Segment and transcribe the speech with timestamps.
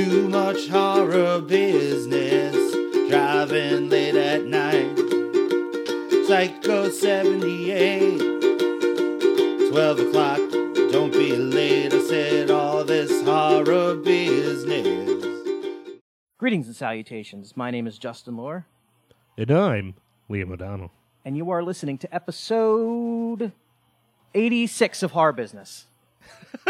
[0.00, 2.56] Too much horror business.
[3.10, 4.96] Driving late at night.
[6.26, 8.18] Psycho 78.
[9.70, 10.38] 12 o'clock.
[10.90, 11.92] Don't be late.
[11.92, 15.42] I said all this horror business.
[16.38, 17.54] Greetings and salutations.
[17.54, 18.64] My name is Justin Lohr,
[19.36, 19.96] And I'm
[20.30, 20.92] Liam O'Donnell.
[21.26, 23.52] and you are listening to episode
[24.34, 25.84] 86 of Horror Business.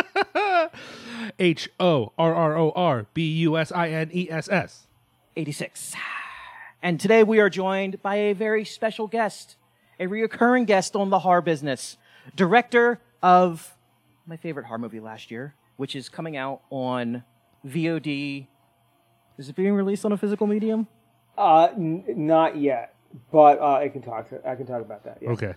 [1.38, 4.86] H O R R O R B U S I N E S S.
[5.36, 5.94] 86.
[6.82, 9.56] And today we are joined by a very special guest,
[9.98, 11.96] a reoccurring guest on the horror business,
[12.34, 13.76] director of
[14.26, 17.22] my favorite horror movie last year, which is coming out on
[17.66, 18.46] VOD.
[19.38, 20.86] Is it being released on a physical medium?
[21.36, 22.94] Uh, n- not yet,
[23.30, 24.28] but uh, I can talk.
[24.30, 25.18] To, I can talk about that.
[25.20, 25.30] Yeah.
[25.30, 25.54] Okay.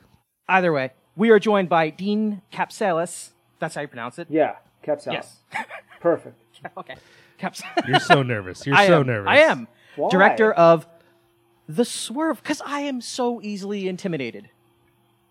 [0.47, 3.31] Either way, we are joined by Dean Kapsalis.
[3.59, 4.27] That's how you pronounce it.
[4.29, 5.13] Yeah, kept out.
[5.13, 5.37] Yes.
[5.99, 6.37] Perfect.
[6.77, 6.95] okay.
[7.37, 7.61] Caps.
[7.87, 8.65] You're so nervous.
[8.65, 9.07] You're I so am.
[9.07, 9.29] nervous.
[9.29, 9.67] I am.
[9.95, 10.09] Why?
[10.09, 10.87] Director of
[11.67, 14.49] The Swerve, because I am so easily intimidated.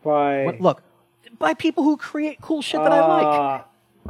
[0.03, 0.83] By But look,
[1.39, 3.41] by people who create cool shit that I like.
[3.61, 3.65] Uh,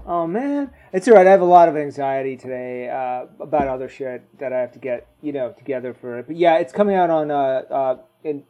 [0.06, 1.26] Oh man, it's all right.
[1.26, 4.78] I have a lot of anxiety today uh, about other shit that I have to
[4.78, 6.26] get you know together for it.
[6.26, 8.46] But yeah, it's coming out on uh, uh, in t-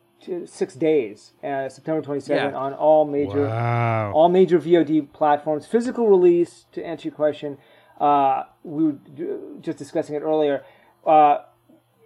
[0.47, 2.59] six days, uh, September twenty second, Yeah.
[2.59, 4.13] on all major Wow.
[4.15, 5.67] all major VOD platforms.
[5.67, 7.59] Physical release, to answer your question,
[8.01, 8.97] uh, we were
[9.61, 10.65] just discussing it earlier.
[11.07, 11.39] Uh,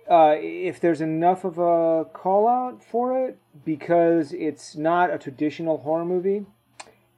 [0.09, 5.79] uh, if there's enough of a call out for it, because it's not a traditional
[5.79, 6.47] horror movie,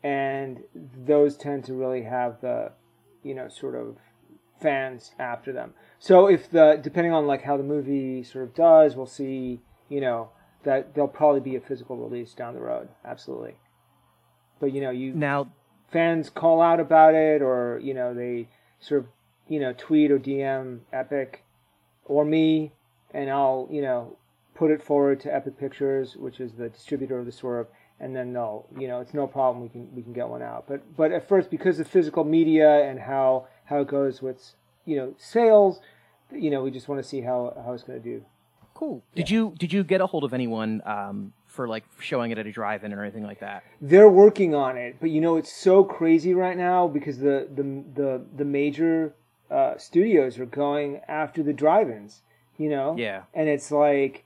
[0.02, 2.72] and those tend to really have the,
[3.22, 3.96] you know, sort of
[4.60, 5.74] fans after them.
[5.98, 10.00] So if the depending on like how the movie sort of does, we'll see, you
[10.00, 10.30] know,
[10.64, 12.88] that there'll probably be a physical release down the road.
[13.04, 13.54] Absolutely.
[14.60, 15.48] But you know, you Now,
[15.90, 18.48] fans call out about it or you know they
[18.78, 19.06] sort of
[19.48, 21.44] you know tweet or dm epic
[22.04, 22.72] or me
[23.12, 24.16] and i'll you know
[24.54, 27.66] put it forward to epic pictures which is the distributor of the swerve
[28.00, 30.64] and then they'll you know it's no problem we can we can get one out
[30.68, 34.54] but but at first because of physical media and how how it goes with
[34.84, 35.80] you know sales
[36.32, 38.22] you know we just want to see how how it's going to do
[38.80, 39.02] cool.
[39.14, 42.46] Did you did you get a hold of anyone um, for like showing it at
[42.46, 43.62] a drive-in or anything like that?
[43.80, 47.64] they're working on it but you know it's so crazy right now because the the
[48.00, 49.14] the, the major
[49.50, 52.22] uh, studios are going after the drive-ins
[52.62, 53.22] you know Yeah.
[53.38, 54.24] and it's like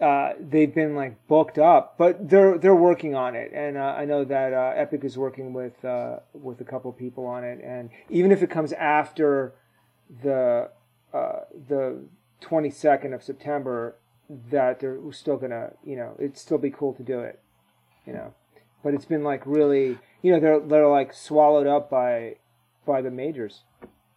[0.00, 4.04] uh, they've been like booked up but they're they're working on it and uh, i
[4.10, 7.90] know that uh, epic is working with uh, with a couple people on it and
[8.10, 9.54] even if it comes after
[10.22, 10.68] the
[11.12, 11.82] uh, the
[12.42, 13.96] 22nd of september
[14.50, 17.40] that they're still gonna you know it'd still be cool to do it
[18.06, 18.32] you know
[18.82, 22.36] but it's been like really you know they're they're like swallowed up by
[22.86, 23.62] by the majors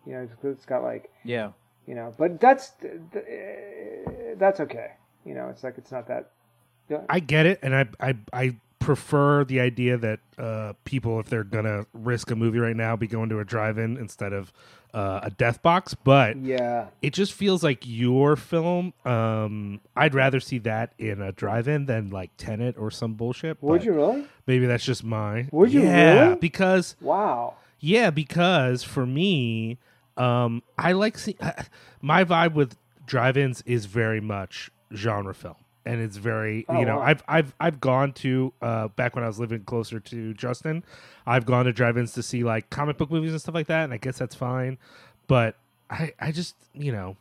[0.06, 1.52] you know it's, it's got like Yeah.
[1.86, 2.72] you know but that's
[4.38, 4.92] that's okay
[5.26, 6.32] you know it's like it's not that
[7.10, 8.56] I get it, and I I I
[8.88, 13.06] prefer the idea that uh, people, if they're gonna risk a movie right now, be
[13.06, 14.54] going to a drive-in instead of
[14.94, 15.94] uh, a death box.
[15.94, 18.94] But yeah it just feels like your film.
[19.04, 23.62] Um, I'd rather see that in a drive-in than like Tenet or some bullshit.
[23.62, 25.50] would you really Maybe that's just my.
[25.52, 26.36] Would you yeah, really?
[26.38, 29.80] Because wow Yeah, because for me,
[30.16, 31.36] um, I like see
[32.02, 36.98] my vibe with drive-ins is very much genre film, and it's very Oh, you know
[36.98, 37.04] wow.
[37.04, 40.84] I've I've I've gone to uh, back when I was living closer to Justin,
[41.26, 43.94] I've gone to drive-ins to see like comic book movies and stuff like that, and
[43.94, 44.78] I guess that's fine,
[45.28, 45.56] but
[45.90, 47.18] I I just you know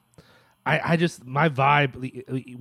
[0.66, 2.58] I I just my vibe we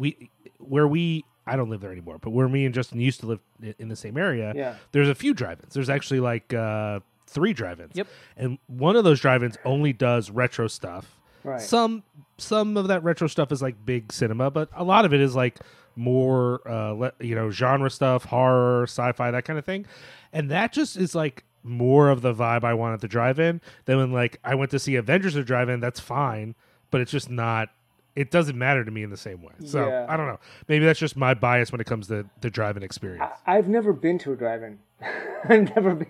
[0.60, 1.26] where we.
[1.48, 3.40] I don't live there anymore, but where me and Justin used to live
[3.78, 4.78] in the same area, Yeah.
[4.94, 5.76] there's a few drive-ins.
[5.76, 7.92] There's actually like uh, three drive-ins.
[7.94, 8.08] Yep.
[8.36, 11.20] And one of those drive-ins only does retro stuff.
[11.44, 11.62] Right.
[11.62, 12.02] Some
[12.38, 15.36] some of that retro stuff is like big cinema, but a lot of it is
[15.36, 15.60] like
[15.96, 19.86] more uh, le- you know genre stuff, horror, sci-fi, that kind of thing.
[20.34, 23.98] And that just is like more of the vibe I want at the drive-in than
[23.98, 25.80] when like I went to see Avengers at drive-in.
[25.80, 26.56] That's fine,
[26.92, 27.70] but it's just not.
[28.16, 29.52] It doesn't matter to me in the same way.
[29.66, 30.06] So Yeah.
[30.08, 30.40] I don't know.
[30.70, 33.26] Maybe that's just my bias when it comes to the drive-in experience.
[33.46, 34.80] I, i've never been to a drive-in
[35.50, 36.08] i've never been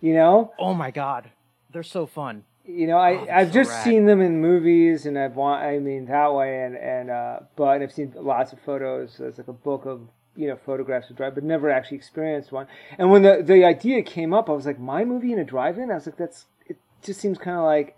[0.00, 1.30] you know Oh my god,
[1.70, 2.44] they're so fun.
[2.68, 3.84] You know, I, oh, I've so just rad.
[3.84, 7.82] seen them in movies, and I've want I mean that way, and and uh, but
[7.82, 9.16] I've seen lots of photos.
[9.18, 10.02] There's like a book of
[10.36, 12.66] you know photographs of drive, but never actually experienced one.
[12.98, 15.90] And when the the idea came up, I was like, my movie in a drive-in.
[15.90, 16.76] I was like, that's it.
[17.02, 17.96] Just seems kind of like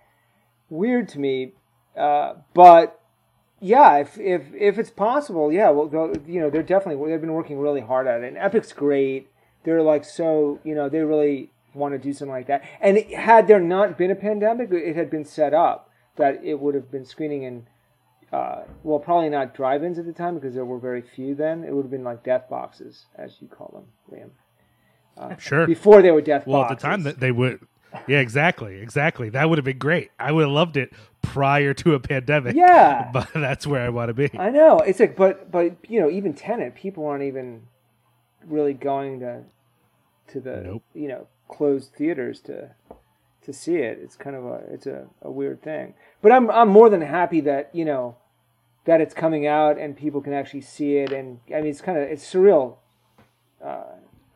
[0.68, 1.52] weird to me.
[1.96, 3.00] Uh, but
[3.60, 7.58] yeah, if if if it's possible, yeah, well, you know, they're definitely they've been working
[7.58, 8.28] really hard at it.
[8.28, 9.28] And Epic's great.
[9.64, 12.62] They're like so, you know, they really want to do something like that.
[12.80, 15.90] And it, had there not been a pandemic, it had been set up.
[16.16, 17.66] that it would have been screening in,
[18.32, 21.64] uh, well, probably not drive-ins at the time because there were very few then.
[21.64, 24.30] It would have been like death boxes, as you call them, Liam.
[25.38, 25.66] Sure.
[25.66, 26.72] Before they were death Well, boxes.
[26.72, 27.60] at the time that they would.
[28.06, 29.30] Yeah, exactly, exactly.
[29.30, 30.10] That would have been great.
[30.18, 30.92] I would have loved it
[31.22, 32.54] prior to a pandemic.
[32.54, 33.10] Yeah.
[33.12, 34.30] but that's where I want to be.
[34.38, 34.78] I know.
[34.78, 37.62] It's like, but but you know, even Tenet, people aren't even
[38.46, 39.42] really going to
[40.28, 40.82] to the Nope.
[40.94, 42.70] you know closed theaters to
[43.42, 43.98] to see it.
[44.02, 45.94] It's kind of a it's a, a weird thing.
[46.22, 48.16] But I'm I'm more than happy that you know
[48.84, 51.12] that it's coming out and people can actually see it.
[51.12, 52.76] And I mean, it's kind of it's surreal
[53.62, 53.82] uh,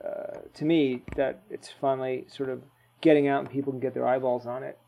[0.05, 2.63] uh, to me that it's finally sort of
[3.01, 4.79] getting out and people can get their eyeballs on it.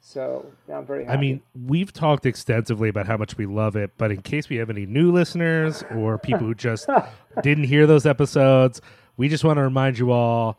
[0.00, 1.16] So yeah, I'm very happy.
[1.16, 4.56] I mean, we've talked extensively about how much we love it, but in case we
[4.56, 6.86] have any new listeners or people who just
[7.42, 8.82] didn't hear those episodes,
[9.16, 10.58] we just want to remind you all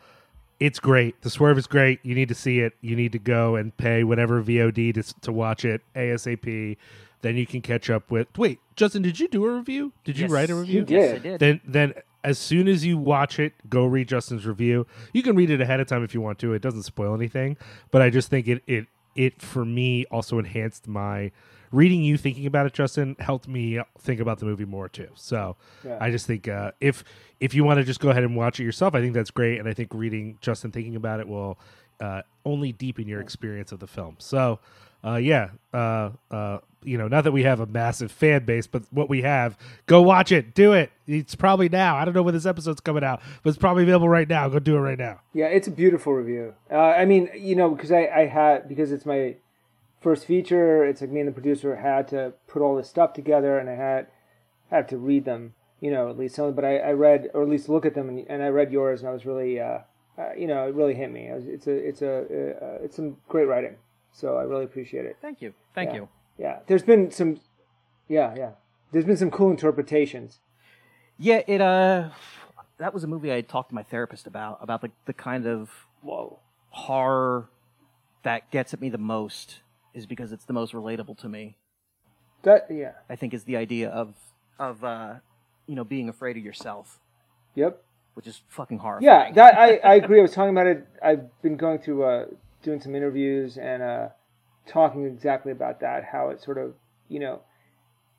[0.60, 1.22] it's great.
[1.22, 2.00] The Swerve is great.
[2.04, 2.74] You need to see it.
[2.82, 6.78] You need to go and pay whatever VOD to, to watch it ASAP.
[7.22, 8.28] Then you can catch up with.
[8.38, 9.92] Wait, Justin, did you do a review?
[10.04, 10.32] Did you Yes.
[10.32, 10.84] write a review?
[10.84, 10.90] did.
[10.94, 11.40] Yes, I did.
[11.40, 11.94] Then, then
[12.24, 14.86] as soon as you watch it, go read Justin's review.
[15.14, 16.54] You can read it ahead of time if you want to.
[16.54, 17.58] It doesn't spoil anything,
[17.92, 21.32] but I just think it it it for me also enhanced my
[21.76, 22.02] reading.
[22.04, 25.10] You thinking about it, Justin, helped me think about the movie more too.
[25.16, 25.98] So Yeah.
[26.02, 27.04] I just think uh, if
[27.40, 29.60] if you want to just go ahead and watch it yourself, I think that's great,
[29.60, 31.60] and I think reading Justin thinking about it will
[32.00, 34.16] uh, only deepen your experience of the film.
[34.20, 34.60] So.
[35.04, 38.82] Uh, yeah, uh, uh, you know, not that we have a massive fan base, but
[38.90, 39.56] what we have,
[39.86, 40.90] go watch it, do it.
[41.06, 41.96] It's probably now.
[41.96, 44.50] I don't know when this episode's coming out, but it's probably available right now.
[44.50, 45.20] Go do it right now.
[45.32, 46.56] Yeah, it's a beautiful review.
[46.72, 49.36] Uh, I mean, you know, because I, I had because it's my
[50.06, 50.86] first feature.
[50.86, 53.76] It's like me and the producer had to put all this stuff together, and I
[53.76, 54.08] had
[54.70, 55.54] had to read them.
[55.82, 56.54] You know, at least some.
[56.54, 59.02] But I, I read or at least look at them, and, and I read yours,
[59.02, 59.80] and I was really, uh,
[60.18, 61.24] uh, you know, it really hit me.
[61.32, 62.16] It was, it's a, it's a,
[62.66, 63.76] uh, it's some great writing.
[64.12, 65.18] So I really appreciate it.
[65.22, 65.54] Thank you.
[65.74, 65.96] Thank Yeah.
[65.96, 66.08] you.
[66.38, 67.40] Yeah, there's been some,
[68.08, 68.52] yeah, yeah.
[68.92, 70.40] There's been some cool interpretations.
[71.18, 72.10] Yeah, it uh
[72.78, 75.70] that was a movie I talked to my therapist about about the the kind of
[76.02, 76.40] Whoa.
[76.70, 77.50] horror
[78.24, 79.60] that gets at me the most
[79.96, 81.58] is because it's the most relatable to me.
[82.44, 82.92] That yeah.
[83.10, 84.14] I think is the idea of
[84.60, 85.16] of uh
[85.66, 87.00] you know being afraid of yourself,
[87.56, 87.82] Yep.
[88.14, 89.02] which is fucking hard.
[89.02, 90.20] Yeah, that I, I agree.
[90.20, 90.88] I was talking about it.
[91.02, 92.26] I've been going through uh,
[92.62, 94.10] doing some interviews and uh,
[94.68, 96.04] talking exactly about that.
[96.04, 96.76] How it sort of
[97.10, 97.42] you know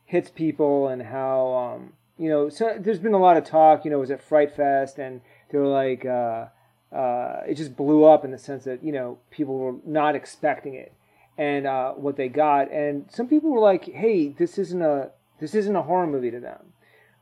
[0.07, 2.49] hits people and how um, you know.
[2.49, 3.85] So there's been a lot of talk.
[3.85, 5.21] You know, it was at Fright Fest and
[5.51, 6.47] they were like uh,
[6.93, 10.75] uh, it just blew up in the sense that you know people were not expecting
[10.75, 10.93] it
[11.39, 12.71] and uh, what they got.
[12.73, 15.11] And some people were like, "Hey, this isn't a
[15.41, 16.73] this isn't a horror movie to them."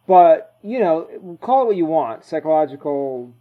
[0.06, 3.34] But you know, call it what you want, psychological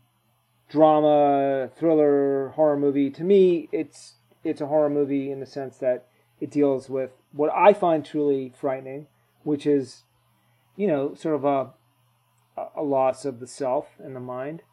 [0.70, 3.10] drama, thriller, horror movie.
[3.12, 6.08] To me, it's it's a horror movie in the sense that
[6.40, 9.08] it deals with what I find truly frightening,
[9.44, 10.04] which is,
[10.76, 11.74] you know, sort of a
[12.76, 14.64] a loss of the self and the mind.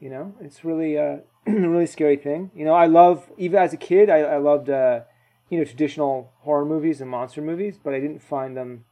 [0.00, 2.50] You know, it's really a, really scary thing.
[2.54, 5.00] You know, I love even as a kid, I, I loved uh,
[5.48, 8.84] you know traditional horror movies and monster movies, but I didn't find them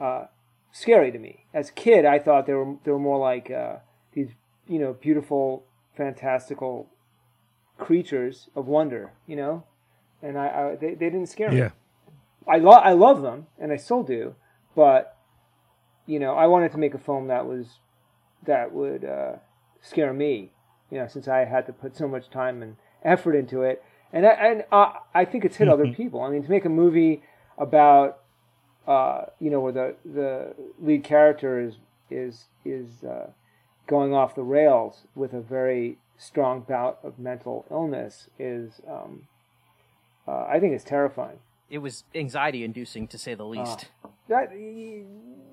[0.00, 0.26] uh,
[0.72, 1.46] scary to me.
[1.52, 3.76] As a kid, I thought they were they were more like uh,
[4.12, 4.30] these
[4.66, 5.64] you know beautiful,
[5.96, 6.88] fantastical
[7.78, 9.12] creatures of wonder.
[9.26, 9.64] You know,
[10.22, 11.58] and I, I they, they didn't scare me.
[11.58, 11.70] Yeah.
[12.48, 14.34] I love I love them, and I still do.
[14.74, 15.16] But
[16.06, 17.78] you know, I wanted to make a film that was
[18.44, 19.32] that would uh,
[19.80, 20.52] scare me.
[20.90, 24.26] You know, since I had to put so much time and effort into it, and
[24.26, 26.20] I, and uh, I think it's hit other people.
[26.20, 27.22] I mean, to make a movie
[27.58, 28.18] about
[28.86, 31.74] uh, you know where the the lead character is
[32.10, 33.30] is is uh,
[33.86, 39.26] going off the rails with a very strong bout of mental illness is um,
[40.26, 41.38] uh, I think it's terrifying.
[41.70, 43.86] It was anxiety inducing to say the least.
[44.28, 44.50] That,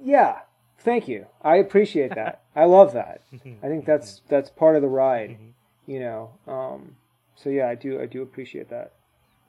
[0.03, 0.39] yeah.
[0.79, 1.27] Thank you.
[1.41, 2.41] I appreciate that.
[2.55, 3.21] I love that.
[3.33, 5.37] I think that's that's part of the ride.
[5.85, 6.31] You know.
[6.47, 6.95] Um,
[7.41, 8.93] so yeah, I do I do appreciate that.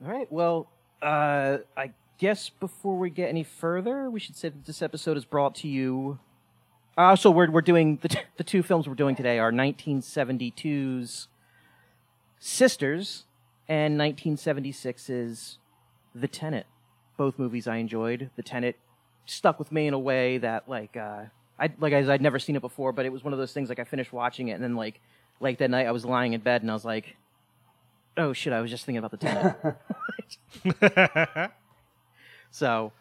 [0.05, 0.31] All right.
[0.31, 0.69] Well,
[1.03, 5.25] uh, I guess before we get any further, we should say that this episode is
[5.25, 6.19] brought to you.
[6.97, 11.29] Uh, so we're we're doing the t- the two films we're doing today are 1972's
[12.39, 13.25] Sisters
[13.69, 15.59] and 1976's
[16.15, 16.67] The Tenant.
[17.19, 18.31] Both movies I enjoyed.
[18.37, 18.77] The Tenant
[19.27, 21.25] stuck with me in a way that like uh,
[21.59, 23.79] I like I'd never seen it before, but it was one of those things like
[23.79, 25.01] I finished watching it and then like
[25.41, 27.17] like that night I was lying in bed and I was like,
[28.17, 29.17] oh shit, I was just thinking about the
[30.75, 31.50] Tenet.
[32.50, 32.93] So,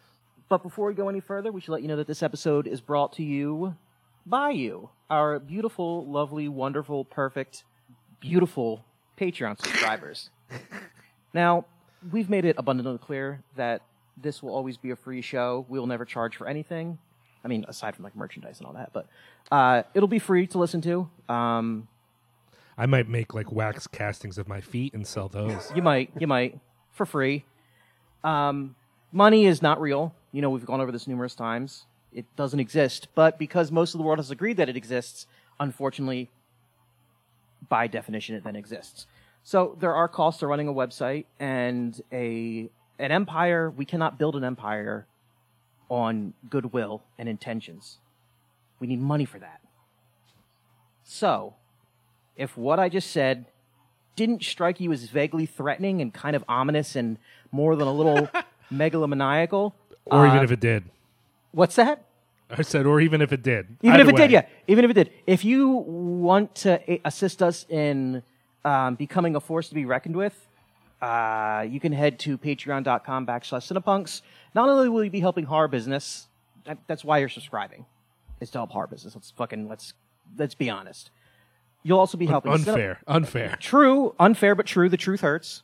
[0.48, 2.80] but before we go any further, we should let you know that this episode is
[2.80, 3.76] brought to you
[4.24, 7.64] by you, our beautiful, lovely, wonderful, perfect,
[8.20, 8.84] beautiful
[9.18, 10.30] Patreon subscribers.
[11.34, 11.64] now,
[12.12, 13.82] we've made it abundantly clear that
[14.16, 15.66] this will always be a free show.
[15.68, 16.98] We will never charge for anything.
[17.44, 19.06] I mean, aside from like merchandise and all that, but
[19.50, 21.08] uh, it'll be free to listen to.
[21.28, 21.88] Um,
[22.80, 25.70] I might make like wax castings of my feet and sell those.
[25.76, 26.58] you might, you might,
[26.90, 27.44] for free.
[28.24, 28.74] Um,
[29.12, 30.14] money is not real.
[30.32, 31.84] You know, we've gone over this numerous times.
[32.10, 33.08] It doesn't exist.
[33.14, 35.26] But because most of the world has agreed that it exists,
[35.60, 36.30] unfortunately,
[37.68, 39.06] by definition, it then exists.
[39.42, 43.68] So there are costs to running a website and a an empire.
[43.68, 45.06] We cannot build an empire
[45.90, 47.98] on goodwill and intentions.
[48.78, 49.60] We need money for that.
[51.04, 51.56] So,
[52.40, 53.44] if what I just said
[54.16, 57.18] didn't strike you as vaguely threatening and kind of ominous and
[57.52, 58.28] more than a little
[58.72, 59.72] megalomaniacal,
[60.06, 60.84] Or even uh, if it did.
[61.52, 62.04] what's that?
[62.50, 63.76] I said, or even if it did.
[63.82, 64.46] Even Either if it did, yeah.
[64.66, 65.10] Even if it did.
[65.26, 68.22] If you want to assist us in
[68.64, 70.48] um, becoming a force to be reckoned with,
[71.00, 74.22] uh, you can head to patreon.com backslash cinepunks.
[74.54, 76.26] Not only will you be helping horror business,
[76.64, 77.86] that, that's why you're subscribing,
[78.40, 79.14] is to help horror business.
[79.14, 79.94] Let's fucking, let's,
[80.36, 81.10] let's be honest.
[81.82, 82.98] You'll also be helping Unfair.
[83.06, 83.56] Unfair.
[83.58, 84.88] True, unfair but true.
[84.88, 85.62] The truth hurts.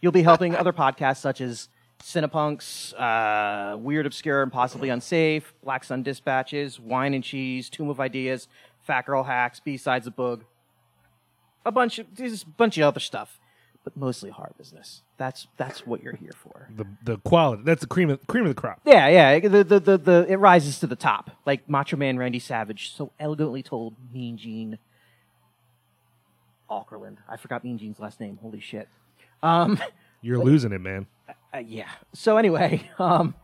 [0.00, 1.68] You'll be helping other podcasts such as
[2.02, 8.00] Cinepunks, uh, Weird, Obscure, and Possibly Unsafe, Black Sun Dispatches, Wine and Cheese, Tomb of
[8.00, 8.48] Ideas,
[8.82, 10.42] Fat Girl Hacks, B-Sides of Boog.
[11.64, 13.40] A bunch of, there's a bunch of other stuff,
[13.84, 15.02] but mostly horror business.
[15.16, 16.68] That's, that's what you're here for.
[16.76, 17.62] The the quality.
[17.64, 18.80] That's the cream of cream of the crop.
[18.84, 19.38] Yeah, yeah.
[19.38, 21.30] The, the, the, the, it rises to the top.
[21.46, 24.78] Like Macho Man Randy Savage so elegantly told Mean Gene
[26.82, 27.18] Okerlund.
[27.28, 28.38] I forgot Mean Gene's last name.
[28.40, 28.88] Holy shit.
[29.42, 29.78] Um,
[30.22, 31.06] You're losing it, man.
[31.52, 31.90] uh, yeah.
[32.14, 33.34] So anyway, um,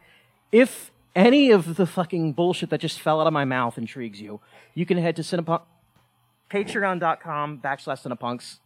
[0.51, 4.41] if any of the fucking bullshit that just fell out of my mouth intrigues you,
[4.75, 5.63] you can head to Cinepunk,
[6.51, 8.59] patreon.com backslash Cinepunks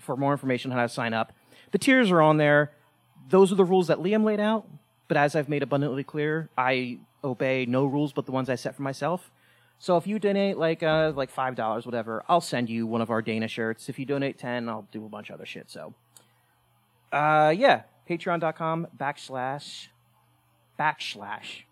[0.00, 1.32] for more information on how to sign up.
[1.72, 2.72] The tiers are on there.
[3.28, 4.66] Those are the rules that Liam laid out.
[5.08, 8.74] But as I've made abundantly clear, I obey no rules but the ones I set
[8.74, 9.30] for myself.
[9.84, 13.10] So if you donate like uh, like five dollars, whatever, I'll send you one of
[13.10, 13.90] our Dana shirts.
[13.90, 15.70] If you donate ten, I'll do a bunch of other shit.
[15.70, 15.92] So
[17.12, 19.88] uh, yeah, patreon.com backslash
[20.80, 21.64] backslash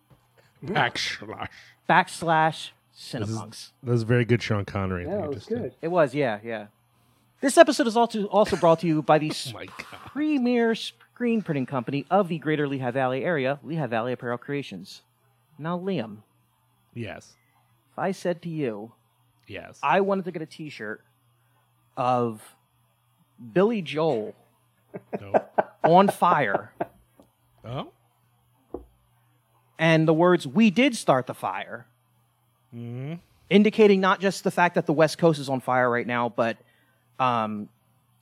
[0.63, 1.49] Backslash.
[1.89, 3.71] backslash This is, Cinepunks.
[3.83, 5.05] that was very good, Sean Connery.
[5.07, 5.59] Yeah, you that was just did.
[5.63, 5.73] good.
[5.81, 6.67] It was, yeah, yeah.
[7.41, 9.87] This episode is also also brought to you by the Oh my god.
[10.13, 15.01] premier screen printing company of the greater Lehigh Valley area, Lehigh Valley Apparel Creations.
[15.59, 16.19] Now, Liam,
[16.95, 17.37] Yes.
[17.93, 18.93] If I said to you,
[19.47, 19.79] Yes.
[19.83, 21.03] I wanted to get a T-shirt
[21.97, 22.41] of
[23.53, 24.35] Billy Joel
[25.85, 26.73] on fire,
[27.65, 27.91] Oh.
[29.79, 31.87] and the words "We did start the fire,"
[32.71, 33.15] hmm
[33.51, 36.57] indicating not just the fact that the West Coast is on fire right now, but
[37.19, 37.69] um,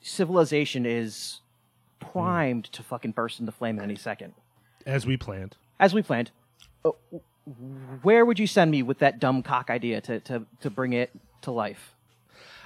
[0.00, 1.40] civilization is
[2.00, 4.34] primed to fucking burst into flame at any second,
[4.84, 5.54] As we planned.
[5.78, 6.32] as we planned.
[6.84, 6.90] Uh,
[8.02, 11.10] where would you send me with that dumb cock idea to, to, to bring it
[11.42, 11.94] to life?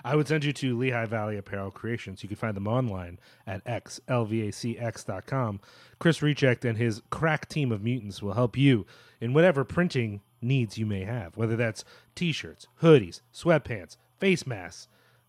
[0.07, 2.23] I would send you to Lehigh Valley Apparel Creations.
[2.23, 5.61] You can find them online at xlvacx.com.
[5.99, 8.85] Chris Reject and his crack team of mutants will help you
[9.21, 14.89] in whatever printing needs you may have, whether that's t-shirts, hoodies, sweatpants, face masks,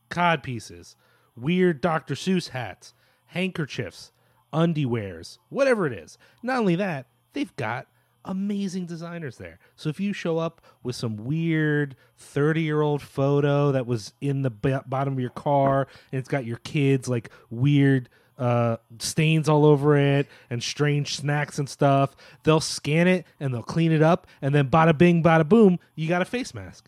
[0.09, 0.97] cod pieces,
[1.37, 2.15] weird Dr.
[2.15, 2.93] Seuss hats,
[3.27, 4.11] handkerchiefs,
[4.51, 6.17] undiewers, whatever it is.
[6.43, 7.87] Not only that, they've got
[8.25, 9.59] amazing designers there.
[9.75, 14.41] So if you show up with some weird 30 year old photo that was in
[14.41, 19.47] the b- bottom of your car and it's got your kids like weird uh, stains
[19.47, 24.01] all over it and strange snacks and stuff, they'll scan it and they'll clean it
[24.01, 26.85] up and then bada bing, bada boom, you got a face mask.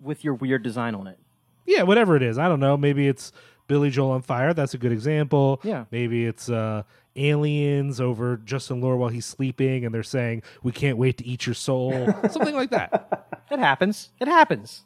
[0.00, 1.18] With your weird design on it.
[1.66, 2.38] Yeah, whatever it is.
[2.38, 2.76] I don't know.
[2.76, 3.32] Maybe it's
[3.68, 4.54] Billy Joel on fire.
[4.54, 5.60] That's a good example.
[5.64, 5.84] Yeah.
[5.90, 6.82] Maybe it's uh,
[7.16, 11.46] aliens over Justin Lore while he's sleeping, and they're saying, "We can't wait to eat
[11.46, 11.92] your soul."
[12.30, 13.26] Something like that.
[13.50, 14.10] It happens.
[14.20, 14.84] It happens.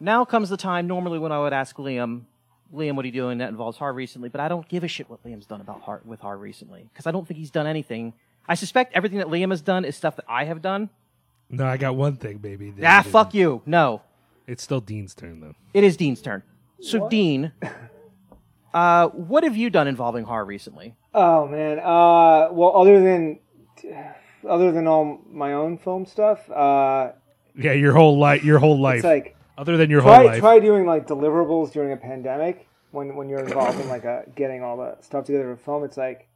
[0.00, 0.86] Now comes the time.
[0.86, 2.22] Normally, when I would ask Liam,
[2.72, 4.28] Liam, what are you doing that involves Har recently?
[4.28, 7.06] But I don't give a shit what Liam's done about Har with Har recently because
[7.06, 8.12] I don't think he's done anything.
[8.46, 10.90] I suspect everything that Liam has done is stuff that I have done.
[11.50, 12.72] No, I got one thing, baby.
[12.84, 13.62] Ah, fuck you.
[13.66, 14.02] No,
[14.46, 15.54] It's still Dean's turn though.
[15.74, 16.42] it is Dean's turn.
[16.80, 17.10] So What?
[17.10, 17.52] Dean,
[18.74, 20.94] Uh, what have you done involving horror recently?
[21.14, 21.78] Oh man.
[21.78, 23.38] Uh, well, other than
[24.48, 27.12] other than all my own film stuff, uh,
[27.56, 30.38] Yeah, your whole life, your whole life, it's like other than your whole try life.
[30.40, 34.62] try doing like deliverables during a pandemic when when you're involved in like a getting
[34.62, 35.84] all the stuff together for film.
[35.84, 36.28] It's like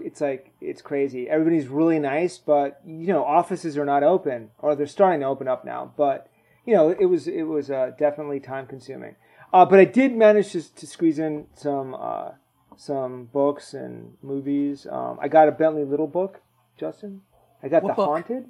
[0.00, 1.28] it's like it's crazy.
[1.28, 5.48] Everybody's really nice, but you know offices are not open or they're starting to open
[5.48, 5.92] up now.
[5.96, 6.28] But
[6.64, 9.16] you know it was it was uh, definitely time consuming.
[9.52, 12.30] Uh, but I did manage to, to squeeze in some uh,
[12.76, 14.86] some books and movies.
[14.90, 16.40] Um, I got a Bentley Little book,
[16.78, 17.22] Justin.
[17.62, 18.06] I got What The book?
[18.08, 18.46] Haunted.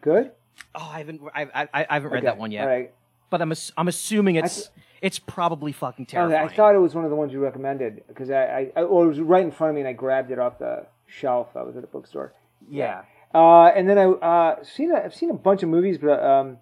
[0.00, 0.32] Good.
[0.74, 1.20] Oh, I haven't.
[1.34, 2.62] I, I, I haven't read Okay, that one yet.
[2.62, 2.92] All right.
[3.30, 4.70] But I'm ass- I'm assuming it's
[5.02, 6.48] it's probably fucking Okay, terrifying.
[6.48, 9.02] I thought it was one of the ones you recommended because I, I, I well,
[9.04, 11.56] it was right in front of me and I grabbed it off the shelf.
[11.56, 12.32] I was at a bookstore.
[12.70, 13.02] yeah.
[13.34, 16.56] Uh, and then I uh, seen a, I've seen a bunch of movies, but um,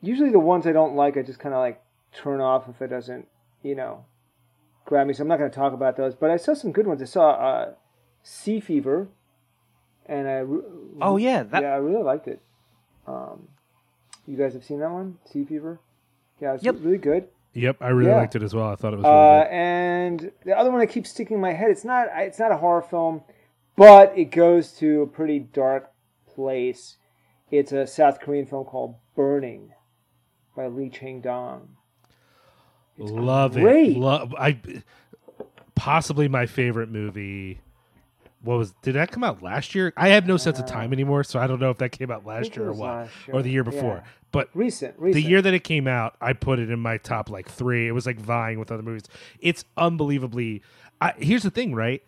[0.00, 1.82] usually the ones I don't like, I just kind of like
[2.14, 3.26] turn off if it doesn't,
[3.64, 4.04] you know,
[4.84, 5.12] grab me.
[5.12, 6.14] So I'm not going to talk about those.
[6.14, 7.02] But I saw some good ones.
[7.02, 7.72] I saw uh,
[8.22, 9.08] Sea Fever,
[10.06, 10.62] and I re-
[11.00, 11.42] Oh yeah.
[11.42, 11.62] That.
[11.62, 12.40] yeah, I really liked it.
[13.08, 13.48] Um,
[14.26, 15.80] you guys have seen that one, Sea Fever?
[16.40, 16.76] Yeah, it's Yep.
[16.80, 17.28] really good.
[17.54, 18.16] Yep, I really Yeah.
[18.16, 18.68] liked it as well.
[18.68, 19.50] I thought it was really Uh, good.
[19.52, 22.56] and the other one that keeps sticking in my head, it's not it's not a
[22.56, 23.22] horror film,
[23.76, 25.92] but it goes to a pretty dark
[26.26, 26.96] place.
[27.50, 29.72] It's a South Korean film called Burning
[30.56, 31.76] by Lee Chang Dong.
[32.98, 33.96] Love great.
[33.96, 33.98] it.
[33.98, 34.58] Love I
[35.74, 37.60] possibly my favorite movie.
[38.42, 39.92] What was did that come out last year?
[39.96, 42.26] I have no sense of time anymore, so I don't know if that came out
[42.26, 43.08] last year or what.
[43.26, 43.36] year.
[43.36, 43.96] Or the year before.
[44.04, 44.10] Yeah.
[44.32, 47.28] But Recent, recent, the year that it came out, I put it in my top
[47.30, 47.86] like three.
[47.86, 49.02] It was like vying with other movies.
[49.40, 50.62] It's unbelievably.
[51.00, 52.02] I, here's the thing, right?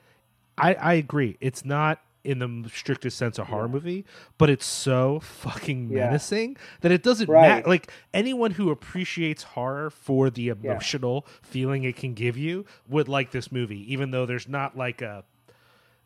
[0.59, 1.37] I I agree.
[1.41, 4.07] It's not in the strictest sense a horror movie,
[4.39, 6.07] but it's so fucking Yeah.
[6.07, 7.49] menacing that it doesn't Right.
[7.49, 7.69] matter.
[7.69, 13.31] Like anyone who appreciates horror for the emotional feeling it can give you would like
[13.33, 15.25] this movie, even though there's not like a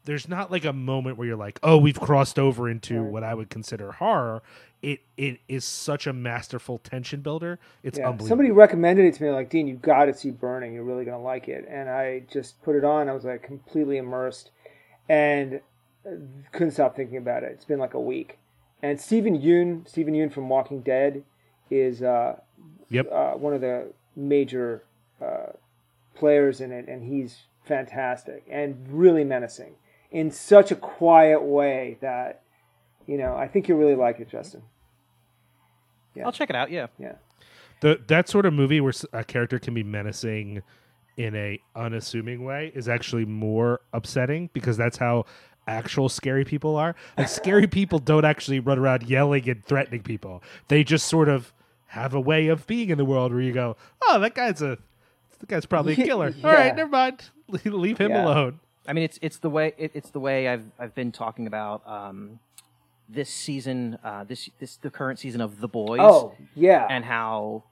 [0.08, 3.34] there's not like a moment where you're like, oh, we've crossed over into what I
[3.34, 4.42] would consider horror.
[4.80, 7.58] It it is such a masterful tension builder.
[7.82, 8.06] It's Yeah.
[8.06, 8.28] unbelievable.
[8.28, 10.72] Somebody recommended it to me, like Dean, you've got to see Burning.
[10.72, 11.66] You're really gonna like it.
[11.68, 13.10] And I just put it on.
[13.10, 14.50] I was like completely immersed,
[15.10, 15.60] and
[16.52, 17.52] couldn't stop thinking about it.
[17.52, 18.38] It's been like a week.
[18.82, 21.22] And Steven Yeun, Steven Yeun from Walking Dead,
[21.70, 22.40] is uh,
[22.88, 23.08] Yep.
[23.12, 24.84] uh, one of the major
[25.20, 25.52] uh,
[26.14, 29.74] players in it, and he's fantastic and really menacing
[30.10, 32.42] in such a quiet way that
[33.06, 34.62] you know I think you'll really like it, Justin.
[36.14, 36.24] Yeah.
[36.26, 36.70] I'll check it out.
[36.70, 36.86] Yeah.
[36.98, 37.12] Yeah.
[37.80, 40.62] the that sort of movie where a character can be menacing
[41.16, 45.24] in a unassuming way is actually more upsetting because that's how
[45.66, 46.94] actual scary people are.
[47.16, 50.42] Like scary people don't actually run around yelling and threatening people.
[50.68, 51.52] They just sort of
[51.86, 54.78] have a way of being in the world where you go, "Oh, that guy's a
[55.38, 56.46] that guy's probably a killer." yeah.
[56.46, 57.30] All right, never mind.
[57.64, 58.24] Leave him Yeah.
[58.24, 58.60] alone.
[58.88, 61.86] I mean, it's it's the way it, it's the way I've I've been talking about
[61.86, 62.40] um,
[63.06, 66.00] this season, uh, this this the current season of The Boys.
[66.02, 66.86] Oh yeah.
[66.88, 67.64] and how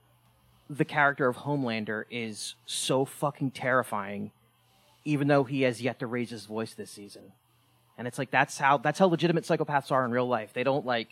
[0.68, 4.30] the character of Homelander is so fucking terrifying,
[5.06, 7.32] even though he has yet to raise his voice this season.
[7.96, 10.52] And it's like that's how that's how legitimate psychopaths are in real life.
[10.52, 11.08] They don't like,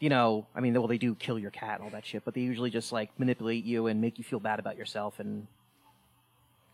[0.00, 2.32] you know, I mean, well, they do kill your cat and all that shit, but
[2.32, 5.46] they usually just like manipulate you and make you feel bad about yourself and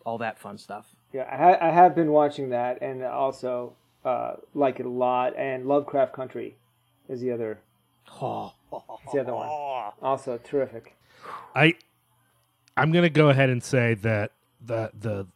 [0.09, 0.87] all that fun stuff.
[1.13, 3.75] Yeah, I, ha- I have been watching that and also
[4.07, 5.37] uh, like it a lot.
[5.37, 6.57] And Lovecraft Country
[7.09, 7.59] is the other,
[8.23, 9.49] Oh, is the other one.
[10.01, 10.97] Also terrific.
[11.55, 11.75] I
[12.77, 14.33] I'm gonna go ahead and say that
[14.65, 15.27] the the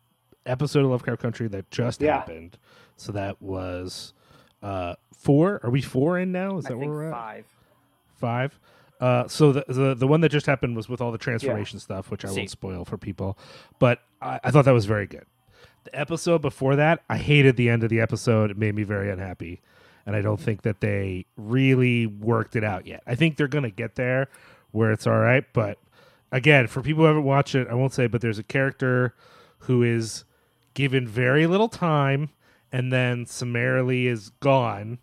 [0.47, 2.15] episode of Lovecraft Country that just Yeah.
[2.19, 2.57] happened.
[2.97, 4.15] So that was
[4.63, 5.61] uh four.
[5.63, 6.57] Are we four in now?
[6.57, 7.13] Is I that where we're at?
[7.13, 7.45] five.
[8.17, 8.59] Five.
[9.03, 12.09] Uh, so the, the the one that just happened was with all the transformation stuff,
[12.09, 12.37] which I See.
[12.37, 13.37] won't spoil for people.
[13.81, 15.27] But I, I thought that was very good.
[15.83, 18.53] The episode before that, I hated the end of the episode.
[18.53, 19.61] It made me very unhappy,
[20.07, 23.03] and I don't think that they really worked it out yet.
[23.05, 24.29] I think they're gonna get there
[24.71, 25.45] where it's all right.
[25.53, 25.79] But
[26.31, 28.07] again, for people who haven't watched it, I won't say.
[28.07, 29.17] But there's a character
[29.59, 30.23] who is
[30.75, 32.31] given very little time
[32.71, 35.01] and then summarily is gone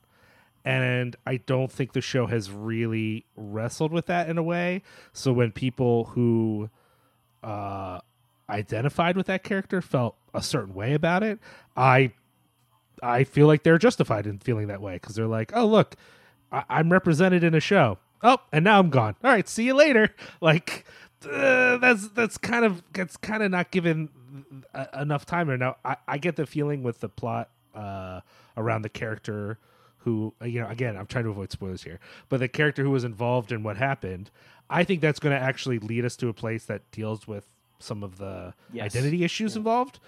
[0.65, 4.81] and I don't think the show has really wrestled with that in a way.
[5.13, 6.69] So when people who
[7.43, 7.99] uh,
[8.49, 11.39] identified with that character felt a certain way about it,
[11.77, 12.11] I
[13.01, 15.95] I feel like they're justified in feeling that way because they're like, oh look,
[16.51, 17.97] I- I'm represented in a show.
[18.21, 19.15] Oh, and now I'm gone.
[19.23, 20.13] All right, see you later.
[20.41, 20.85] Like
[21.29, 24.09] uh, that's that's kind of that's kind of not given
[24.73, 25.57] uh, enough time there.
[25.57, 28.21] Now I, I get the feeling with the plot uh,
[28.55, 29.57] around the character
[29.99, 32.91] who uh, you know again I'm trying to avoid spoilers here, but the character who
[32.91, 34.29] was involved in what happened,
[34.69, 37.45] I think that's going to actually lead us to a place that deals with
[37.79, 38.95] some of the Yes.
[38.95, 39.99] identity issues involved.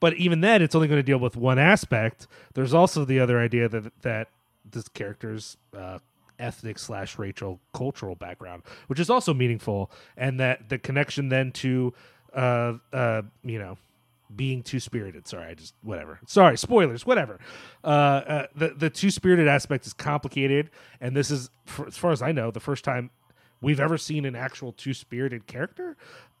[0.00, 2.26] But even then, it's only going to deal with one aspect.
[2.54, 4.28] There's also the other idea that that
[4.70, 5.98] this character's uh,
[6.38, 11.92] ethnic slash racial cultural background, which is also meaningful, and that the connection then to,
[12.34, 13.76] uh, uh, you know,
[14.34, 15.26] being two spirited.
[15.26, 16.20] Sorry, I just whatever.
[16.26, 17.06] Sorry, spoilers.
[17.06, 17.38] Whatever.
[17.82, 22.12] Uh, uh, the the two spirited aspect is complicated, and this is, for, as far
[22.12, 23.10] as I know, the first time
[23.60, 25.96] we've ever seen an actual two spirited character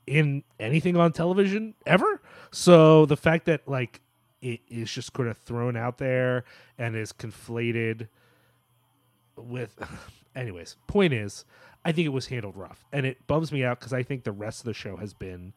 [0.06, 2.20] in anything on television ever.
[2.50, 4.00] So the fact that like
[4.42, 6.44] it is just kind of thrown out there
[6.78, 8.08] and is conflated
[9.36, 9.78] with
[10.36, 11.44] anyways point is
[11.84, 14.32] i think it was handled rough and it bums me out because i think the
[14.32, 15.52] rest of the show has been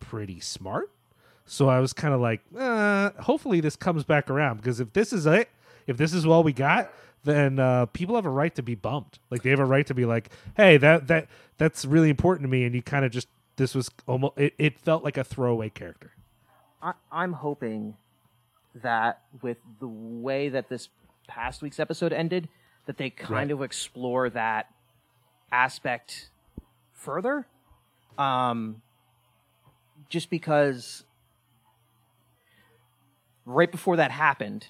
[0.00, 0.90] pretty smart
[1.44, 5.12] so i was kind of like uh, hopefully this comes back around because if this
[5.12, 5.48] is it
[5.86, 6.90] if this is all we got
[7.24, 9.20] then uh, people have a right to be bumped.
[9.30, 11.28] like they have a right to be like hey that that
[11.58, 14.78] that's really important to me and you kind of just this was almost it, it
[14.80, 16.12] felt like a throwaway character
[16.82, 17.96] I, I'm hoping
[18.74, 20.88] that with the way that this
[21.28, 22.48] past week's episode ended,
[22.86, 23.50] that they kind Right.
[23.52, 24.66] of explore that
[25.52, 26.30] aspect
[26.92, 27.46] further.
[28.18, 28.82] Um,
[30.08, 31.04] just because
[33.46, 34.68] right before that happened,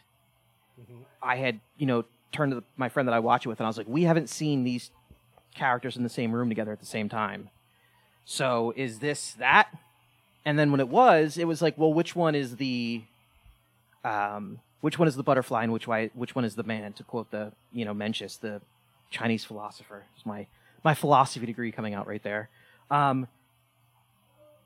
[1.23, 3.67] I had you know turned to the, my friend that I watch it with, and
[3.67, 4.91] I was like, "We haven't seen these
[5.55, 7.51] characters in the same room together at the same time.
[8.25, 9.69] So is this that?"
[10.45, 13.03] And then when it was, it was like, well, which one is the,
[14.05, 16.93] um, which one is the butterfly and which why, which one is the man?
[16.95, 18.61] To quote the, you know, Mencius, the
[19.11, 20.05] Chinese philosopher.
[20.17, 20.47] It's my
[20.85, 22.49] my philosophy degree coming out right there.
[22.91, 23.29] Um,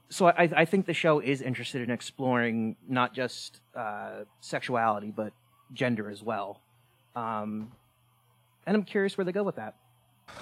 [0.09, 5.33] so I, I think the show is interested in exploring not just uh, sexuality but
[5.73, 6.61] gender as well.
[7.15, 7.73] Um,
[8.67, 9.75] and I'm curious where they go with that.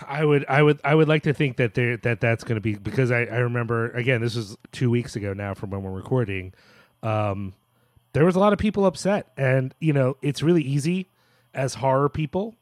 [0.06, 2.60] I would, I would, I would like to think that there that that's going to
[2.60, 5.90] be because I, I remember again this was two weeks ago now from when we're
[5.90, 6.54] recording.
[7.02, 7.52] Um,
[8.14, 11.08] there was a lot of people upset, and you know it's really easy
[11.52, 12.54] as horror people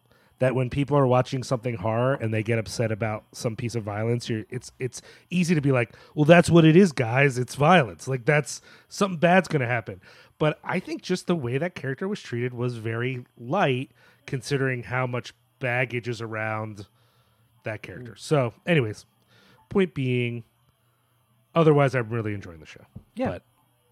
[0.42, 3.84] that when people are watching something horror and they get upset about some piece of
[3.84, 5.00] violence, you're, it's it's
[5.30, 7.38] easy to be like, well, that's what it is, guys.
[7.38, 8.08] It's violence.
[8.08, 10.00] Like that's something bad's going to happen.
[10.40, 13.92] But I think just the way that character was treated was very light,
[14.26, 16.88] considering how much baggage is around
[17.62, 18.14] that character.
[18.14, 18.18] Mm.
[18.18, 19.06] So, anyways,
[19.68, 20.42] point being,
[21.54, 22.84] otherwise, I'm really enjoying the show.
[23.14, 23.28] Yeah.
[23.28, 23.42] But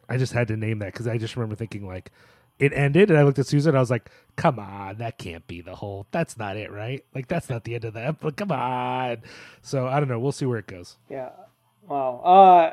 [0.09, 2.11] I just had to name that because I just remember thinking like
[2.61, 5.46] it ended, and I looked at Susan, and I was like, "Come on, that can't
[5.46, 6.07] be the whole.
[6.11, 7.05] That's not it, right?
[7.14, 8.20] Like that's not the end of that.
[8.20, 9.23] But come on."
[9.62, 10.20] So I don't know.
[10.20, 10.96] We'll see where it goes.
[11.09, 11.31] Yeah.
[11.88, 12.20] Wow.
[12.23, 12.70] Uh,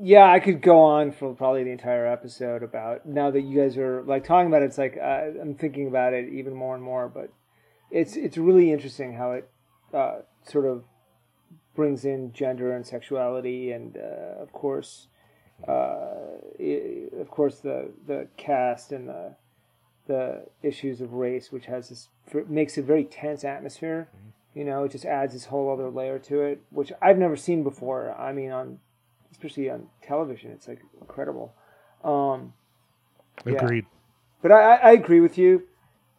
[0.00, 3.76] yeah, I could go on for probably the entire episode about now that you guys
[3.76, 4.66] are like talking about it.
[4.66, 7.08] It's like uh, I'm thinking about it even more and more.
[7.08, 7.32] But
[7.90, 9.50] it's it's really interesting how it
[9.92, 10.84] uh, sort of
[11.74, 15.08] brings in gender and sexuality, and uh, of course,
[15.66, 19.34] uh, i of course the the cast and the
[20.06, 22.08] the issues of race, which has this
[22.48, 24.08] makes a very tense atmosphere.
[24.54, 27.62] You know, it just adds this whole other layer to it, which I've never seen
[27.62, 28.14] before.
[28.18, 28.78] I mean, on
[29.30, 31.54] especially on television, it's like incredible.
[32.02, 32.54] Um,
[33.44, 33.62] Yeah.
[33.62, 33.86] Agreed.
[34.42, 35.64] but I, I I agree with you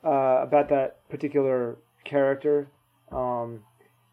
[0.05, 2.69] uh, about that particular character.
[3.11, 3.63] Um,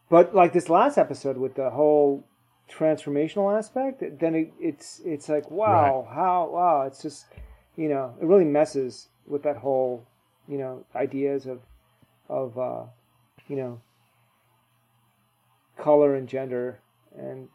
[0.09, 2.25] but like this last episode with the whole
[2.71, 7.27] transformational aspect, then it, it's it's like wow, how wow, it's just
[7.77, 10.07] you know it really messes with that whole
[10.49, 11.61] you know ideas of
[12.29, 12.83] of uh,
[13.49, 13.81] you know
[15.79, 16.81] color and gender.
[17.17, 17.49] And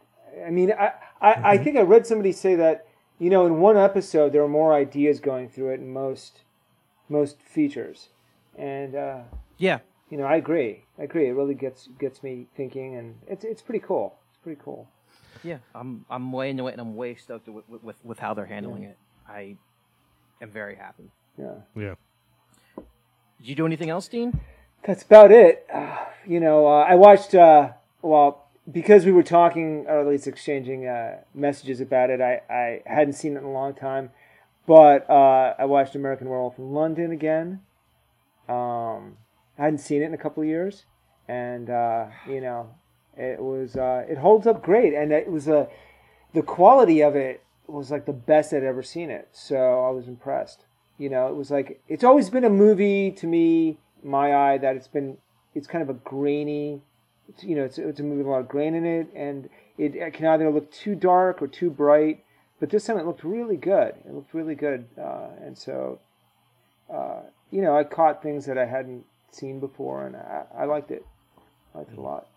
[0.45, 2.87] I mean I I, I think I read somebody say that
[3.19, 6.41] you know in one episode there are more ideas going through it in most
[7.09, 8.09] most features.
[8.57, 9.21] And uh,
[9.57, 9.79] Yeah.
[10.09, 10.85] you know I agree.
[10.97, 11.27] I agree.
[11.27, 14.15] It really gets gets me thinking and it's it's pretty cool.
[14.29, 14.87] It's pretty cool
[15.43, 18.45] Yeah, I'm I'm way into it, and I'm way stoked with with, with how they're
[18.45, 18.97] handling it.
[19.27, 19.57] I
[20.41, 21.11] am very happy.
[21.37, 21.95] yeah Yeah.
[22.77, 24.39] Did you do anything else, Dean?
[24.83, 25.65] that's about it.
[25.73, 27.35] Uh, you know, uh, I watched.
[27.35, 32.41] Uh, well, because we were talking, or at least exchanging uh, messages about it, I,
[32.49, 34.11] I hadn't seen it in a long time.
[34.67, 37.61] But uh, I watched American Werewolf in London again.
[38.47, 39.17] Um,
[39.57, 40.85] I hadn't seen it in a couple of years,
[41.27, 42.75] and uh, you know,
[43.21, 45.67] it was uh, it holds up great, and it was a
[46.33, 49.29] the quality of it was like the best I'd ever seen it.
[49.31, 50.65] So I was impressed.
[50.97, 54.75] You know, it was like it's always been a movie to me, my eye, that
[54.75, 55.17] it's been
[55.55, 56.81] it's kind of a grainy.
[57.29, 59.49] It's, you know, it's it's a movie with a lot of grain in it, and
[59.77, 62.23] it, it can either look too dark or too bright.
[62.59, 63.95] But this time it looked really good.
[64.05, 65.99] It looked really good, uh, and so
[66.91, 70.91] uh, you know, I caught things that I hadn't seen before, and I, I liked
[70.91, 71.05] it.
[71.73, 72.27] I liked it a lot.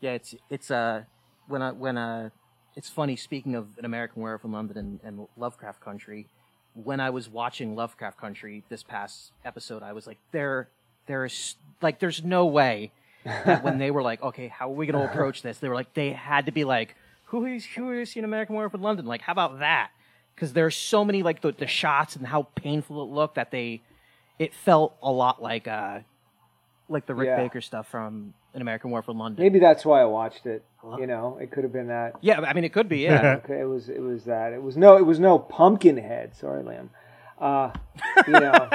[0.00, 1.04] Yeah, it's it's uh
[1.48, 2.30] when uh when uh
[2.76, 3.16] it's funny.
[3.16, 6.28] Speaking of an American Werewolf in London and, and Lovecraft Country,
[6.74, 10.68] when I was watching Lovecraft Country this past episode, I was like, there,
[11.06, 12.92] there's like, there's no way
[13.24, 15.58] that when they were like, okay, how are we going to approach this?
[15.58, 16.94] They were like, they had to be like,
[17.26, 19.06] who is who is an American Werewolf in London?
[19.06, 19.90] Like, how about that?
[20.34, 23.80] Because there's so many like the, the shots and how painful it looked that they,
[24.38, 26.00] it felt a lot like uh,
[26.88, 27.36] like the Rick Yeah.
[27.36, 29.42] Baker stuff from an American War in London.
[29.42, 30.64] Maybe that's why I watched it.
[30.78, 30.98] Hello?
[30.98, 32.14] You know, it could have been that.
[32.20, 32.98] Yeah, I mean, it could be.
[33.00, 33.36] Yeah.
[33.44, 34.52] Okay, it was it was that.
[34.52, 36.34] It was no it was no Pumpkinhead.
[36.36, 36.88] Sorry, Liam.
[37.38, 37.70] Uh,
[38.26, 38.50] you know.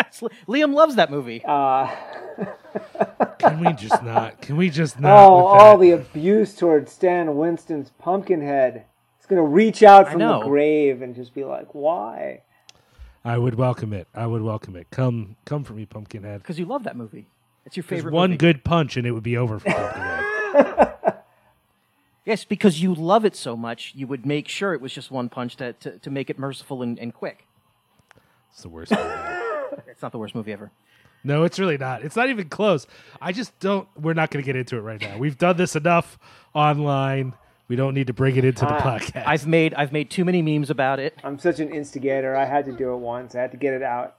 [0.48, 1.42] Liam loves that movie.
[1.44, 1.88] Uh,
[3.40, 4.40] Can we just not?
[4.42, 5.12] Can we just not?
[5.12, 8.84] oh, all the abuse towards Stan Winston's Pumpkinhead.
[9.18, 12.42] It's gonna reach out from the grave and just be like, "Why?"
[13.24, 14.08] I would welcome it.
[14.16, 14.88] I would welcome it.
[14.90, 16.42] Come, come for me, Pumpkinhead.
[16.42, 17.28] Because you love that movie.
[17.66, 18.38] It's your favorite one movie.
[18.38, 21.18] good punch and it would be over for Pumpkinhead.
[22.24, 25.28] Yes, because you love it so much, you would make sure it was just one
[25.28, 27.48] punch to, to, to make it merciful and, and quick.
[28.52, 28.92] it's the worst.
[28.92, 29.04] movie.
[29.88, 30.70] It's not the worst movie ever.
[31.24, 32.04] No, it's really not.
[32.04, 32.86] It's not even close.
[33.22, 33.88] I just don't.
[33.98, 35.18] We're not going to get into it right now.
[35.18, 36.20] We've done this enough
[36.54, 37.34] online.
[37.70, 39.24] We don't need to bring it into the Ah, podcast.
[39.26, 41.18] I've made I've made too many memes about it.
[41.24, 42.36] I'm such an instigator.
[42.36, 43.34] I had to do it once.
[43.34, 44.16] I had to get it out.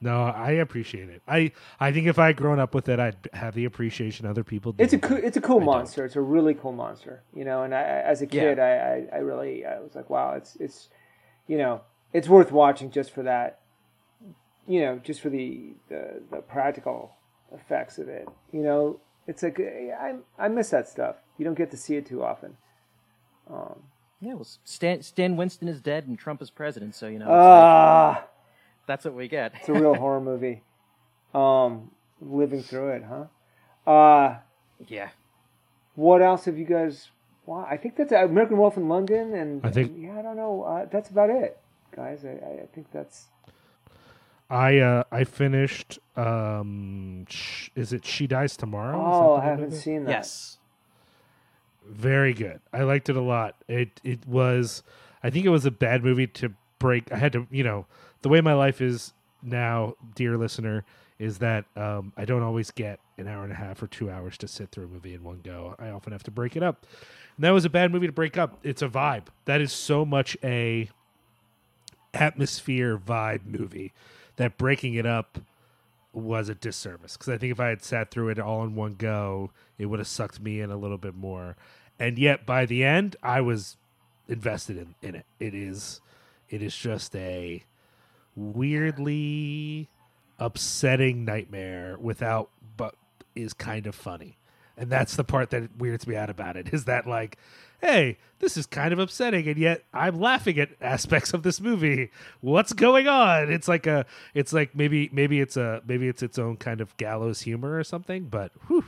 [0.00, 1.22] No, I appreciate it.
[1.26, 4.44] I I think if I had grown up with it, I'd have the appreciation other
[4.44, 4.72] people.
[4.72, 4.84] Do.
[4.84, 5.66] It's a cool, it's a cool I don't.
[5.66, 6.04] monster.
[6.04, 7.62] It's a really cool monster, you know.
[7.64, 8.30] And I, I- as a Yeah.
[8.30, 8.70] kid, I,
[9.12, 10.88] I, I really, I was like, wow, it's, it's,
[11.46, 11.80] you know,
[12.12, 13.60] it's worth watching just for that,
[14.66, 17.16] you know, just for the, the, the practical
[17.52, 18.28] effects of it.
[18.52, 21.16] You know, it's like I, I miss that stuff.
[21.38, 22.56] You don't get to see it too often.
[23.50, 23.82] Um,
[24.20, 27.32] Yeah, well, Stan, Stan Winston is dead and Trump is president, so you know it's
[27.44, 28.28] ah, like,
[28.88, 29.52] that's what we get.
[29.54, 30.62] it's a real horror movie.
[31.32, 33.90] Um, living through it, huh?
[33.90, 34.38] Uh,
[34.88, 35.10] yeah,
[35.94, 37.10] What else have you guys?
[37.46, 40.62] Wow, I think that's American Wolf in London, and I think- yeah, I don't know.
[40.64, 41.58] Uh, that's about it,
[41.94, 42.24] guys.
[42.24, 43.28] I, I I think that's
[44.50, 45.98] I uh I finished.
[46.16, 48.98] Um, sh- is it She Dies Tomorrow?
[49.00, 50.10] Oh, I haven't of seen that.
[50.10, 50.58] yes,
[51.86, 52.60] Very good.
[52.72, 53.56] I liked it a lot.
[53.68, 54.82] It it was.
[55.22, 57.10] I think it was a bad movie to break.
[57.12, 57.86] I had to, you know,
[58.22, 60.84] the way my life is now, dear listener,
[61.18, 64.38] is that um, I don't always get an hour and a half or two hours
[64.38, 65.74] to sit through a movie in one go.
[65.78, 66.86] I often have to break it up.
[67.36, 68.58] And that was a bad movie to break up.
[68.62, 69.24] It's a vibe.
[69.44, 70.88] That is so much a
[72.14, 73.92] atmosphere vibe movie
[74.36, 75.38] that breaking it up
[76.12, 78.94] was a disservice because I think if I had sat through it all in one
[78.94, 81.56] go, it would have sucked me in a little bit more.
[81.98, 83.76] And yet, by the end, I was
[84.28, 85.26] invested in, in it.
[85.40, 86.00] It is,
[86.48, 87.64] it is just a
[88.38, 89.88] weirdly
[90.38, 92.94] upsetting nightmare without, but
[93.34, 94.36] is kind of funny.
[94.76, 97.36] And that's the part that weirds me out about it is that like,
[97.80, 102.10] hey, this is kind of upsetting, and yet I'm laughing at aspects of this movie.
[102.40, 103.50] What's going on?
[103.50, 106.96] It's like a, it's like maybe maybe it's a maybe it's its own kind of
[106.96, 108.24] gallows humor or something.
[108.26, 108.84] But whew,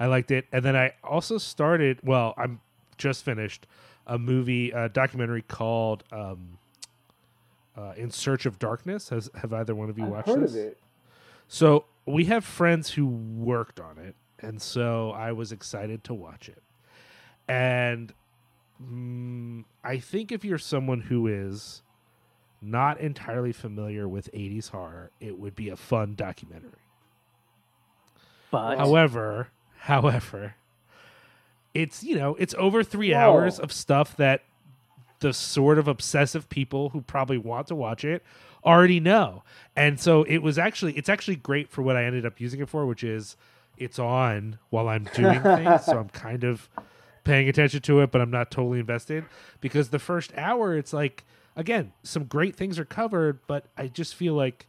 [0.00, 0.46] I liked it.
[0.50, 2.00] And then I also started.
[2.02, 2.60] Well, I'm
[2.98, 3.66] just finished
[4.06, 6.58] a movie, a documentary called um,
[7.80, 10.52] uh, "In Search of Darkness." Has have either one of you I've watched heard this?
[10.52, 10.78] of it.
[11.48, 16.48] So we have friends who worked on it, and so I was excited to watch
[16.48, 16.62] it.
[17.48, 18.12] And
[18.82, 21.82] mm, I think if you're someone who is
[22.62, 26.70] not entirely familiar with 80s horror, it would be a fun documentary.
[28.50, 30.54] but However, however,
[31.74, 33.18] it's you know it's over three Whoa.
[33.18, 34.42] hours of stuff that
[35.20, 38.22] the sort of obsessive people who probably want to watch it
[38.64, 39.42] already know,
[39.74, 42.68] and so it was actually it's actually great for what I ended up using it
[42.68, 43.36] for, which is
[43.78, 46.68] it's on while I'm doing things, so I'm kind of
[47.24, 49.24] paying attention to it, but I'm not totally invested
[49.60, 51.24] because the first hour it's like
[51.56, 54.66] again some great things are covered, but I just feel like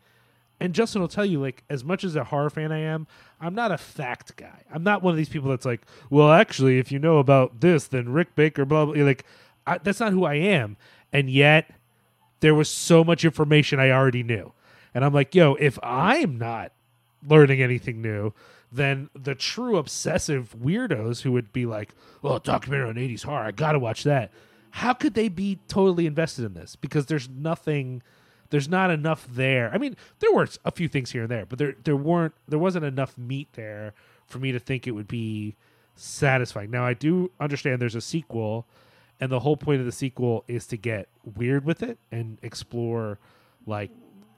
[0.61, 3.07] and Justin will tell you, like, as much as a horror fan I am,
[3.41, 4.61] I'm not a fact guy.
[4.71, 7.87] I'm not one of these people that's like, well, actually, if you know about this,
[7.87, 9.03] then Rick Baker, blah blah.
[9.03, 9.25] Like,
[9.65, 10.77] I, that's not who I am.
[11.13, 11.71] And yet,
[12.39, 14.53] there was so much information I already knew,
[14.93, 16.71] and I'm like, yo, if I'm not
[17.27, 18.33] learning anything new,
[18.71, 21.93] then the true obsessive weirdos who would be like,
[22.23, 24.31] "Oh, documentary on '80s horror, I gotta watch that."
[24.71, 26.77] How could they be totally invested in this?
[26.77, 28.01] Because there's nothing,
[28.49, 29.69] there's not enough there.
[29.73, 32.59] I mean, there were a few things here and there, but there there weren't, there
[32.59, 33.93] wasn't enough meat there
[34.25, 35.57] for me to think it would be
[35.95, 36.71] satisfying.
[36.71, 38.65] Now, I do understand there's a sequel,
[39.21, 43.19] and the whole point of the sequel is to get weird with it and explore
[43.67, 43.91] like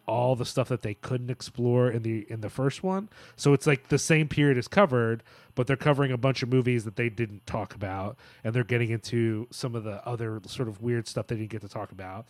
[0.06, 3.08] all the stuff that they couldn't explore in the in the first one.
[3.38, 5.24] So it's like the same period is covered,
[5.56, 8.90] but they're covering a bunch of movies that they didn't talk about, and they're getting
[8.90, 12.26] into some of the other sort of weird stuff they didn't get to talk about.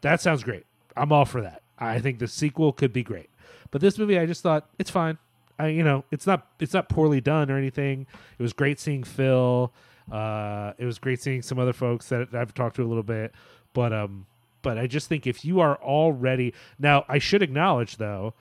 [0.00, 0.64] That sounds great.
[0.96, 1.62] I'm all for that.
[1.78, 3.28] I think the sequel could be great.
[3.70, 5.18] But this movie, I just thought it's fine.
[5.58, 8.06] I, you know, it's not it's not poorly done or anything.
[8.38, 9.72] It was great seeing Phil.
[10.12, 13.32] Uh, it was great seeing some other folks that I've talked to a little bit.
[13.72, 14.26] But um,
[14.62, 18.34] but I just think if you are already now, I should acknowledge though,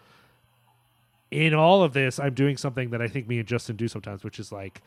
[1.32, 4.24] in all of this, I'm doing something that I think me and Justin do sometimes,
[4.24, 4.82] which is like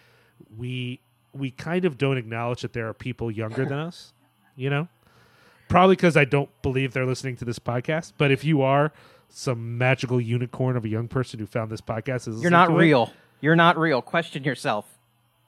[0.56, 1.00] we
[1.32, 4.12] we kind of don't acknowledge that there are people younger than us.
[4.56, 4.88] You know,
[5.68, 8.12] probably because I don't believe they're listening to this podcast.
[8.18, 8.92] But if you are
[9.28, 12.74] some magical unicorn of a young person who found this podcast, is You're not to
[12.74, 13.12] it, real.
[13.40, 14.02] You're not real.
[14.02, 14.98] Question yourself.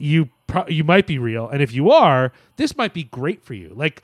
[0.02, 3.54] You pro- you might be real, and if you are, this might be great for
[3.54, 3.72] you.
[3.72, 4.02] Like,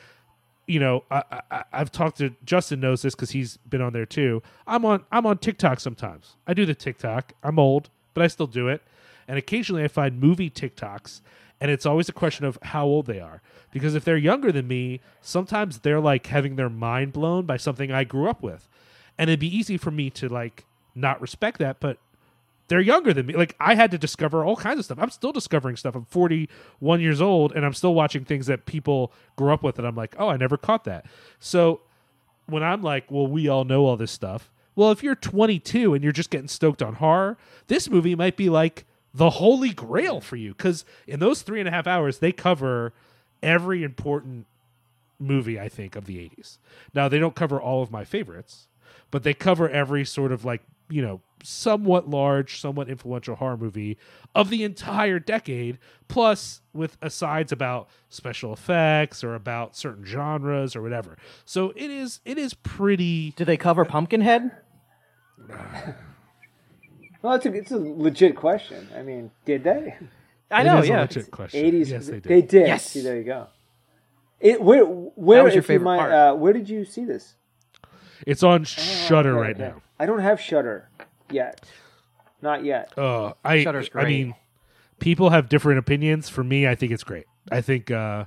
[0.68, 4.06] you know, I, I, I've talked to Justin knows this because he's been on there
[4.06, 4.40] too.
[4.64, 6.36] I'm on I'm on TikTok sometimes.
[6.46, 7.32] I do the TikTok.
[7.42, 8.80] I'm old, but I still do it,
[9.26, 11.20] and occasionally I find movie TikToks,
[11.60, 13.42] and it's always a question of how old they are.
[13.72, 17.90] Because if they're younger than me, sometimes they're like having their mind blown by something
[17.90, 18.68] I grew up with,
[19.18, 21.98] and it'd be easy for me to like not respect that, but
[22.68, 23.34] they're younger than me.
[23.34, 24.98] Like I had to discover all kinds of stuff.
[25.00, 25.94] I'm still discovering stuff.
[25.94, 29.86] I'm 41 years old and I'm still watching things that people grew up with and
[29.86, 31.06] I'm like, "Oh, I never caught that."
[31.38, 31.80] So
[32.46, 36.04] when I'm like, "Well, we all know all this stuff." Well, if you're 22 and
[36.04, 40.36] you're just getting stoked on horror, this movie might be like the holy grail for
[40.36, 42.92] you because in those three and a half hours they cover
[43.42, 44.46] every important
[45.18, 46.58] movie I think of the 80s.
[46.94, 48.68] Now they don't cover all of my favorites,
[49.10, 53.96] but they cover every sort of like you know somewhat large, somewhat influential horror movie
[54.34, 60.82] of the entire decade, plus with asides about special effects or about certain genres or
[60.82, 61.16] whatever.
[61.44, 63.32] So it is it is pretty.
[63.32, 64.50] Do they cover Pumpkinhead?
[67.20, 68.88] Well, it's a, it's a legit question.
[68.96, 69.96] I mean, did they?
[70.50, 71.00] I it know, is a yeah.
[71.00, 71.64] legit question.
[71.64, 71.90] Eighties.
[71.90, 72.22] Yes, they did.
[72.22, 72.66] They did.
[72.68, 72.86] Yes.
[72.86, 73.48] See, there you go.
[74.40, 76.12] It where where was your if you favorite might, part.
[76.12, 77.34] uh, where did you see this?
[78.26, 79.74] It's on Shudder Okay, right okay.
[79.74, 79.82] now.
[79.98, 80.88] I don't have Shudder
[81.30, 81.64] yet.
[82.42, 82.96] Not yet.
[82.96, 84.06] Uh, I Shudder's I great.
[84.08, 84.34] mean,
[85.00, 86.28] people have different opinions.
[86.28, 87.26] For me, I think it's great.
[87.50, 88.24] I think uh,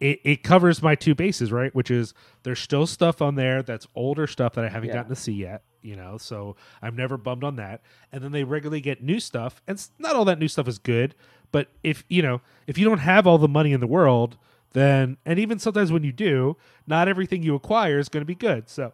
[0.00, 1.74] it it covers my two bases, right?
[1.74, 4.94] Which is there's still stuff on there that's older stuff that I haven't Yeah.
[4.96, 5.62] gotten to see yet.
[5.82, 7.80] You know, so I'm never bummed on that.
[8.12, 10.78] And then they regularly get new stuff, and s- not all that new stuff is
[10.78, 11.16] good.
[11.50, 14.36] But if you know, if you don't have all the money in the world,
[14.74, 16.56] then and even sometimes when you do,
[16.86, 18.68] not everything you acquire is going to be good.
[18.70, 18.92] So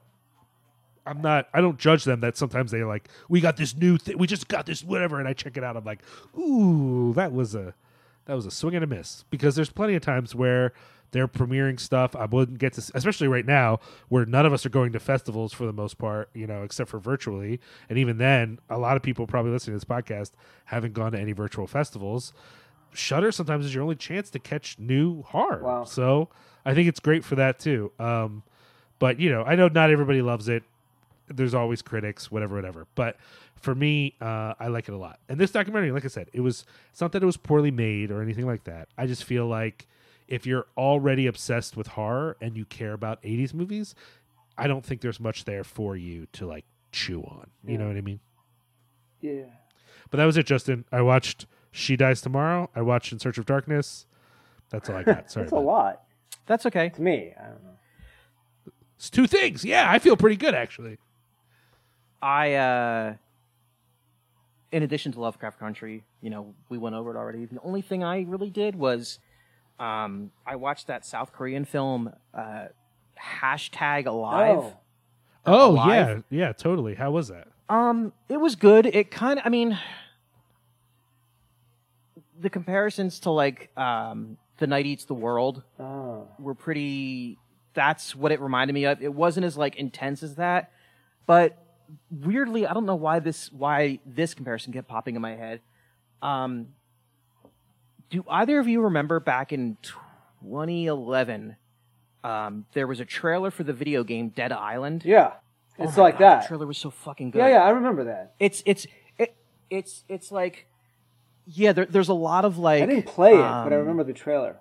[1.08, 1.48] I'm not.
[1.54, 2.20] I don't judge them.
[2.20, 4.18] That sometimes they're like, "We got this new thing.
[4.18, 5.76] We just got this whatever," and I check it out.
[5.76, 6.02] I'm like,
[6.38, 7.74] "Ooh, that was a
[8.26, 10.72] that was a swing and a miss." Because there's plenty of times where
[11.10, 14.70] they're premiering stuff I wouldn't get to, especially right now where none of us are
[14.70, 17.60] going to festivals for the most part, you know, except for virtually.
[17.88, 20.32] And even then, a lot of people probably listening to this podcast
[20.66, 22.32] haven't gone to any virtual festivals.
[22.92, 25.62] Shudder sometimes is your only chance to catch new horror.
[25.62, 25.84] Wow.
[25.84, 26.28] So
[26.64, 27.92] I think it's great for that too.
[27.98, 28.42] Um,
[28.98, 30.62] but you know, I know not everybody loves it.
[31.28, 32.86] There's always critics, whatever, whatever.
[32.94, 33.16] But
[33.56, 35.18] for me, uh, I like it a lot.
[35.28, 36.64] And this documentary, like I said, it was.
[36.90, 38.88] It's not that it was poorly made or anything like that.
[38.96, 39.86] I just feel like
[40.26, 43.94] if you're already obsessed with horror and you care about '80s movies,
[44.56, 47.50] I don't think there's much there for you to like chew on.
[47.64, 48.20] You know what I mean?
[49.20, 49.44] Yeah.
[50.10, 50.84] But that was it, Justin.
[50.90, 52.70] I watched She Dies Tomorrow.
[52.74, 54.06] I watched In Search of Darkness.
[54.70, 55.30] That's all I got.
[55.30, 55.44] Sorry.
[55.44, 55.64] That's a bud.
[55.64, 56.02] lot
[56.46, 56.88] That's okay.
[56.90, 57.34] to me.
[57.38, 58.72] I don't know.
[58.96, 59.64] It's two things.
[59.64, 60.98] Yeah, I feel pretty good actually.
[62.20, 63.14] I, uh,
[64.72, 67.44] in addition to Lovecraft Country, you know, we went over it already.
[67.44, 69.18] The only thing I really did was,
[69.78, 72.66] um, I watched that South Korean film, uh,
[73.40, 74.58] hashtag Alive.
[74.58, 74.76] Oh,
[75.46, 76.24] Oh Alive?
[76.30, 76.94] yeah, yeah, totally.
[76.94, 77.48] How was that?
[77.68, 78.86] Um, it was good.
[78.86, 79.78] It kind of, I mean,
[82.38, 86.28] the comparisons to like um, The Night Eats the World oh.
[86.38, 87.38] were pretty.
[87.74, 89.02] That's what it reminded me of.
[89.02, 90.72] It wasn't as like intense as that,
[91.26, 91.56] but
[92.10, 95.60] weirdly, I don't know why this why this comparison kept popping in my head.
[96.22, 96.68] Um,
[98.10, 101.56] do either of you remember back in 2011?
[102.24, 105.02] Um, there was a trailer for the video game Dead Island.
[105.04, 105.34] Yeah.
[105.78, 106.42] Oh It's like God, that.
[106.42, 107.38] The trailer was so fucking good.
[107.38, 108.34] yeah, yeah, I remember that.
[108.40, 108.86] It's it's
[109.18, 109.34] it,
[109.70, 110.66] it's it's like
[111.46, 111.72] yeah.
[111.72, 114.12] There, there's a lot of like I didn't play it, but I um, remember the
[114.12, 114.56] trailer.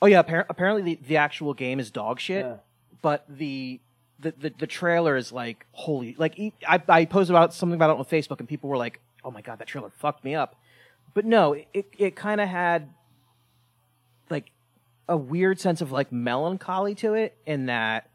[0.00, 2.56] Oh yeah, appar- apparently the, the actual game is dog shit, Yeah.
[3.02, 3.80] but the,
[4.18, 6.14] the the the trailer is like holy.
[6.18, 9.30] Like I, I posted about something about it on Facebook, and people were like, "Oh
[9.30, 10.56] my god, that trailer fucked me up."
[11.14, 12.90] But no, it it kind of had
[14.30, 14.50] like
[15.08, 18.10] a weird sense of like melancholy to it, in that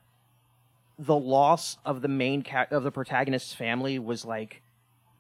[0.99, 4.62] the loss of the main ca- of the protagonist's family was like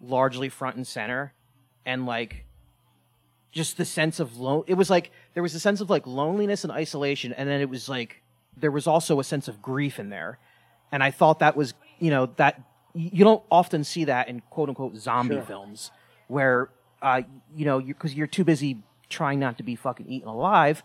[0.01, 1.33] largely front and center,
[1.85, 2.45] and like
[3.51, 4.63] just the sense of lone.
[4.67, 7.69] It was like there was a sense of like loneliness and isolation, and then it
[7.69, 8.21] was like
[8.57, 10.39] there was also a sense of grief in there,
[10.93, 12.61] and I thought that was you know that
[12.93, 15.43] you don't often see that in quote unquote zombie Sure.
[15.43, 15.91] films
[16.27, 16.69] where
[17.01, 17.21] uh
[17.55, 18.77] you know because you're too busy
[19.09, 20.81] trying not to be fucking eaten alive,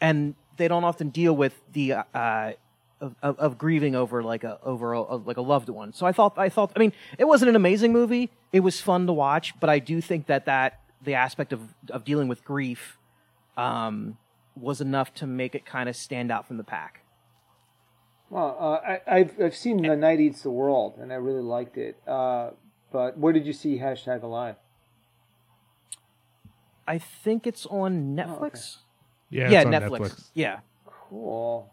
[0.00, 2.52] and they don't often deal with the uh
[3.00, 5.92] of, of, of grieving over like a over a- like a loved one.
[5.92, 8.30] So I thought I thought I mean it wasn't an amazing movie.
[8.52, 12.04] It was fun to watch, but I do think that that the aspect of of
[12.04, 12.98] dealing with grief
[13.56, 14.16] um,
[14.54, 17.00] was enough to make it kind of stand out from the pack.
[18.30, 21.76] Well, uh, I, I've I've seen The Night Eats the World, and I really liked
[21.78, 21.96] it.
[22.08, 22.50] Uh,
[22.90, 24.56] but where did you see hashtag Alive?
[26.88, 28.78] I think it's on Netflix.
[29.30, 30.00] Yeah, yeah, it's on Netflix.
[30.00, 30.30] Netflix.
[30.34, 31.70] Yeah, Cool.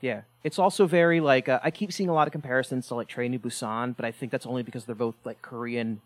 [0.00, 0.22] yeah.
[0.44, 3.32] It's also very like uh, I keep seeing a lot of comparisons to like Train
[3.32, 6.00] to Busan, but I think that's only because they're both like Korean,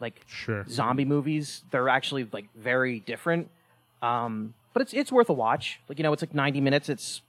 [0.00, 0.64] like Sure.
[0.68, 1.62] zombie movies.
[1.70, 3.50] They're actually like very different.
[4.02, 5.80] Um, but it's it's worth a watch.
[5.88, 6.88] Like you know, it's like ninety minutes.
[6.88, 7.22] It's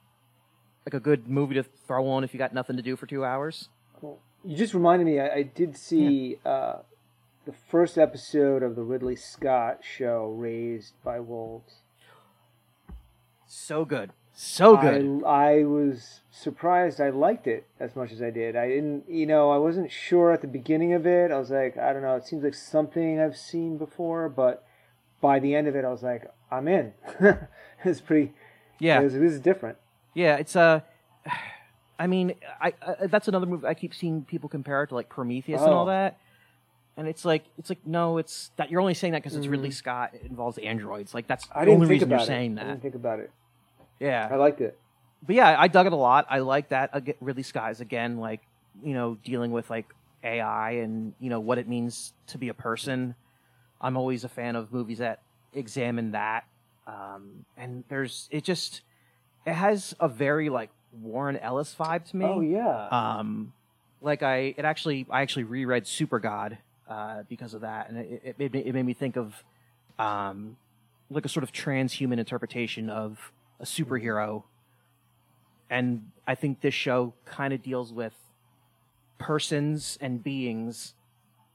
[0.88, 3.22] like a good movie to throw on if you got nothing to do for two
[3.24, 3.68] hours.
[4.00, 4.18] Cool.
[4.42, 5.20] You just reminded me.
[5.20, 6.76] I, I did see uh,
[7.44, 11.74] the first episode of the Ridley Scott show, Raised by Wolves.
[13.46, 15.22] So good, so good.
[15.26, 17.00] I, I was surprised.
[17.02, 18.56] I liked it as much as I did.
[18.56, 21.30] I didn't, you know, I wasn't sure at the beginning of it.
[21.30, 22.16] I was like, I don't know.
[22.16, 24.64] It seems like something I've seen before, but
[25.20, 26.92] by the end of it, I was like, I'm in.
[27.84, 28.32] it's pretty.
[28.78, 29.76] yeah, it was- this is different.
[30.14, 30.80] Yeah, it's Uh,
[32.00, 35.08] I mean, I, I that's another movie I keep seeing people compare it to like
[35.08, 35.78] Prometheus and Oh.
[35.78, 36.18] all that,
[36.96, 39.72] and it's like it's like no, it's that you're only saying that because it's Ridley
[39.72, 40.10] Scott.
[40.14, 41.12] It involves androids.
[41.12, 41.50] Like that's Mm.
[41.56, 42.26] I the didn't only think reason about you're it.
[42.26, 42.68] saying I that.
[42.68, 43.30] didn't think about it.
[43.98, 44.26] Yeah.
[44.30, 44.78] I Yeah, liked it.
[45.26, 46.26] but yeah, I dug it a lot.
[46.30, 46.90] I like that.
[46.94, 48.42] Aga Ridley Scott is again like
[48.84, 49.86] you know dealing with like
[50.22, 53.16] AI and you know what it means to be a person.
[53.80, 55.20] I'm always a fan of movies that
[55.52, 56.44] examine that.
[56.86, 58.82] Um, and there's it just
[59.48, 62.24] it has a very like Warren Ellis vibe to me.
[62.26, 62.88] Oh yeah.
[62.88, 63.52] Um,
[64.00, 68.38] like I, it actually, I actually reread SuperGod uh, because of that, and it, it,
[68.38, 69.42] made me, it made me think of
[69.98, 70.56] um,
[71.10, 74.44] like a sort of transhuman interpretation of a superhero.
[75.70, 78.14] And I think this show kind of deals with
[79.18, 80.94] persons and beings,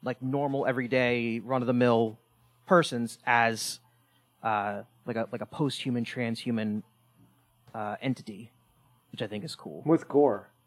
[0.03, 2.19] like normal, everyday, run of the mill
[2.67, 3.79] persons, as
[4.43, 6.83] uh, like a like a post human, transhuman
[7.73, 8.51] uh, entity,
[9.11, 9.83] which I think is cool.
[9.85, 10.49] With gore.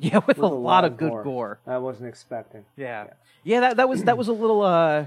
[0.00, 1.58] Yeah, with, With a, lot, of good gore.
[1.66, 2.64] I wasn't expecting.
[2.76, 3.08] Yeah.
[3.42, 4.62] yeah, That that was that was a little.
[4.62, 5.06] uh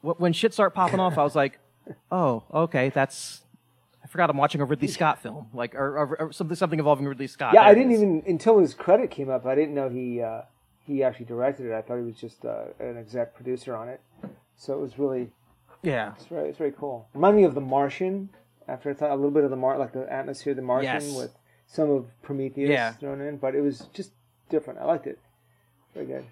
[0.00, 1.58] When shit started popping off, I was like,
[2.12, 3.42] "Oh, okay, that's."
[4.04, 7.06] I forgot I'm watching a Ridley Scott film, like or, or, or something something involving
[7.08, 7.52] Ridley Scott.
[7.52, 9.44] Yeah, There I didn't even until his credit came up.
[9.44, 10.42] I didn't know he uh,
[10.86, 11.72] he actually directed it.
[11.74, 14.00] I thought he was just uh, an exec producer on it.
[14.56, 15.30] So it was really
[15.82, 17.08] Yeah, it's very it's very cool.
[17.12, 18.28] Remind me of The Martian.
[18.68, 21.16] After I thought a little bit of the Mar like the atmosphere The Martian Yes.
[21.16, 21.34] with
[21.66, 22.92] some of Prometheus Yeah.
[22.92, 24.12] thrown in, but it was just
[24.48, 24.78] different.
[24.78, 25.18] I liked it.
[25.94, 26.24] Very good.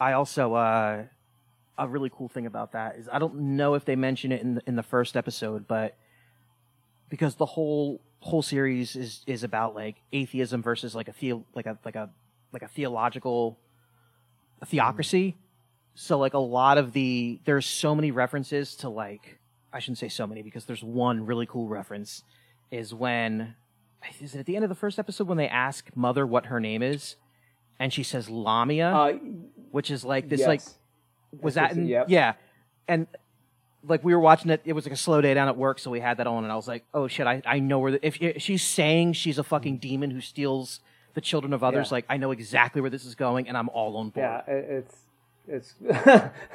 [0.00, 1.04] I also uh,
[1.78, 4.56] a really cool thing about that is I don't know if they mention it in
[4.56, 5.96] the, in the first episode, but
[7.08, 11.66] because the whole whole series is is about like atheism versus like a theo like
[11.66, 12.10] a like a
[12.52, 13.58] like a theological
[14.60, 15.36] a theocracy.
[15.94, 19.38] So like a lot of the there's so many references to like
[19.72, 22.22] I shouldn't say so many because there's one really cool reference
[22.70, 23.54] is when
[24.20, 26.58] is it at the end of the first episode when they ask mother what her
[26.60, 27.16] name is
[27.78, 29.12] and she says Lamia Uh,
[29.70, 30.48] which is like this yes.
[30.48, 30.62] like
[31.42, 32.06] was that in, yep.
[32.08, 32.34] yeah
[32.88, 33.06] and
[33.86, 35.90] like we were watching it it was like a slow day down at work so
[35.90, 38.06] we had that on and i was like oh shit i, I know where the,
[38.06, 40.80] if, if she's saying she's a fucking demon who steals
[41.14, 41.94] the children of others Yeah.
[41.96, 44.96] like i know exactly where this is going and i'm all on board yeah, it's
[45.48, 45.74] it's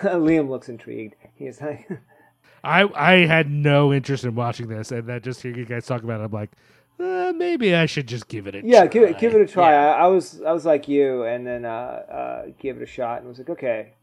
[0.03, 1.15] Liam looks intrigued.
[1.35, 1.89] He's like
[2.63, 6.03] I I had no interest in watching this, and that just hearing you guys talk
[6.03, 6.51] about it, I'm like,
[6.99, 8.87] uh, maybe I should just give it a Yeah, try.
[8.87, 9.71] give it give it a try.
[9.71, 9.93] Yeah.
[9.95, 13.19] I, I was I was like you, and then uh, uh, gave it a shot,
[13.19, 13.93] and was like, okay,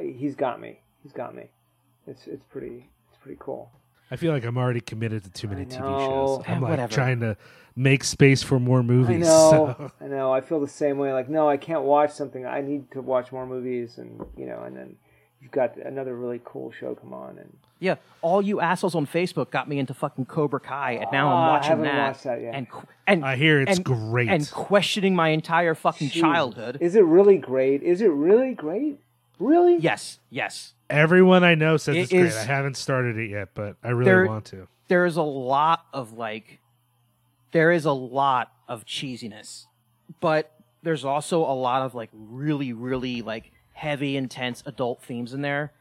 [0.00, 0.80] he's got me.
[1.02, 1.44] He's got me.
[2.06, 3.70] It's it's pretty it's pretty cool.
[4.10, 6.44] I feel like I'm already committed to too many TV shows.
[6.46, 6.92] I'm like whatever.
[6.92, 7.36] trying to
[7.74, 9.20] make space for more I movies.
[9.26, 10.32] know, so- I know.
[10.32, 11.14] I feel the same way.
[11.14, 12.44] Like, no, I can't watch something.
[12.44, 14.96] I need to watch more movies, and you know, and then
[15.42, 19.50] you've got another really cool show come on, and yeah all you assholes on facebook
[19.50, 22.24] got me into fucking cobra kai and now Ah, i'm I watching haven't that, watched
[22.24, 22.54] that yet.
[22.54, 22.66] and
[23.08, 24.28] and I hear it's and, great.
[24.28, 26.20] and questioning my entire fucking Jeez.
[26.20, 27.82] childhood Is it really great?
[27.82, 29.00] Is it really great?
[29.40, 29.76] Really?
[29.78, 32.32] yes yes Everyone I know says It it's great.
[32.34, 34.68] I haven't started it yet, but I really There- want to.
[34.88, 36.60] there's a lot of like
[37.50, 39.66] there is a lot of cheesiness
[40.20, 40.52] but
[40.84, 45.72] there's also a lot of like really, really like heavy, intense adult themes in there,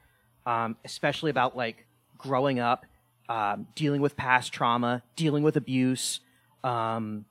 [0.46, 1.86] um, especially about like
[2.18, 2.86] growing up,
[3.30, 6.20] um, dealing with past trauma, dealing with abuse,
[6.64, 7.26] um,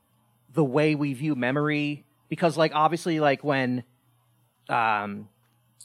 [0.52, 2.04] the way we view memory.
[2.28, 3.84] Because like obviously, like when
[4.68, 5.28] um,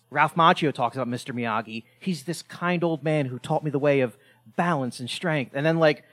[0.09, 1.33] Ralph Macchio talks about Mr.
[1.33, 4.17] Miyagi, he's this kind old man who taught me the way of
[4.55, 5.51] balance and strength.
[5.55, 6.03] And then like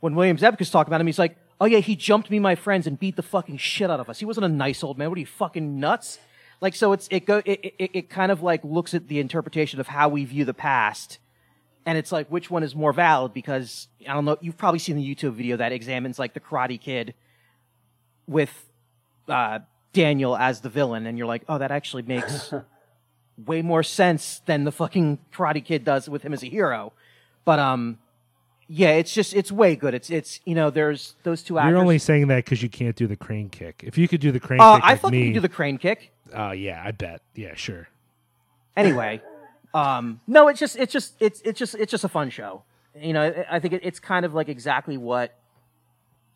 [0.00, 2.86] when William Zabka's talking about him, he's like, "Oh yeah, he jumped me, my friends,
[2.86, 4.18] and beat the fucking shit out of us.
[4.18, 5.10] He wasn't a nice old man.
[5.10, 6.18] What are you fucking nuts?"
[6.60, 9.80] Like so, it's it go it, it it kind of like looks at the interpretation
[9.80, 11.18] of how we view the past,
[11.86, 14.36] and it's like which one is more valid because I don't know.
[14.40, 17.14] You've probably seen the YouTube video that examines like the Karate Kid
[18.26, 18.50] with
[19.28, 19.60] uh,
[19.94, 22.52] Daniel as the villain, and you're like, oh, that actually makes
[23.46, 26.92] way more sense than the fucking Karate Kid does with him as a hero.
[27.46, 27.98] But um,
[28.72, 29.94] yeah, it's just it's way good.
[29.94, 31.70] It's it's you know there's those two actors.
[31.70, 33.82] You're only saying that because you can't do the crane kick.
[33.84, 35.48] If you could do the crane uh, kick, I like fucking me, can do the
[35.48, 36.12] crane kick.
[36.32, 37.20] Uh, yeah, I bet.
[37.34, 37.88] Yeah, sure.
[38.76, 39.20] Anyway,
[39.74, 42.62] um, no, it's just it's just it's it's just it's just a fun show.
[42.94, 45.34] You know, I- I think it, it's kind of like exactly what.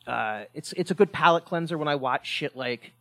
[0.07, 2.93] Uh, it's it's a good palate cleanser when I watch shit like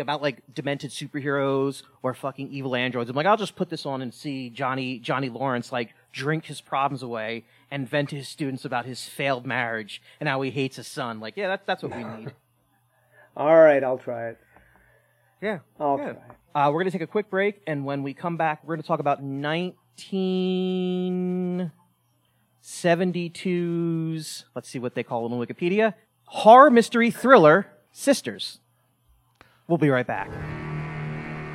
[0.00, 3.10] about like demented superheroes or fucking evil androids.
[3.10, 6.60] I'm like, I'll just put this on and see Johnny Johnny Lawrence like drink his
[6.60, 10.76] problems away and vent to his students about his failed marriage and how he hates
[10.76, 11.20] his son.
[11.20, 12.32] Like, yeah, that's that's what we need.
[13.36, 14.38] All right, I'll try it.
[15.40, 15.58] Yeah.
[15.80, 16.12] I'll Yeah.
[16.12, 16.22] try.
[16.54, 18.82] Uh, we're going to take a quick break, and when we come back, we're going
[18.82, 19.22] to talk about
[23.02, 25.94] 1972's, let's see what they call it on Wikipedia,
[26.26, 28.58] horror mystery thriller, Sisters.
[29.72, 30.28] We'll be right back.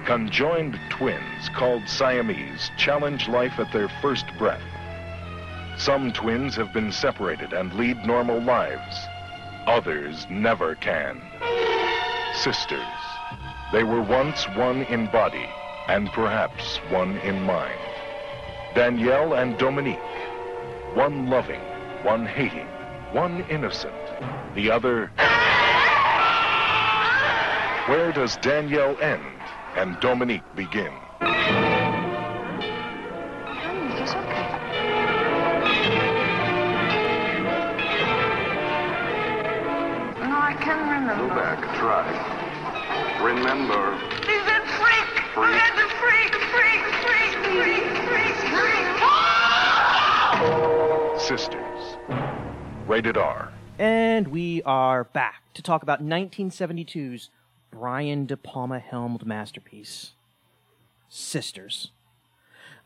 [0.07, 4.63] Conjoined twins called Siamese challenge life at their first breath.
[5.77, 8.97] Some twins have been separated and lead normal lives.
[9.67, 11.21] Others never can.
[12.33, 12.79] Sisters.
[13.71, 15.45] They were once one in body
[15.87, 17.79] and perhaps one in mind.
[18.73, 19.99] Danielle and Dominique.
[20.95, 21.61] One loving,
[22.01, 22.67] one hating,
[23.11, 23.93] one innocent,
[24.55, 25.11] the other.
[27.87, 29.23] Where does Danielle end
[29.77, 30.91] and Dominique begin?
[31.21, 31.31] Um,
[33.93, 34.47] it's okay.
[40.19, 41.15] No, I can't remember.
[41.15, 42.03] Go back, try.
[43.23, 45.07] Remember, He's a freak!
[45.33, 45.55] Freak.
[45.55, 46.35] He's a freak!
[46.51, 46.83] Freak!
[47.07, 47.39] Freak!
[47.47, 47.87] Freak!
[48.03, 48.35] Freak!
[51.07, 51.21] Freak!
[51.21, 51.97] Sisters.
[52.85, 53.53] Rated R.
[53.79, 57.29] And we are back to talk about 1972's
[57.71, 60.13] Brian De Palma helmed masterpiece,
[61.09, 61.91] Sisters.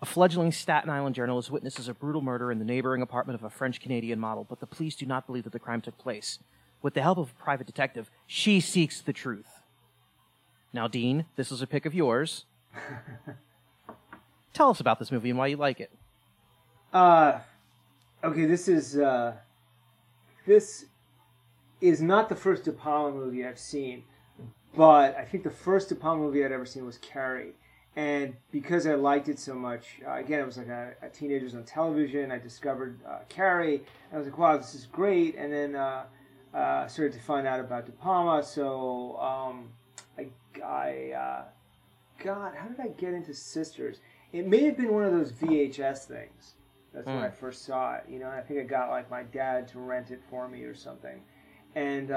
[0.01, 3.49] A fledgling Staten Island journalist witnesses a brutal murder in the neighboring apartment of a
[3.49, 6.39] French Canadian model, but the police do not believe that the crime took place.
[6.81, 9.61] With the help of a private detective, she seeks the truth.
[10.73, 12.45] Now, Dean, this is a pick of yours.
[14.53, 15.91] Tell us about this movie and why you like it.
[16.91, 17.39] Uh,
[18.23, 19.33] okay, this is uh,
[20.45, 20.85] this
[21.79, 24.03] is not the first De Palma movie I've seen,
[24.75, 27.53] but I think the first De Palma movie I'd ever seen was Carrie,
[27.95, 31.55] and because I liked it so much, uh, again, it was like a, a teenagers
[31.55, 32.31] on television.
[32.31, 35.35] I discovered uh, Carrie, and I was like, wow, this is great.
[35.35, 36.03] And then uh,
[36.53, 38.43] uh, started to find out about De Palma.
[38.43, 39.69] So um,
[40.17, 40.27] I,
[40.63, 41.43] I uh,
[42.23, 43.99] God, how did I get into Sisters?
[44.31, 46.53] It may have been one of those VHS things.
[46.93, 48.05] That's when I first saw it.
[48.09, 50.63] You know, and I think I got like my dad to rent it for me
[50.63, 51.21] or something.
[51.75, 52.11] And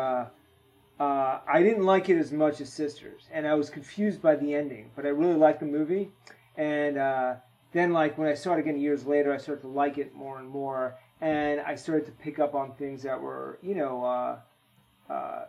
[0.99, 4.55] uh, I didn't like it as much as Sisters, and I was confused by the
[4.55, 4.90] ending.
[4.95, 6.12] But I really liked the movie,
[6.57, 7.34] and uh,
[7.72, 10.38] then like when I saw it again years later, I started to like it more
[10.38, 15.12] and more, and I started to pick up on things that were, you know, uh,
[15.12, 15.45] uh,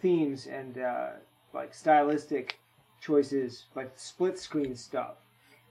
[0.00, 1.10] themes and uh,
[1.54, 2.58] like stylistic
[3.00, 5.14] choices, like split screen stuff.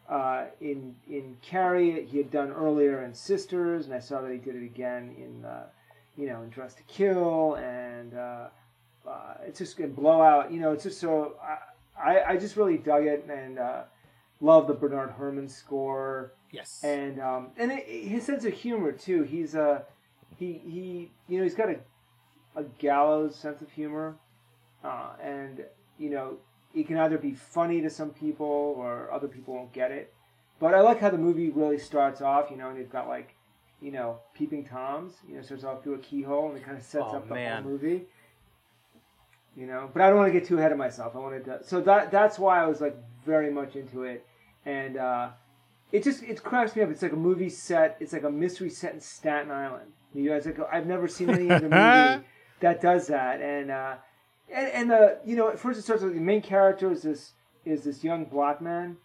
[0.07, 4.37] Uh, in in Carrie, he had done earlier in Sisters, and I saw that he
[4.37, 5.45] did it again in,
[6.15, 8.13] you know, in Dressed to Kill, and
[9.05, 10.51] uh, uh, it's just in Blowout.
[10.51, 11.35] You know, it's just so
[11.97, 13.83] I I, just really dug it and uh,
[14.39, 16.81] love the Bernard Herrmann score Yes.
[16.83, 19.23] and um, and it, his sense of humor too.
[19.23, 19.83] He's a
[20.37, 21.77] he he you know he's got a
[22.55, 24.17] a gallows sense of humor,
[24.83, 25.63] uh, and
[25.97, 26.37] you know
[26.73, 30.13] it can either be funny to some people or other people won't get it.
[30.59, 32.51] But I like how the movie really starts off.
[32.51, 33.35] You know, and they've got like
[33.81, 35.13] you know peeping toms.
[35.29, 37.35] You know, starts off through a keyhole and it kind of sets Oh, up the
[37.35, 37.63] man.
[37.63, 38.03] whole movie.
[39.55, 41.15] You know, but I don't want to get too ahead of myself.
[41.15, 42.95] I wanted to, so that that's why I was like
[43.25, 44.25] very much into it,
[44.65, 44.97] and.
[44.97, 45.29] uh
[45.91, 46.89] it just it cracks me up.
[46.89, 47.97] It's like a movie set.
[47.99, 49.91] It's like a mystery set in Staten Island.
[50.13, 52.25] You guys, like, I've never seen any other movie
[52.61, 53.95] that does that, and uh,
[54.53, 57.33] and, and the you know at first it starts with the main character is this
[57.65, 58.97] is this young black man,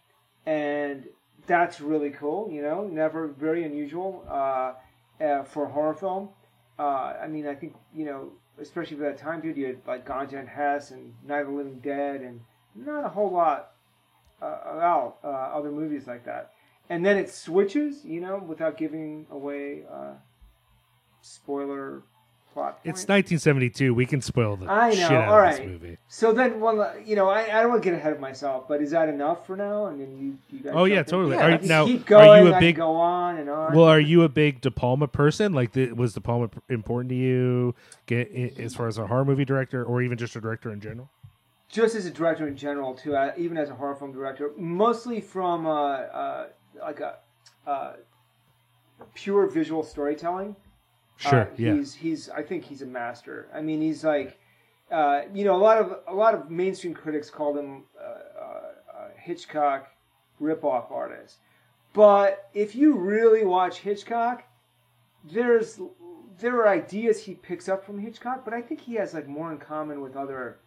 [0.45, 1.05] and
[1.45, 2.49] that's really cool.
[2.49, 4.73] You know, never very unusual uh,
[5.21, 6.29] uh, for a horror film.
[6.79, 10.05] Uh, I mean, I think you know, especially for that time period, you had like
[10.05, 12.41] Ganja and Hess and Night of the Living Dead, and
[12.75, 13.71] not a whole lot
[14.41, 16.53] uh, about uh, other movies like that.
[16.89, 20.13] And then it switches, you know, without giving away uh,
[21.21, 22.03] spoiler
[22.57, 22.79] plot.
[22.83, 23.93] It's 1972.
[23.93, 24.95] We can spoil the I know.
[24.95, 25.57] shit out All of right.
[25.57, 25.97] this movie.
[26.07, 28.81] So then, well, you know, I, I don't want to get ahead of myself, but
[28.81, 29.85] is that enough for now?
[29.85, 30.73] And then you, you guys.
[30.75, 31.05] Oh, yeah, in?
[31.05, 31.35] totally.
[31.35, 32.27] Yeah, Are you- let's now, keep going.
[32.27, 33.75] are you a I can big go on and on.
[33.75, 35.53] Well, are you a big De Palma person?
[35.53, 37.75] Like, the, was De Palma important to you,
[38.07, 41.09] get, as far as a horror movie director, or even just a director in general?
[41.69, 45.19] just as a director in general, too, uh, even as a horror film director, mostly
[45.19, 46.47] from uh, uh,
[46.81, 47.17] like a
[47.67, 47.93] uh,
[49.13, 50.55] pure visual storytelling.
[51.17, 51.41] Sure.
[51.41, 51.73] Uh, yeah.
[51.73, 53.47] He's he's I think he's a master.
[53.53, 54.37] I mean, he's like,
[54.91, 58.43] uh, you know, a lot of a lot of mainstream critics called him uh, uh,
[58.43, 59.89] uh, Hitchcock
[60.41, 61.37] ripoff artist.
[61.93, 64.43] But if you really watch Hitchcock,
[65.23, 65.79] there's
[66.39, 69.51] there are ideas he picks up from Hitchcock, but I think he has like more
[69.51, 70.59] in common with other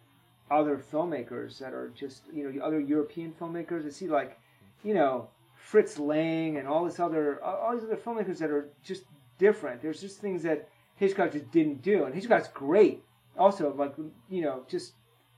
[0.49, 3.85] other filmmakers that are just you know other European filmmakers.
[3.85, 4.37] I see like
[4.83, 9.03] you know Fritz Lang and all this other all these other filmmakers that are just
[9.41, 9.81] different.
[9.81, 13.03] There's just things that Hitchcock just didn't do, and Hitchcock's great.
[13.37, 13.95] Also, like
[14.29, 14.93] you know, just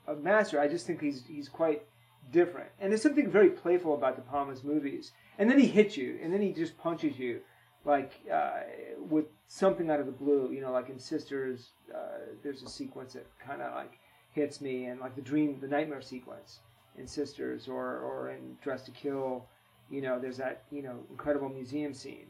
[0.08, 0.60] a master.
[0.60, 1.84] I just think he's he's quite
[2.32, 5.14] different, and there's something very playful about De Palma's movies.
[5.40, 7.40] And then he hits you, and then he just punches you,
[7.86, 8.60] like uh,
[9.00, 10.52] with something out of the blue.
[10.52, 13.94] You know, like in Sisters, uh, there's a sequence that kind of like
[14.32, 16.60] hits me, and like the dream, the nightmare sequence
[16.98, 19.46] in Sisters, or or in Dressed to Kill.
[19.90, 22.28] You know, there's that you know incredible museum scene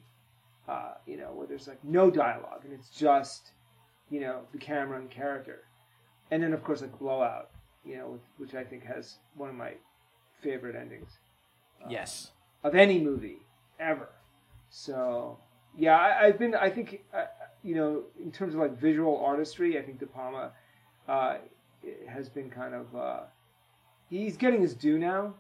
[0.68, 3.52] uh, you know, where there's like no dialogue and it's just,
[4.10, 5.64] you know, the camera and character.
[6.32, 7.50] And then, of course, like Blowout,
[7.86, 9.74] you know, which, which I think has one of my
[10.42, 11.12] favorite endings
[11.90, 12.32] Yes.
[12.64, 13.40] of any movie
[13.80, 14.10] ever.
[14.70, 15.38] So,
[15.78, 17.26] yeah, I, I've been, I think, uh,
[17.62, 20.52] you know, in terms of like visual artistry, I think De Palma
[21.08, 21.38] uh,
[22.08, 23.20] has been kind of, uh,
[24.10, 25.34] he's getting his due now,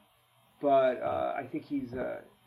[0.61, 1.93] but uh, I think he's,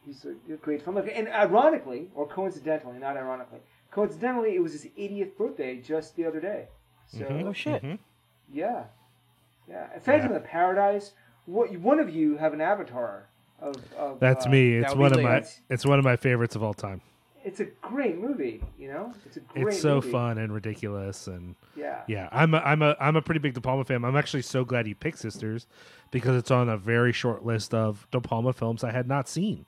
[0.07, 1.13] he's a great filmmaker.
[1.15, 3.59] And ironically, or coincidentally, not ironically,
[3.91, 6.69] coincidentally, it was his 80th birthday just the other day.
[7.09, 7.47] So, Mhm.
[7.49, 7.83] Oh shit.
[7.83, 7.99] Mhm.
[8.53, 8.85] yeah,
[9.69, 9.89] yeah.
[9.95, 11.13] And Phantom of the Paradise.
[11.47, 13.27] What one of you have an avatar
[13.61, 13.77] of?
[13.95, 14.75] of That's uh, me.
[14.77, 15.35] It's would one of my.
[15.35, 15.61] Lance.
[15.71, 17.01] It's one of my favorites of all time.
[17.45, 18.61] It's a great movie.
[18.77, 19.69] You know, it's a great.
[19.69, 20.11] It's so movie.
[20.11, 22.03] fun and ridiculous, and Yeah.
[22.09, 24.05] yeah, I'm a, I'm a I'm a pretty big De Palma fan.
[24.05, 25.69] I'm actually so glad you picked Sisters
[26.11, 29.65] because it's on a very short list of De Palma films I had not seen.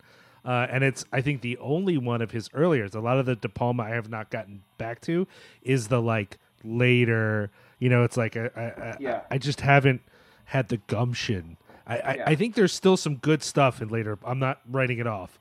[0.48, 2.88] Uh, and it's I think the only one of his earlier.
[2.94, 5.26] A lot of the De Palma I have not gotten back to
[5.62, 7.50] is the like later.
[7.80, 9.20] You know, it's like I, I, I- Yeah.
[9.30, 10.00] I just haven't
[10.46, 11.58] had the gumption.
[11.86, 12.24] I, I, Yeah.
[12.28, 14.18] I think there's still some good stuff in later.
[14.24, 15.38] I'm not writing it off,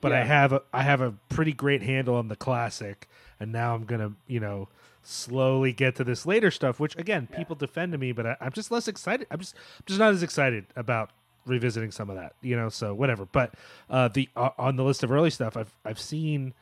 [0.00, 3.74] but I have a, I have a pretty great handle on the classic, and now
[3.76, 4.68] I'm gonna you know
[5.04, 8.52] slowly get to this later stuff, which again people defend to me, but I, I'm
[8.52, 9.26] just less excited.
[9.30, 11.10] I'm just I'm just not as excited about
[11.48, 12.68] revisiting some of that, you know.
[12.68, 13.24] So whatever.
[13.26, 13.54] But
[13.90, 16.54] uh, the uh, on the list of early stuff, I've I've seen.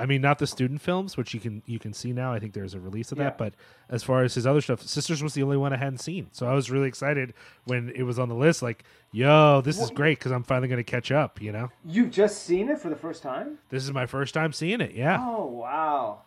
[0.00, 2.32] I mean, not the student films, which you can you can see now.
[2.32, 3.24] I think there's a release of Yeah.
[3.24, 3.38] that.
[3.38, 3.54] But
[3.88, 6.28] as far as his other stuff, Sisters was the only one I hadn't seen.
[6.30, 8.62] So I was really excited when it was on the list.
[8.62, 11.42] Like, yo, this is great because I'm finally going to catch up.
[11.42, 13.58] You know, You've just seen it for the first time.
[13.70, 14.92] this is my first time seeing it.
[14.94, 15.18] Yeah.
[15.20, 16.20] Oh wow.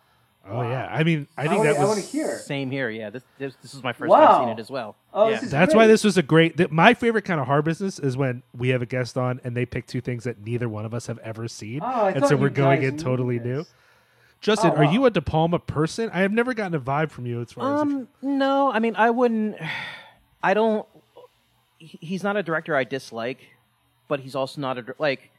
[0.48, 0.88] Oh yeah.
[0.92, 1.90] I mean, I think wanna- that was.
[1.90, 2.38] wanna hear.
[2.40, 2.90] Same here.
[2.90, 3.10] Yeah.
[3.12, 4.26] This this, this is my first Wow.
[4.26, 4.96] time seeing it as well.
[5.14, 5.36] Oh, yeah.
[5.36, 5.82] this is That's great.
[5.84, 6.58] why this was a great.
[6.58, 9.56] Th- my favorite kind of horror business is when we have a guest on and
[9.56, 12.36] they pick two things that neither one of us have ever seen, Oh, and so
[12.36, 13.46] we're going in totally this.
[13.46, 13.66] new.
[14.42, 16.10] Justin, Oh, are you a De Palma person?
[16.12, 17.82] I have never gotten a vibe from you as far as.
[17.82, 19.58] Um, no, I mean, I wouldn't.
[20.44, 20.88] I don't.
[21.78, 23.40] He's not a director I dislike,
[24.08, 25.30] but he's also not a dir- like.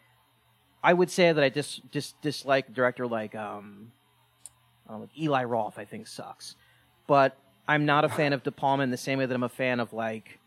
[0.85, 3.93] I would say that I dis, dis dislike director like um,
[5.01, 5.79] Like Eli Roth.
[5.79, 6.57] I think sucks,
[7.07, 7.37] but
[7.67, 9.81] I'm not a fan of De Palma in the same way that I'm a fan
[9.81, 10.39] of like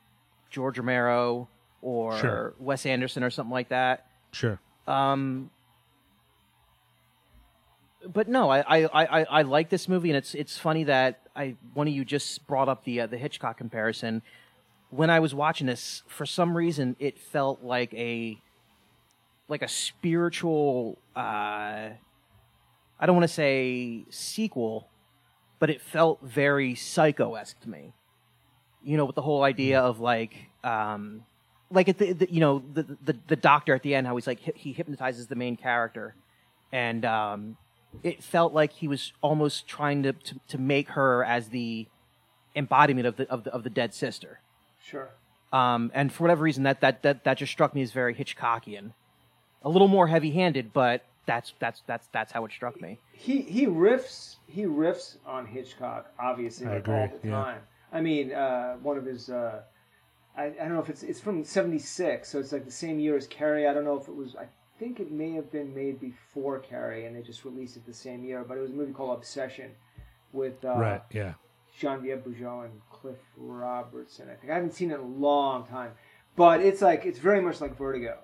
[0.49, 1.47] George Romero
[1.81, 2.53] or Sure.
[2.59, 4.07] Wes Anderson or something like that.
[4.31, 4.59] Sure.
[4.87, 5.49] Um,
[8.07, 11.55] but no, I, I, I, I like this movie, and it's it's funny that I
[11.73, 14.21] one of you just brought up the uh, the Hitchcock comparison.
[14.91, 18.39] When I was watching this, for some reason, it felt like a
[19.47, 20.97] like a spiritual.
[21.15, 21.89] Uh,
[22.99, 24.89] I don't want to say sequel,
[25.59, 27.93] but it felt very psycho esque to me.
[28.83, 30.35] You know, with the whole idea of like.
[30.63, 31.23] Um,
[31.71, 34.27] like at the, the you know the, the the doctor at the end how he's
[34.27, 36.15] like he hypnotizes the main character
[36.71, 37.57] and um
[38.03, 41.87] it felt like he was almost trying to to, to make her as the
[42.55, 44.39] embodiment of the of the of the dead sister.
[44.81, 45.09] Sure.
[45.51, 48.91] Um, and for whatever reason, that, that that that just struck me as very Hitchcockian,
[49.61, 52.99] a little more heavy-handed, but that's that's that's that's how it struck me.
[53.11, 57.33] he he riffs he riffs on Hitchcock obviously I like, all the yeah.
[57.43, 57.61] time.
[57.93, 59.61] I mean, uh, one of his uh,
[60.37, 63.15] I, I don't know if it's it's from '76, so it's like the same year
[63.15, 63.67] as Carrie.
[63.67, 64.35] I don't know if it was.
[64.35, 64.45] I
[64.79, 68.23] think it may have been made before Carrie, and they just released it the same
[68.25, 68.43] year.
[68.45, 69.71] But it was a movie called Obsession
[70.33, 71.01] with uh, right.
[71.13, 71.33] Yeah.
[71.79, 74.29] Genevieve Bujold and Cliff Robertson.
[74.29, 75.91] I think I haven't seen it in a long time,
[76.35, 78.17] but it's like it's very much like Vertigo,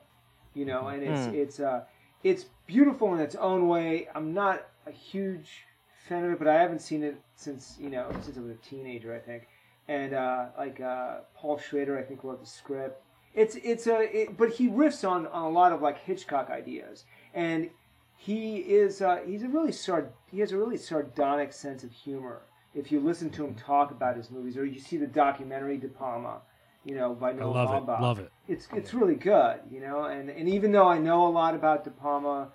[0.54, 1.36] you know, and it's Hmm.
[1.36, 1.84] it's uh
[2.24, 4.08] it's beautiful in its own way.
[4.14, 5.66] I'm not a huge
[6.08, 8.56] fan of it, but I haven't seen it since you know since I was a
[8.56, 9.48] teenager, I think.
[9.88, 13.04] And uh, like uh, Paul Schrader, I think wrote the script.
[13.34, 17.06] It's it's a it, but he riffs on on a lot of like Hitchcock ideas,
[17.34, 17.70] and
[18.18, 22.44] he is uh, he's a really sard he has a really sardonic sense of humor.
[22.74, 25.90] If you listen to him talk about his movies, or you see the documentary De
[25.90, 26.42] Palma,
[26.86, 27.88] you know by I Noah love it.
[27.88, 28.32] Baumbach, Love it.
[28.48, 30.06] it's it's really good, you know.
[30.06, 32.50] And and even though I know a lot about De Palma,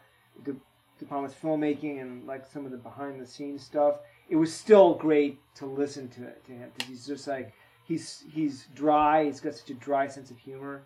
[0.45, 0.53] De,
[0.99, 3.97] De Palma's filmmaking and like some of the behind the scenes stuff,
[4.29, 7.53] it was still great to listen to to him because he's just like
[7.85, 9.25] he's he's dry.
[9.25, 10.83] He's got such a dry sense of humor,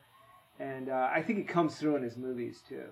[0.58, 2.84] and uh, I think it comes through in his movies too.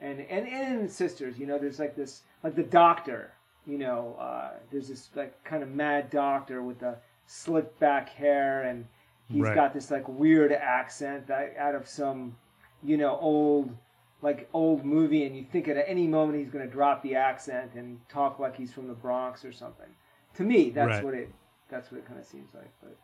[0.00, 3.32] And and and in Sisters, you know, there's like this like the Doctor.
[3.66, 6.96] You know, uh, there's this like kind of mad doctor with the
[7.26, 8.86] slick back hair, and
[9.30, 9.54] he's Right.
[9.54, 12.36] got this like weird accent that out of some,
[12.82, 13.76] you know, old
[14.20, 17.72] like old movie, and you think at any moment he's going to drop the accent
[17.74, 19.86] and talk like he's from the Bronx or something.
[20.34, 21.04] To me, that's Right.
[21.04, 21.32] what it
[21.68, 22.70] that's what it kind of seems like.
[22.82, 22.96] But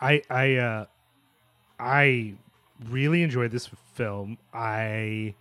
[0.00, 0.86] I I uh
[1.78, 2.34] I
[2.88, 4.38] really enjoyed this film.
[4.52, 5.34] I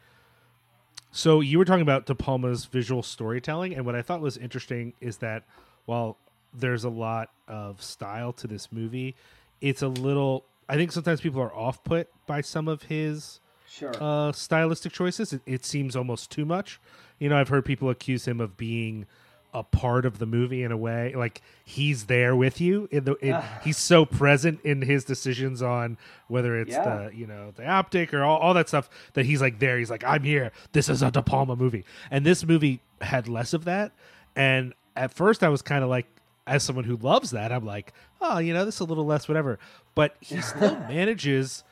[1.12, 4.94] so you were talking about De Palma's visual storytelling, and what I thought was interesting
[5.00, 5.44] is that
[5.86, 6.18] while
[6.54, 9.16] there's a lot of style to this movie,
[9.64, 10.46] it's a little.
[10.70, 15.34] I think sometimes people are off put by some of his sure, uh, stylistic choices.
[15.34, 16.80] It, it seems almost too much.
[17.20, 19.06] You know, I've heard people accuse him of being
[19.54, 22.88] a part of the movie in a way, like he's there with you.
[22.92, 25.98] In the, in, he's so present in his decisions on
[26.28, 27.08] whether it's Yeah.
[27.10, 29.78] the you know the optic or all, all that stuff that he's like there.
[29.78, 30.52] He's like, I'm here.
[30.72, 33.92] This is a De Palma movie, and this movie had less of that.
[34.36, 36.08] And at first, I was kind of like,
[36.46, 39.28] as someone who loves that, I'm like, oh, you know, this is a little less
[39.28, 39.60] whatever.
[39.96, 41.64] But he still manages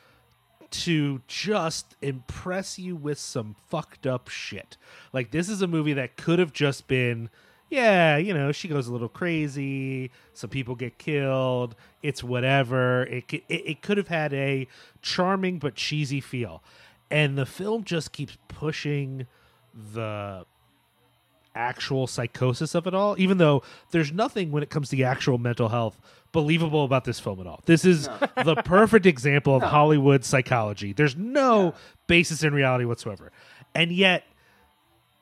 [0.70, 4.76] to just impress you with some fucked up shit.
[5.12, 7.28] Like this is a movie that could have just been
[7.72, 13.04] yeah, you know, she goes a little crazy, some people get killed, it's whatever.
[13.04, 14.68] It it, it could have had a
[15.00, 16.62] charming but cheesy feel.
[17.10, 19.26] And the film just keeps pushing
[19.74, 20.44] the
[21.54, 25.38] actual psychosis of it all, even though there's nothing when it comes to the actual
[25.38, 26.00] mental health
[26.32, 27.60] believable about this film at all.
[27.66, 28.08] This is
[28.44, 30.92] the perfect example of Hollywood psychology.
[30.92, 31.74] There's no
[32.06, 33.32] basis in reality whatsoever.
[33.74, 34.24] And yet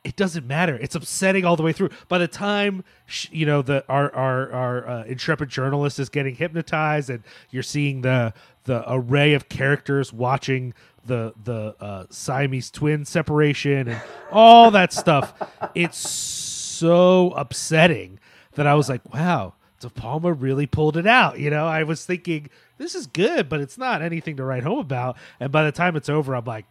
[0.02, 0.76] it doesn't matter.
[0.76, 1.90] It's upsetting all the way through.
[2.08, 6.34] By the time sh- you know the our our our uh, intrepid journalist is getting
[6.34, 8.32] hypnotized, and you're seeing the
[8.64, 10.72] the array of characters watching
[11.04, 15.34] the the uh, Siamese twin separation and all that stuff,
[15.74, 18.18] it's so upsetting
[18.54, 19.54] that I was like, wow.
[19.80, 21.38] De Palma really pulled it out.
[21.38, 24.78] You know, I was thinking this is good, but it's not anything to write home
[24.78, 25.16] about.
[25.40, 26.66] And by the time it's over, I'm like,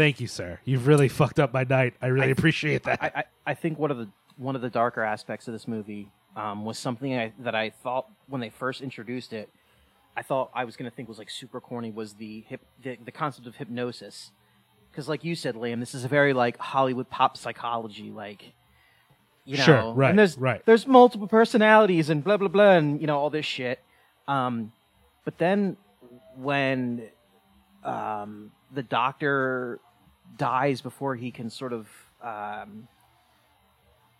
[0.00, 0.60] Thank you, sir.
[0.64, 1.94] You've really fucked up my night.
[2.00, 3.02] I really appreciate that.
[3.02, 4.08] I, I, I think one of the
[4.38, 8.08] one of the darker aspects of this movie um, was something I, that I thought
[8.26, 9.50] when they first introduced it,
[10.16, 12.98] I thought I was going to think was like super corny was the hip the,
[13.04, 14.32] the concept of hypnosis,
[14.90, 18.52] because like you said, Liam, this is a very like Hollywood pop psychology, like
[19.44, 20.64] you know, Sure, right, and there's right.
[20.66, 23.80] there's multiple personalities and blah blah blah and you know all this shit.
[24.28, 24.72] Um,
[25.24, 25.76] but then
[26.36, 27.08] when
[27.84, 29.80] um, the doctor
[30.36, 31.88] dies before he can sort of
[32.22, 32.88] um,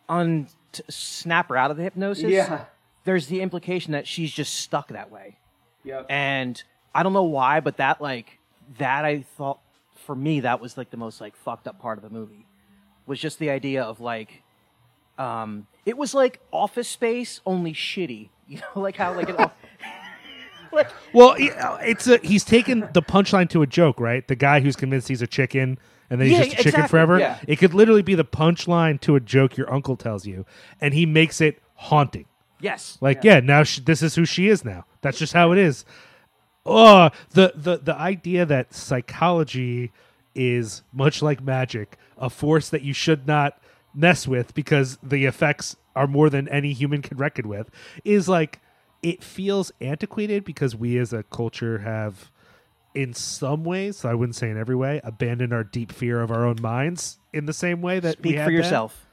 [0.08, 0.48] un
[0.88, 2.30] snap her out of the hypnosis.
[2.30, 2.64] yeah,
[3.04, 5.36] There's the implication that she's just stuck that way,
[5.84, 6.06] yep.
[6.08, 6.62] and
[6.94, 8.38] I don't know why, but that like
[8.78, 9.60] that I thought
[9.94, 12.46] for me that was like the most like fucked up part of the movie
[13.06, 14.42] was just the idea of like
[15.18, 19.54] um it was like office space only shitty you know like how like an off-
[20.72, 24.26] like well, it's a, he's taken the punchline to a joke, right?
[24.26, 25.78] The guy who's convinced he's a chicken
[26.08, 27.18] and then he's Yeah, just a chicken exactly, forever.
[27.18, 27.38] yeah.
[27.48, 30.46] It could literally be the punchline to a joke your uncle tells you,
[30.80, 32.26] and he makes it haunting.
[32.60, 34.84] Yes Like, yeah, now she, this is who she is now.
[35.00, 35.84] That's just how it is.
[36.66, 39.92] Oh, the the the idea that psychology
[40.34, 43.60] is much like magic, a force that you should not
[43.94, 47.70] mess with because the effects are more than any human can reckon with,
[48.04, 48.60] is like
[49.02, 52.30] it feels antiquated because we as a culture have
[52.94, 56.30] in some ways so i wouldn't say in every way abandoned our deep fear of
[56.30, 59.06] our own minds in the same way that we Speak had for yourself.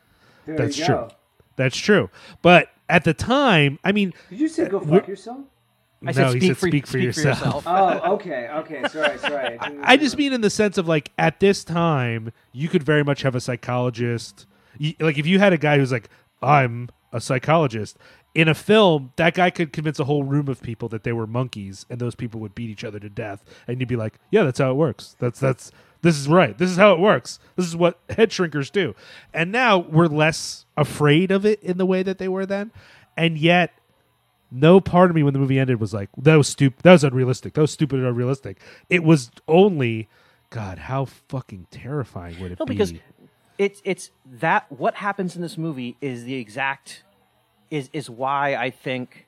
[0.47, 1.07] That's true
[1.55, 2.09] that's true
[2.41, 5.39] but at the time i mean Did you say uh, go fuck yourself?
[6.03, 8.87] I no said he speak said for, speak for yourself, Oh, okay, okay.
[8.87, 9.57] Sorry, sorry.
[9.57, 13.03] didn't- I just mean in the sense of like at this time, you could very
[13.03, 14.45] much have a psychologist.
[14.79, 16.07] y- Like if you had a guy who's like,
[16.41, 17.97] I'm a psychologist
[18.35, 21.25] in a film, that guy could convince a whole room of people that they were
[21.25, 24.43] monkeys, and those people would beat each other to death, and you'd be like, Yeah,
[24.43, 25.15] that's how it works.
[25.17, 25.71] That's that's
[26.07, 26.57] this is right.
[26.57, 27.39] This is how it works.
[27.55, 28.95] This is what head shrinkers do.
[29.33, 32.71] And now we're less afraid of it in the way that they were then,
[33.17, 33.73] and yet
[34.49, 37.03] no part of me when the movie ended was like that was stupid that was
[37.03, 38.57] unrealistic that was stupid and unrealistic
[38.89, 40.07] it was only
[40.51, 42.93] god how fucking terrifying would it No, be because
[43.57, 47.03] it's it's that what happens in this movie is the exact
[47.69, 49.27] is is why I think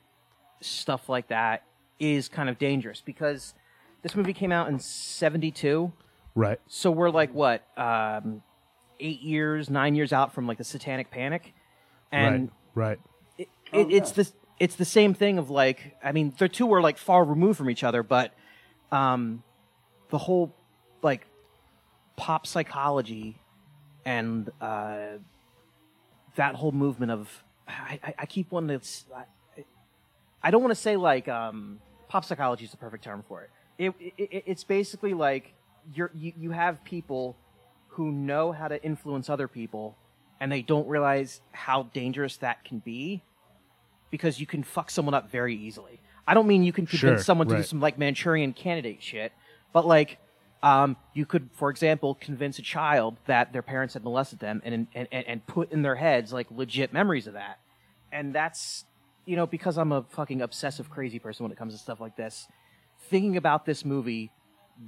[0.62, 1.64] stuff like that
[1.98, 3.52] is kind of dangerous because
[4.00, 5.92] this movie came out in 72
[6.40, 6.60] right.
[6.66, 8.42] So we're like what um
[8.98, 11.54] 8 years 9 years out from like the satanic panic?
[12.12, 12.98] And right right.
[13.38, 16.80] it, it, it's the it's the same thing of like I mean the two were
[16.80, 18.32] like far removed from each other, but
[18.92, 19.42] um,
[20.10, 20.54] the whole
[21.02, 21.26] like
[22.16, 23.38] pop psychology
[24.04, 25.18] and uh,
[26.36, 28.86] that whole movement of I, I, I keep wanting to
[30.42, 33.50] I don't want to say like um, pop psychology is the perfect term for it.
[33.78, 35.54] It, it, it it's basically like
[35.94, 37.36] you're you, you have people
[37.88, 39.96] who know how to influence other people
[40.40, 43.22] and they don't realize how dangerous that can be
[44.10, 46.00] because you can fuck someone up very easily.
[46.26, 47.66] I don't mean you can convince Sure, someone to do right.
[47.66, 49.32] some like Manchurian candidate shit,
[49.72, 50.18] but like
[50.62, 54.86] um, you could, for example, convince a child that their parents had molested them and,
[54.94, 57.58] and, and, and put in their heads like legit memories of that.
[58.12, 58.84] And that's,
[59.24, 62.16] you know, because I'm a fucking obsessive crazy person when it comes to stuff like
[62.16, 62.46] this,
[63.08, 64.30] thinking about this movie,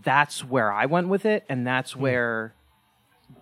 [0.04, 1.44] that's where I went with it.
[1.48, 2.54] And that's where,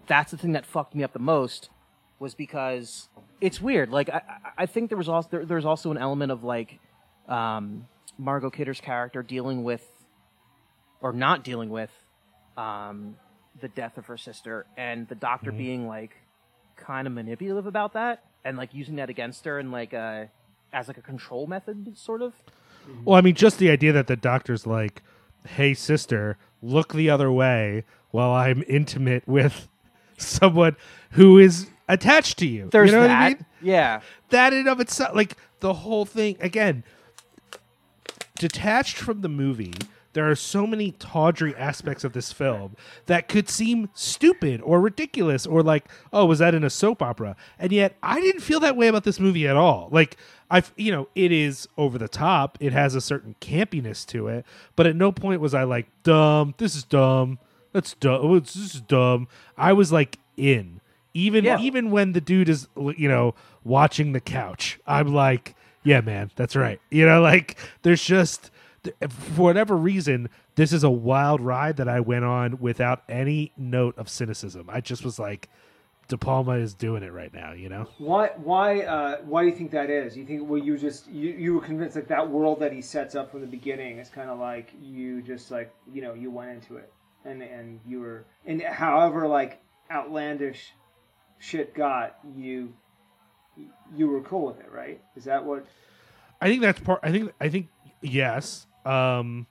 [0.07, 1.71] that's the thing that fucked me up the most
[2.19, 3.09] was because
[3.41, 3.91] it's weird.
[3.91, 4.23] Like, I,
[4.59, 6.79] I- think there was also, there, there's also an element of like,
[7.29, 7.87] um,
[8.19, 9.87] Margot Kidder's character dealing with,
[11.01, 11.91] or not dealing with,
[12.57, 13.17] um,
[13.61, 16.17] the death of her sister, and the doctor being like
[16.77, 20.25] kind of manipulative about that, and like using that against her, and like uh,
[20.73, 22.33] as like a control method, sort of.
[23.05, 25.03] well i mean just the idea that the doctor's like
[25.47, 29.69] hey sister look the other way while i'm intimate with
[30.19, 30.77] someone
[31.13, 33.21] who is attached to you There's you know that.
[33.23, 34.01] i mean Yeah.
[34.31, 36.85] that in of itself like the whole thing again
[38.39, 39.75] detached from the movie
[40.13, 45.47] there are so many tawdry aspects of this film that could seem stupid or ridiculous
[45.47, 47.37] or like oh was that in a soap opera?
[47.59, 49.89] And yet i didn't feel that way about this movie at all.
[49.93, 50.17] Like
[50.51, 52.59] i you know it is over the top.
[52.61, 54.45] It has a certain campiness to it.
[54.77, 56.55] But at no point was i like dumb.
[56.59, 57.39] This is dumb.
[57.73, 59.29] That's dumb oh, this is dumb.
[59.57, 60.81] I was like in.
[61.15, 61.59] Even Yeah.
[61.61, 63.35] even when the dude is you know
[63.65, 66.81] watching the couch i'm like yeah man that's right.
[66.91, 68.51] You know like there's just
[69.09, 73.97] for whatever reason this is a wild ride that i went on without any note
[73.99, 75.49] of cynicism i just was like
[76.09, 78.31] de palma is doing it right now you know Why?
[78.37, 78.81] Why?
[78.81, 80.17] Uh, why do you think that is?
[80.17, 80.49] You think?
[80.49, 83.43] Well, you just you, you were convinced like that world that he sets up from
[83.43, 86.93] the beginning is kind of like you just like you know you went into it
[87.25, 90.73] and and you were and however like outlandish
[91.39, 92.73] shit got you
[93.95, 95.01] you were cool with it, right?
[95.17, 95.67] Is that what?
[96.41, 97.01] I think that's part.
[97.03, 97.33] I think.
[97.41, 97.69] I think
[98.01, 98.67] yes.
[98.85, 99.47] Um,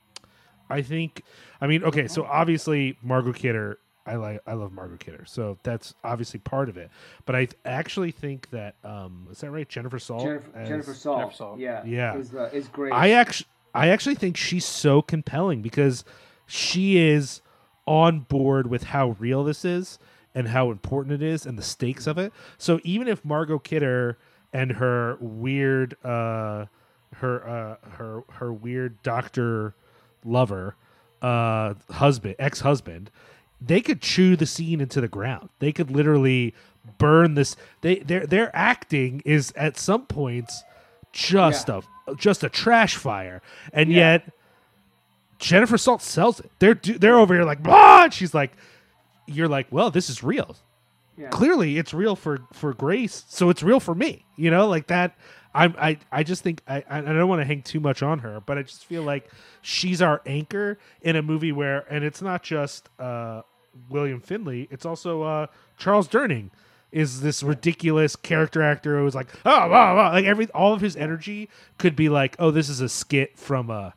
[0.69, 1.23] I think.
[1.61, 2.07] I mean, okay.
[2.07, 3.79] So obviously, Margot Kidder.
[4.05, 4.41] I like.
[4.47, 5.23] I love Margot Kidder.
[5.25, 6.89] So that's obviously part of it.
[7.25, 8.75] But I th- actually think that.
[8.83, 9.67] Um, is that right?
[9.67, 10.23] Jennifer Salt.
[10.23, 11.19] Jennifer, as- Jennifer Salt.
[11.19, 11.59] Jennifer Salt.
[11.59, 11.83] Yeah.
[11.85, 12.15] Yeah.
[12.17, 12.93] Is, uh, is great.
[12.93, 13.47] I actually.
[13.73, 16.03] I actually think she's so compelling because
[16.47, 17.41] she is
[17.85, 19.99] on board with how real this is
[20.33, 22.33] and how important it is and the stakes of it.
[22.57, 24.17] So even if Margot Kidder
[24.51, 26.65] and her weird uh
[27.19, 29.73] her uh her her weird doctor
[30.25, 30.75] lover
[31.21, 33.09] uh husband ex-husband
[33.61, 36.53] they could chew the scene into the ground they could literally
[36.97, 40.63] burn this they their their acting is at some points
[41.11, 41.81] just Yeah.
[42.07, 43.41] a just a trash fire
[43.73, 43.97] and Yeah.
[44.13, 44.33] yet
[45.39, 46.51] Jennifer Salt sells it.
[46.59, 48.03] They're they're over here like blah.
[48.03, 48.51] and she's like,
[49.25, 50.55] you're like, well, this is real.
[51.17, 51.29] Yeah.
[51.29, 54.25] Clearly, it's real for for Grace, so it's real for me.
[54.35, 55.17] You know, like that.
[55.53, 58.19] I'm I I just think I I I don't want to hang too much on
[58.19, 59.29] her, but I just feel like
[59.61, 63.41] she's our anchor in a movie where, and it's not just uh
[63.89, 65.47] William Finley, it's also uh
[65.77, 66.49] Charles Durning.
[66.91, 70.11] is this ridiculous character actor who's like, oh, wow, wow.
[70.11, 73.69] like every all of his energy could be like, oh, this is a skit from
[73.69, 73.93] a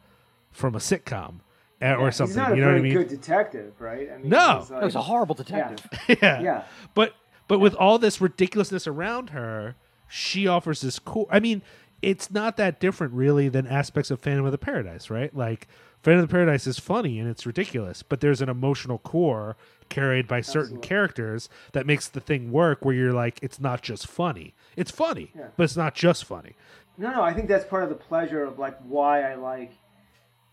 [0.51, 1.37] from a sitcom
[1.81, 2.33] eh, or something.
[2.33, 2.93] He's not a you know what very I mean?
[2.95, 4.09] good detective, right?
[4.13, 4.59] I mean, No.
[4.61, 5.87] he's He was a horrible detective.
[6.23, 6.41] yeah.
[6.41, 6.65] Yeah.
[6.95, 7.15] But
[7.49, 9.75] but with all this ridiculousness around her,
[10.15, 11.27] she offers this cool.
[11.31, 11.63] I mean,
[12.03, 15.35] it's not that different really than aspects of Phantom of the Paradise, right?
[15.35, 15.69] Like
[16.03, 19.57] Phantom of the Paradise is funny and it's ridiculous, but there's an emotional core
[19.89, 20.89] carried by certain Absolutely.
[20.89, 24.55] characters that makes the thing work where you're like it's not just funny.
[24.77, 25.49] It's funny, Yeah.
[25.57, 26.57] but it's not just funny.
[26.99, 29.73] No, no, I think that's part of the pleasure of like why I like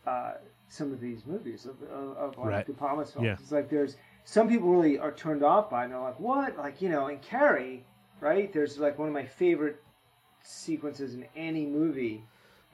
[0.07, 0.33] uh,
[0.69, 2.65] some of these movies of, of, of like Right.
[2.65, 3.25] De Palma's films.
[3.25, 3.33] Yeah.
[3.41, 6.57] It's like there's some people really are turned off by it and they're like, what?
[6.57, 7.83] Like, you know, and Carrie,
[8.19, 8.51] right?
[8.51, 9.81] There's like one of my favorite
[10.41, 12.23] sequences in any movie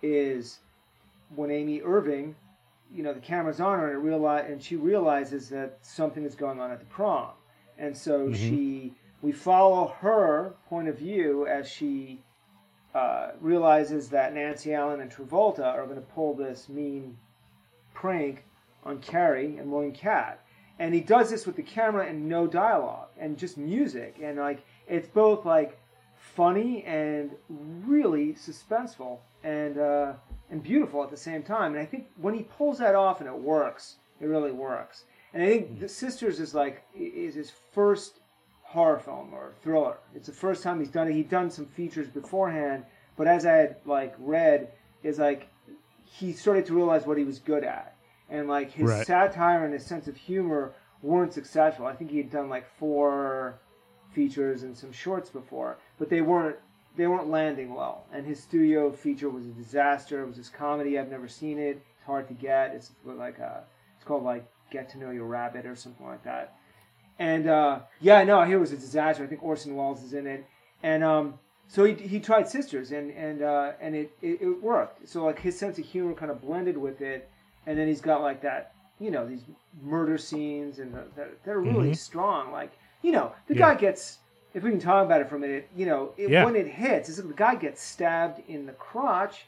[0.02, 0.60] is
[1.36, 2.36] when Amy Irving,
[2.94, 6.36] you know, the camera's on her and, it reali- and she realizes that something is
[6.36, 7.32] going on at the prom.
[7.78, 12.22] And so she, we follow her point of view as she
[12.94, 17.18] uh, realizes that Nancy Allen and Travolta are going to pull this mean
[17.94, 18.46] prank
[18.86, 20.40] on Carrie and William Katt.
[20.80, 24.18] And he does this with the camera and no dialogue and just music.
[24.22, 25.80] And like it's both like
[26.18, 27.32] funny and
[27.86, 30.14] really suspenseful and uh,
[30.50, 31.74] and beautiful at the same time.
[31.74, 35.06] And I think when he pulls that off and it works, it really works.
[35.34, 38.20] And I think The Sisters is like is his first
[38.64, 39.98] horror film or thriller.
[40.14, 41.14] It's the first time he's done it.
[41.14, 42.84] He'd done some features beforehand,
[43.18, 44.72] but as I had like read,
[45.04, 45.48] is like
[46.04, 47.96] he started to realize what he was good at,
[48.30, 49.06] and like his Right.
[49.08, 51.86] satire and his sense of humor weren't successful.
[51.86, 53.60] I think he had done like four
[54.16, 56.56] features and some shorts before, but they weren't
[56.98, 58.06] they weren't landing well.
[58.14, 60.24] And his studio feature was a disaster.
[60.24, 60.98] It was this comedy.
[60.98, 61.82] I've never seen it.
[61.98, 62.74] It's hard to get.
[62.74, 63.64] It's like a,
[63.96, 66.56] it's called like Get to Know Your Rabbit or something like that.
[67.20, 69.24] And uh, yeah, no, it was a disaster.
[69.24, 70.46] I think Orson Welles is in it,
[70.84, 71.36] and um,
[71.68, 75.08] so he, he tried Sisters, and and uh, and it, it it worked.
[75.08, 77.30] So like his sense of humor kind of blended with it,
[77.66, 79.44] and then he's got like that, you know, these
[79.82, 82.52] murder scenes, and the, they're, they're really strong.
[82.52, 83.74] Like you know, the Yeah.
[83.74, 84.20] guy gets.
[84.54, 86.46] If we can talk about it for a minute, you know, it, Yeah.
[86.46, 89.46] when it hits, it's like the guy gets stabbed in the crotch,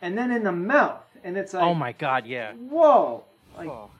[0.00, 2.52] and then in the mouth, and it's like, Oh my god, yeah.
[2.52, 3.24] whoa,
[3.58, 3.90] like Oh.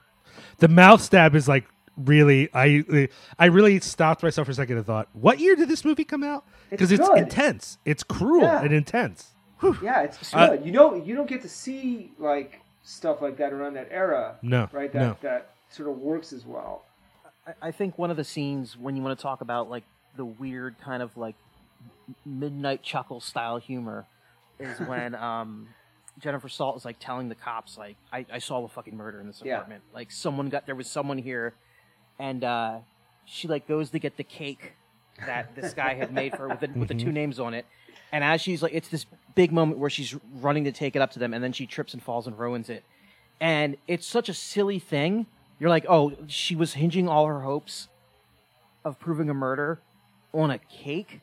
[0.59, 1.65] The mouth stab is like
[1.97, 5.83] really I I really stopped myself for a second and thought, what year did this
[5.85, 6.45] movie come out?
[6.69, 7.17] Because it's, good.
[7.17, 7.77] intense.
[7.85, 8.61] It's cruel Yeah.
[8.63, 9.33] and intense.
[9.81, 10.65] Yeah, it's Uh, good.
[10.65, 14.35] you don't you don't get to see like stuff like that around that era.
[14.41, 14.91] No, right?
[14.93, 15.17] That no.
[15.21, 16.83] that sort of works as well.
[17.47, 19.83] I, I think one of the scenes when you want to talk about like
[20.15, 21.35] the weird kind of like
[22.25, 24.05] midnight chuckle style humor
[24.59, 25.67] is when um
[26.19, 29.27] Jennifer Salt is like telling the cops like I, I saw a fucking murder in
[29.27, 29.55] this Yeah.
[29.55, 29.83] apartment.
[29.93, 31.53] Like someone got there was someone here
[32.19, 32.77] and uh
[33.25, 34.73] she like goes to get the cake
[35.25, 37.65] that this guy had made for her with the, with the two names on it.
[38.11, 41.11] And as she's like it's this big moment where she's running to take it up
[41.11, 42.83] to them and then she trips and falls and ruins it.
[43.41, 45.25] And it's such a silly thing.
[45.59, 47.87] You're like, "Oh, she was hinging all her hopes
[48.83, 49.81] of proving a murder
[50.33, 51.21] on a cake?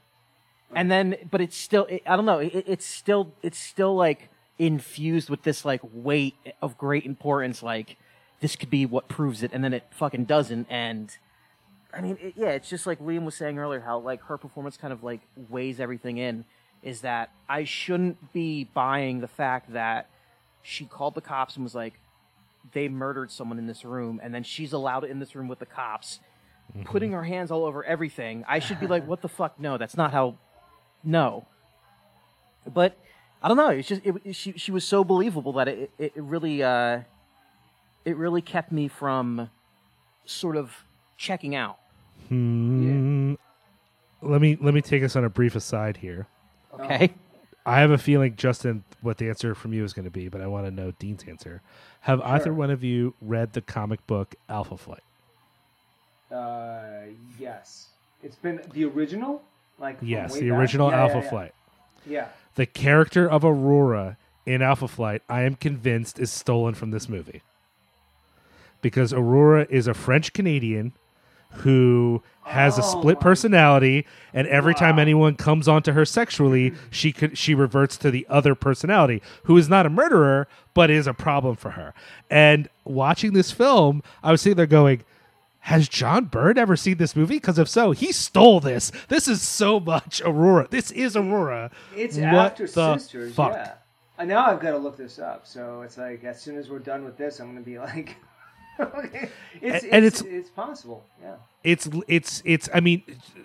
[0.75, 4.31] And then but it's still it, i don't know it, it's still it's still like
[4.59, 7.97] infused with this like weight of great importance like
[8.41, 11.19] this could be what proves it and then it fucking doesn't and
[11.93, 14.77] i mean it, yeah it's just like liam was saying earlier how like her performance
[14.77, 15.21] kind of like
[15.51, 16.45] weighs everything in
[16.83, 20.09] is that i shouldn't be buying the fact that
[20.63, 21.95] she called the cops and was like
[22.73, 25.67] they murdered someone in this room and then she's allowed in this room with the
[25.67, 26.21] cops
[26.85, 28.45] putting her hands all over everything.
[28.49, 29.59] I should be like what the fuck?
[29.59, 30.39] No that's not how
[31.03, 31.47] no.
[32.73, 32.97] But
[33.45, 36.23] i don't know it's just it, she, she was so believable that it, it, it
[36.23, 37.01] really uh
[38.05, 39.51] it really kept me from
[40.25, 40.73] sort of
[41.17, 41.79] checking out.
[42.29, 43.35] Hmm.
[44.21, 46.29] Let me let me take us on a brief aside here.
[46.79, 47.13] okay
[47.65, 50.41] I have a feeling, Justin, what the answer from you is going to be, but
[50.41, 51.63] I want to know Dean's answer.
[52.01, 55.03] Have either one of you read the comic book Alpha Flight?
[56.31, 57.07] Uh,
[57.39, 57.89] yes,
[58.23, 59.43] it's been the original.
[59.79, 60.59] Like Yes, the back?
[60.59, 61.31] original Yeah, yeah, Alpha yeah.
[61.31, 61.55] Flight.
[62.05, 67.09] Yeah, The character of Aurora in Alpha Flight, I am convinced, is stolen from this
[67.09, 67.43] movie.
[68.81, 70.93] Because Aurora is a French Canadian
[71.55, 77.13] who has a Oh split personality, and every time anyone comes onto her sexually, she
[77.13, 81.15] could she reverts to the other personality, who is not a murderer, but is a
[81.15, 81.95] problem for her.
[82.31, 85.05] And watching this film, I was sitting there going,
[85.61, 87.37] has John Byrne ever seen this movie?
[87.37, 88.91] Because if so, he stole this.
[89.09, 90.67] This is so much Aurora.
[90.69, 91.71] This is Aurora.
[91.95, 93.35] it's What after the Sisters.
[93.35, 93.53] fuck?
[93.53, 93.73] Yeah,
[94.19, 95.47] and now I've got to look this up.
[95.47, 98.17] So it's like as soon as we're done with this, I'm going to be like,
[99.61, 101.05] it's, And- and it's, it's- it's possible.
[101.21, 103.03] Yeah, it's it's it's i mean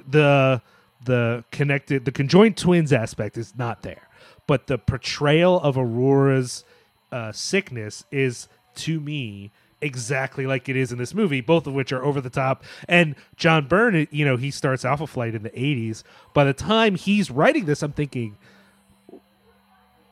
[0.08, 0.62] the
[1.04, 4.08] the connected the conjoined twins aspect is not there,
[4.48, 6.64] but the portrayal of Aurora's
[7.12, 11.92] uh, sickness is to me exactly like it is in this movie, both of which
[11.94, 12.64] are over the top.
[12.90, 16.02] And John Byrne, you know, he starts Alpha Flight in the 80s.
[16.34, 18.38] By the time he's writing this, I'm thinking,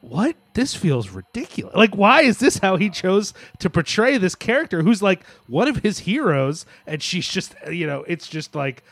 [0.09, 0.35] what?
[0.53, 1.75] This feels ridiculous.
[1.75, 5.77] Like, why is this how he chose to portray this character who's like one of
[5.77, 6.65] his heroes?
[6.87, 8.83] And she's just, you know, it's just like,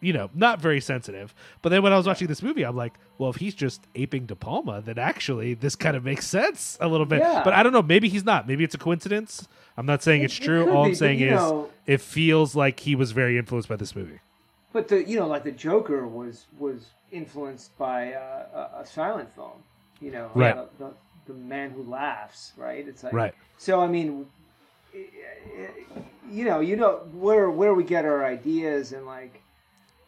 [0.00, 1.34] you know, not very sensitive.
[1.62, 4.26] But then when I was watching this movie, I'm like, well, if he's just aping
[4.26, 7.20] De Palma, then actually this kind of makes sense a little bit.
[7.20, 7.42] Yeah.
[7.42, 7.82] But I don't know.
[7.82, 8.46] Maybe he's not.
[8.46, 9.48] Maybe it's a coincidence.
[9.76, 10.64] I'm not saying It- it's true.
[10.66, 13.76] could All be, I'm saying is know- it feels like he was very influenced by
[13.76, 14.20] this movie.
[14.72, 19.34] But the you know like the Joker was was influenced by uh, a, a silent
[19.34, 19.62] film.
[20.00, 20.54] You know, Right.
[20.78, 20.92] The, the,
[21.26, 22.52] the man who laughs.
[22.56, 22.86] Right.
[22.86, 23.34] It's like Right.
[23.58, 24.26] So I mean,
[26.30, 29.42] you know, you know where where we get our ideas and like.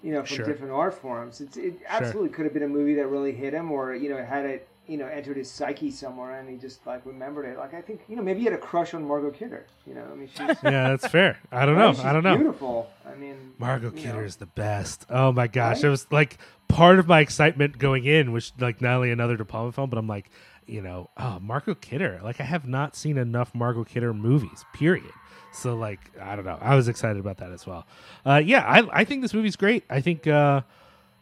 [0.00, 0.46] You know, from Sure.
[0.46, 3.72] different art forms, it's, it absolutely could have been a movie that really hit him,
[3.72, 7.04] or you know, had it, you know, entered his psyche somewhere, and he just like
[7.04, 7.58] remembered it.
[7.58, 9.66] Like I think, you know, maybe he had a crush on Margot Kidder.
[9.86, 11.38] You know, I mean, she's Yeah, that's fair.
[11.52, 11.92] I don't know.
[11.92, 12.36] She's I don't know.
[12.36, 12.90] Beautiful.
[13.06, 14.24] I mean, Margot Kidder know.
[14.24, 15.06] is the best.
[15.10, 15.84] Oh my gosh, Right?
[15.84, 19.44] it was like part of my excitement going in was like not only another De
[19.44, 20.30] Palma film, but I'm like,
[20.66, 22.20] you know, oh Margot Kidder.
[22.24, 24.64] Like I have not seen enough Margot Kidder movies.
[24.74, 25.10] Period.
[25.52, 26.58] So like I don't know.
[26.60, 27.86] I was excited about that as well.
[28.24, 29.84] Uh, yeah, I I think this movie's great.
[29.90, 30.62] I think uh,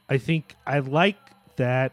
[0.09, 1.17] I think I like
[1.57, 1.93] that.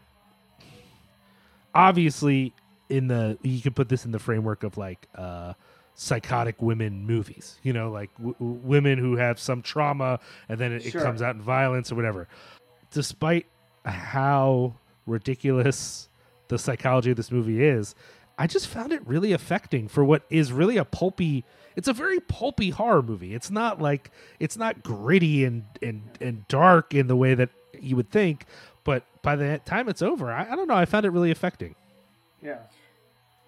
[1.74, 2.52] Obviously,
[2.88, 5.54] in the you could put this in the framework of like uh,
[5.94, 7.58] psychotic women movies.
[7.62, 11.22] You know, like w- w- women who have some trauma and then it, it comes
[11.22, 12.28] out in violence or whatever.
[12.90, 13.46] Despite
[13.84, 16.08] how ridiculous
[16.48, 17.94] the psychology of this movie is,
[18.38, 21.44] I just found it really affecting for what is really a pulpy.
[21.76, 23.34] It's a very pulpy horror movie.
[23.34, 27.50] It's not like it's not gritty and and and dark in the way that
[27.80, 28.46] you would think.
[28.84, 30.74] But by the time it's over, I, I don't know.
[30.74, 31.74] I found it really affecting.
[32.42, 32.58] yeah.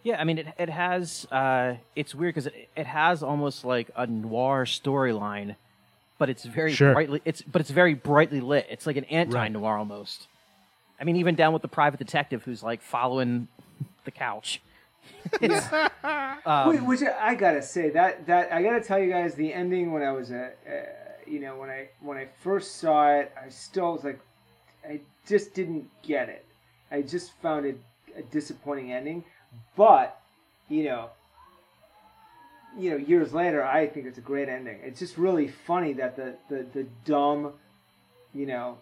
[0.03, 1.27] Yeah, I mean, it it has.
[1.33, 5.57] Uh, it's weird because it, it has almost like a noir storyline,
[6.17, 6.93] but it's very Sure.
[6.93, 7.21] brightly.
[7.25, 8.69] It's but it's very brightly lit.
[8.71, 10.29] It's like an anti noir almost.
[11.01, 13.49] I mean, even down with the private detective who's like following
[14.05, 14.63] the couch.
[15.41, 15.67] It's,
[16.47, 19.93] um, Wait, which I gotta say that that I gotta tell you guys the ending
[19.93, 20.73] when I was a, uh,
[21.27, 24.21] you know when I when I first saw it I still was like
[24.89, 26.45] I just didn't get it.
[26.91, 27.79] I just found it
[28.17, 29.25] a disappointing ending,
[29.77, 30.21] but
[30.69, 31.11] you know.
[32.79, 34.79] You know, years later, I think it's a great ending.
[34.83, 37.55] It's just really funny that the, the, the dumb,
[38.35, 38.77] you know,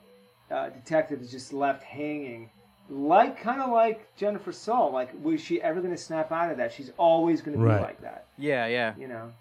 [0.51, 2.51] uh, detective is just left hanging
[2.89, 4.93] like kind of like Jennifer Salt.
[4.93, 6.73] Like, was she ever going to snap out of that?
[6.73, 8.27] She's always going to be like that.
[8.39, 8.95] yeah, yeah.
[8.99, 9.33] You know,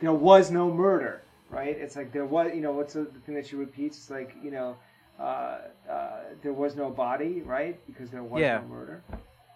[0.00, 1.76] there was no murder, right?
[1.76, 2.50] It's like there was.
[2.54, 3.96] You know, what's the, the thing that she repeats?
[3.98, 4.76] It's like you know,
[5.22, 5.58] uh,
[5.90, 7.78] uh, there was no body, right?
[7.86, 8.58] Because there was Yeah.
[8.58, 9.02] no murder.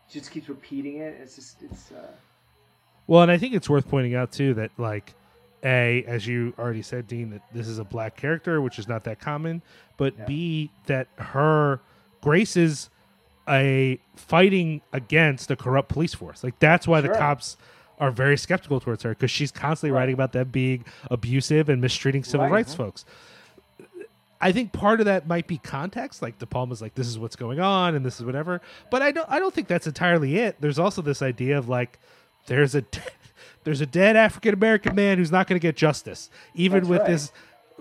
[0.09, 1.19] She just keeps repeating it.
[1.21, 1.91] It's just it's.
[1.93, 2.12] Uh,
[3.09, 5.14] Well, and I think it's worth pointing out too that like
[5.64, 9.05] a as you already said, Dean, that this is a black character, which is not
[9.05, 9.62] that common.
[9.97, 11.81] But b that her
[12.21, 12.91] Grace is
[13.49, 16.43] a fighting against a corrupt police force.
[16.45, 17.57] Like that's why the cops
[17.99, 20.01] are very skeptical towards her because she's constantly Right.
[20.01, 22.53] writing about them being abusive and mistreating civil Right.
[22.53, 23.05] rights folks.
[24.41, 26.22] I think part of that might be context.
[26.22, 28.61] Like De Palma's like, this is what's going on and this is whatever.
[28.91, 30.57] But I don't I don't think that's entirely it.
[30.61, 31.99] There's also this idea of like
[32.46, 32.84] there's a
[33.64, 37.00] there's a dead African American man who's not going to get justice, even That's with
[37.00, 37.08] right.
[37.08, 37.33] this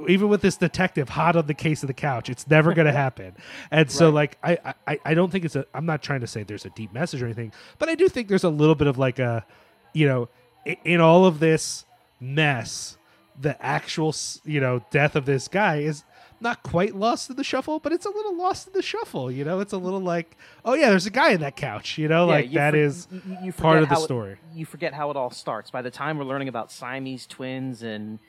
[0.09, 2.29] even with this detective hot on the case of the couch.
[2.29, 3.35] It's never going to happen.
[3.71, 6.43] And so like I, I I don't think it's a I'm not trying to say
[6.43, 8.97] there's a deep message or anything, but I do think there's a little bit of
[8.97, 9.45] like a
[9.93, 10.29] you know
[10.65, 11.85] in, in all of this
[12.19, 12.97] mess,
[13.39, 14.15] the actual
[14.45, 16.03] you know death of this guy is
[16.45, 19.29] not quite lost in the shuffle, but it's a little lost in the shuffle.
[19.29, 21.97] You know, it's a little like, oh yeah, there's a guy in that couch.
[21.97, 24.05] You know, Yeah, like you that for- is you- you part of the how it-
[24.05, 24.37] story.
[24.53, 25.69] you forget how it all starts.
[25.71, 28.19] By the time we're learning about Siamese twins and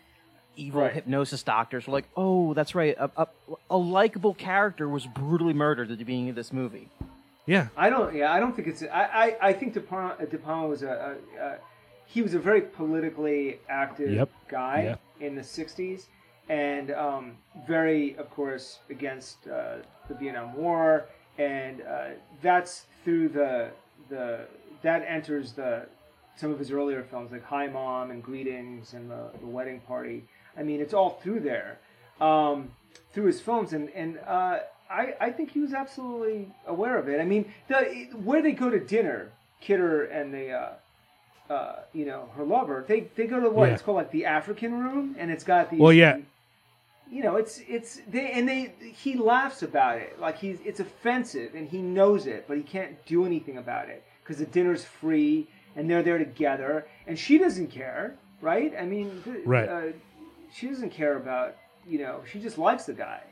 [0.57, 0.93] evil Right.
[0.95, 2.97] hypnosis doctors, we're like, oh, that's right.
[2.99, 3.27] A, a,
[3.71, 6.89] a likable character was brutally murdered at the beginning of this movie.
[7.45, 8.13] Yeah, I don't.
[8.13, 8.83] Yeah, I don't think it's.
[8.83, 9.37] I.
[9.41, 11.59] I, I think De Palma, uh, De Palma was a, a, a.
[12.07, 14.31] He was a very politically active Yep.
[14.49, 15.01] guy Yep.
[15.21, 16.07] in the '60s,
[16.49, 17.33] and um,
[17.67, 19.77] very, of course, against uh,
[20.09, 21.07] the Vietnam War,
[21.39, 22.05] and uh,
[22.43, 23.71] that's through the
[24.09, 24.41] the
[24.83, 25.87] that enters the
[26.37, 30.25] some of his earlier films like Hi Mom and Greetings and the, the Wedding Party.
[30.57, 31.79] I mean, it's all through there,
[32.21, 32.71] um,
[33.13, 34.59] through his films, and and uh,
[34.91, 37.21] I I think he was absolutely aware of it.
[37.21, 40.53] I mean, the where they go to dinner, Kidder and the.
[40.53, 40.69] Uh,
[41.49, 42.85] uh, you know her lover.
[42.89, 43.75] They they go to what Yeah.
[43.75, 45.79] it's called like the African room, and it's got these.
[45.79, 46.19] Well, yeah.
[47.11, 51.55] You know, it's it's they and they he laughs about it like he's it's offensive
[51.55, 55.47] and he knows it, but he can't do anything about it because the dinner's free
[55.77, 58.75] and they're there together and she doesn't care, right?
[58.79, 59.69] I mean, Right.
[59.69, 59.83] Uh,
[60.53, 61.57] she doesn't care about
[61.87, 63.23] you know she just likes the guy.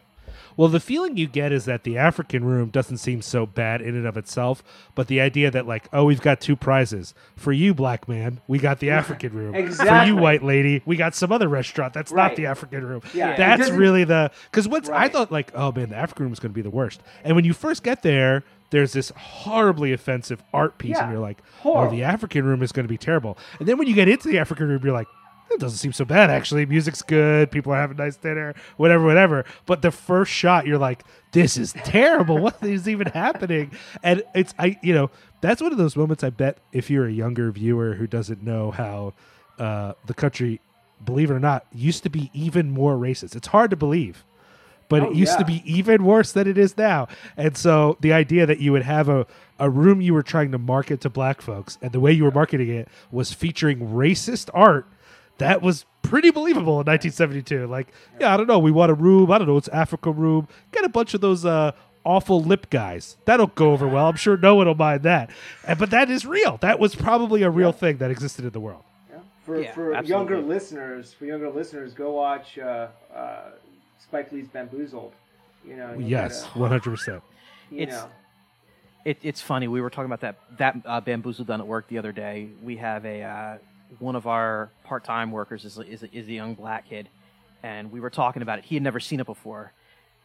[0.57, 3.95] Well, the feeling you get is that the African room doesn't seem so bad in
[3.95, 4.63] and of itself,
[4.95, 8.59] but the idea that like, oh, we've got two prizes for you, black man, we
[8.59, 9.73] got the African room.
[9.73, 13.03] For you, white lady, we got some other restaurant that's not the African room.
[13.13, 16.41] Yeah, that's really the because what's I thought like, oh man, the African room is
[16.41, 17.01] going to be the worst.
[17.23, 18.45] And when you first get there.
[18.71, 21.93] There's this horribly offensive art piece, and you're like, oh, Horrible.
[21.95, 24.27] "Oh, the African room is going to be terrible." And then when you get into
[24.27, 25.07] the African room, you're like,
[25.51, 26.67] "It doesn't seem so bad actually.
[26.67, 30.79] Music's good, people are having a nice dinner, whatever, whatever." But the first shot, you're
[30.79, 32.39] like, "This is terrible.
[32.45, 33.73] what is even happening?"
[34.03, 35.11] And it's I, you know,
[35.41, 36.25] that's one of those moments.
[36.25, 39.15] I bet if you're a younger viewer who doesn't know how
[39.59, 40.61] uh, the country,
[41.05, 43.37] believe it or not, used to be even more racist.
[43.37, 44.25] It's hard to believe
[44.89, 47.09] but Oh, it used to be even worse than it is now.
[47.37, 49.27] And so the idea that you would have a,
[49.59, 52.31] a room you were trying to market to black folks and the way you were
[52.31, 54.87] marketing it was featuring racist art,
[55.39, 57.67] that was pretty believable in 1972.
[57.67, 57.89] Like,
[58.21, 60.85] yeah, I don't know, we want a room, I don't know, it's Africa room, get
[60.85, 61.73] a bunch of those uh
[62.05, 63.17] awful lip guys.
[63.25, 64.07] That'll go over well.
[64.09, 65.31] I'm sure no one will mind that.
[65.67, 66.59] And, but that is real.
[66.59, 68.83] That was probably a real thing that existed in the world.
[69.11, 69.19] Yeah.
[69.47, 70.09] For Yeah, for absolutely.
[70.11, 73.41] younger listeners, for younger listeners, go watch uh, uh,
[74.03, 75.13] Spike Lee's Bamboozled.
[75.67, 75.95] You know.
[75.95, 77.23] you Yes, 100%.
[77.71, 78.09] you It's- know.
[79.07, 79.67] It, it's funny.
[79.69, 82.49] We were talking about that that uh, bamboozle done at work the other day.
[82.63, 83.57] We have a uh,
[83.99, 87.09] one of our part time workers is a, is is a young black kid,
[87.63, 88.65] and we were talking about it.
[88.67, 89.73] He had never seen it before,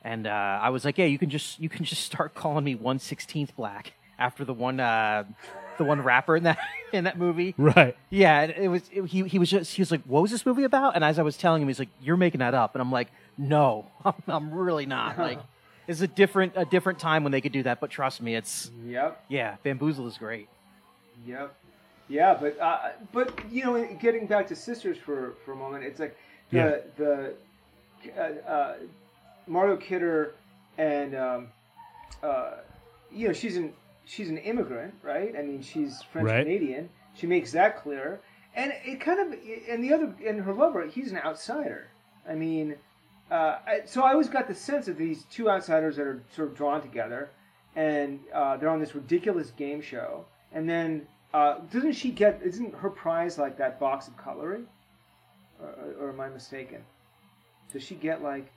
[0.04, 2.76] and uh, I was like, "Yeah, you can just you can just start calling me
[2.76, 5.24] one sixteenth black after the one uh,
[5.78, 6.58] the one rapper in that
[6.94, 7.96] in that movie." Right.
[8.10, 8.84] Yeah, it, it was.
[8.92, 11.20] It, he he was just he was like, "What was this movie about?" And as
[11.20, 14.14] I was telling him, he's like, "You're making that up," and I'm like, "No, I'm,
[14.28, 15.40] I'm really not." Like,
[15.88, 17.80] it's a different a different time when they could do that.
[17.80, 19.26] But trust me, it's Yep.
[19.30, 20.48] yeah, Bamboozle is great.
[21.26, 21.54] Yep.
[22.10, 26.00] Yeah, but uh, but you know, getting back to sisters for for a moment, it's
[26.00, 26.18] like
[26.50, 26.78] the Yeah.
[26.98, 27.34] the
[28.18, 28.76] uh, uh,
[29.48, 30.34] Margot Kidder
[30.78, 31.48] and um,
[32.24, 32.52] uh,
[33.12, 33.74] you know she's an
[34.06, 35.36] she's an immigrant, right?
[35.38, 36.44] I mean, she's French Right.
[36.44, 36.90] Canadian.
[37.14, 38.20] She makes that clear,
[38.56, 41.90] and it kind of and the other and her lover, he's an outsider.
[42.28, 42.76] I mean,
[43.30, 46.50] uh, I, so I always got the sense of these two outsiders that are sort
[46.50, 47.30] of drawn together,
[47.76, 52.42] and uh, they're on this ridiculous game show, and then uh, doesn't she get?
[52.44, 54.64] Isn't her prize like that box of cutlery?
[55.62, 56.82] Or, or, or am I mistaken?
[57.72, 58.52] Does she get like?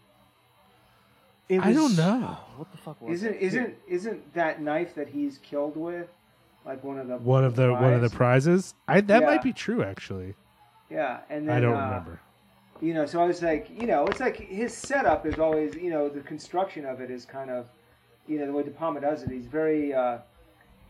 [1.48, 2.38] It I don't know.
[2.56, 3.42] What the fuck was Isn't it?
[3.42, 6.08] isn't isn't that knife that he's killed with,
[6.64, 8.74] like one of the One of the one of the prizes.
[8.88, 9.26] I that Yeah.
[9.26, 10.34] might be true actually.
[10.88, 12.20] Yeah, and then I don't uh, remember.
[12.80, 15.88] You know, so I was like, you know, it's like his setup is always, you
[15.88, 17.68] know, the construction of it is kind of,
[18.26, 19.30] you know, the way De Palma does it.
[19.30, 20.18] He's very, uh,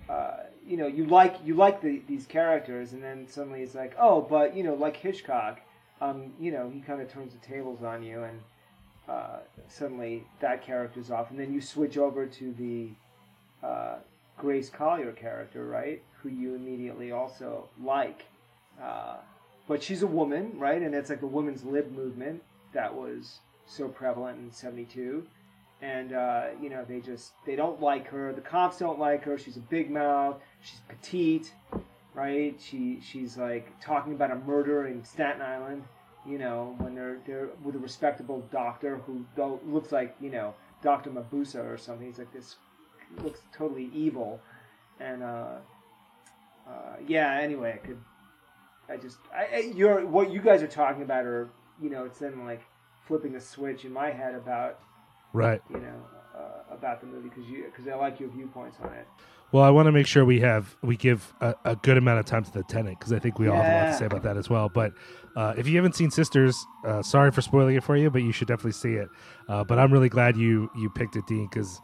[0.08, 0.36] uh,
[0.66, 4.20] you know, you like you like the, these characters, and then suddenly it's like, oh,
[4.20, 5.60] but you know, like Hitchcock,
[6.00, 8.40] um, you know, he kind of turns the tables on you, and
[9.08, 12.90] uh, suddenly that character's off, and then you switch over to the
[13.66, 13.96] uh,
[14.36, 18.24] Grace Collier character, right, who you immediately also like.
[18.80, 19.16] Uh,
[19.68, 20.82] but she's a woman, right?
[20.82, 25.24] And it's like the women's lib movement that was so prevalent in '72.
[25.80, 28.32] And uh, you know, they just they don't like her.
[28.32, 29.38] The cops don't like her.
[29.38, 30.40] She's a big mouth.
[30.62, 31.52] She's petite,
[32.14, 32.58] right?
[32.60, 35.84] She she's like talking about a murder in Staten Island.
[36.26, 39.24] You know, when they're they're with a respectable doctor who
[39.66, 42.06] looks like you know Doctor Mabuse or something.
[42.06, 42.56] He's like this
[43.22, 44.40] looks totally evil,
[45.00, 45.56] and uh,
[46.68, 47.38] uh, yeah.
[47.40, 47.98] Anyway, I could
[48.88, 51.48] I just, I, you're what you guys are talking about, are
[51.80, 52.62] you know, it's then like
[53.06, 54.78] flipping a switch in my head about
[55.32, 55.62] Right.
[55.70, 56.02] you know
[56.82, 59.06] about the movie because you because I like your viewpoints on it.
[59.52, 62.26] Well, I want to make sure we have we give a, a good amount of
[62.26, 64.22] time to the tenant because I think we all have a lot to say about
[64.24, 64.68] that as well.
[64.68, 64.92] But
[65.36, 68.32] uh, if you haven't seen Sisters, uh, sorry for spoiling it for you, but you
[68.32, 69.08] should definitely see it.
[69.48, 71.80] Uh, but I'm really glad you you picked it, Dean, because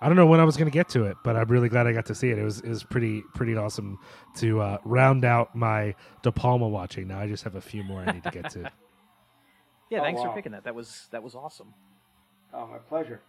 [0.00, 1.86] I don't know when I was going to get to it, but I'm really glad
[1.86, 2.38] I got to see it.
[2.38, 3.98] It was it was pretty pretty awesome
[4.36, 7.06] to uh, round out my De Palma watching.
[7.08, 8.70] Now I just have a few more I need to get to.
[9.90, 10.28] Yeah, Oh, thanks wow.
[10.28, 10.62] for picking that.
[10.62, 11.74] That was that was awesome.
[12.54, 13.20] Oh, my pleasure.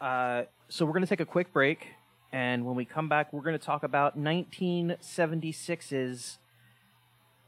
[0.00, 1.88] Uh, so we're going to take a quick break,
[2.32, 6.38] and when we come back, we're going to talk about 1976's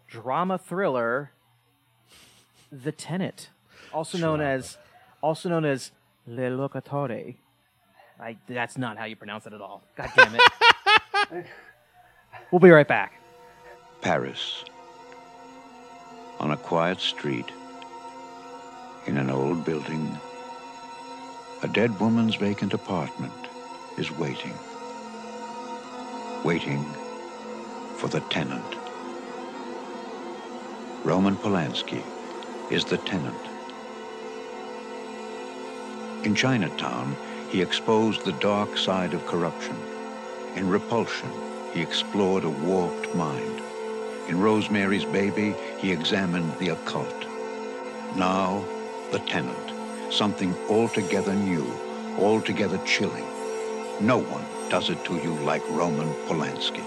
[0.09, 1.31] drama thriller,
[2.72, 3.51] The Tenant,
[3.93, 4.77] also known as
[5.22, 5.93] also known as
[6.27, 7.36] Le Locatore.
[8.20, 9.82] I, that's not how you pronounce it at all.
[9.97, 10.43] God damn it.
[12.51, 13.20] we'll be right back.
[14.01, 14.64] Paris.
[16.39, 17.44] On a quiet street,
[19.06, 20.18] In an old building,
[21.62, 23.49] a dead woman's vacant apartment
[23.99, 24.55] is waiting.
[26.43, 26.82] Waiting
[27.97, 28.65] for the tenant.
[31.05, 32.03] Roman Polanski
[32.70, 33.37] is the tenant.
[36.24, 37.15] In Chinatown,
[37.51, 39.77] he exposed the dark side of corruption.
[40.57, 41.31] In Repulsion,
[41.74, 43.61] he explored a warped mind.
[44.28, 47.27] In Rosemary's Baby, he examined the occult.
[48.16, 48.65] Now,
[49.12, 49.80] the tenant,
[50.11, 51.66] something altogether new,
[52.19, 53.24] altogether chilling.
[54.01, 56.85] No one does it to you like Roman Polanski.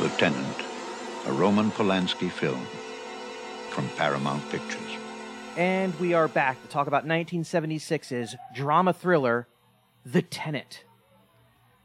[0.00, 0.56] The Tenant,
[1.26, 2.66] a Roman Polanski film
[3.70, 4.80] from Paramount Pictures.
[5.56, 9.46] And we are back to talk about 1976's drama thriller,
[10.04, 10.84] The Tenant.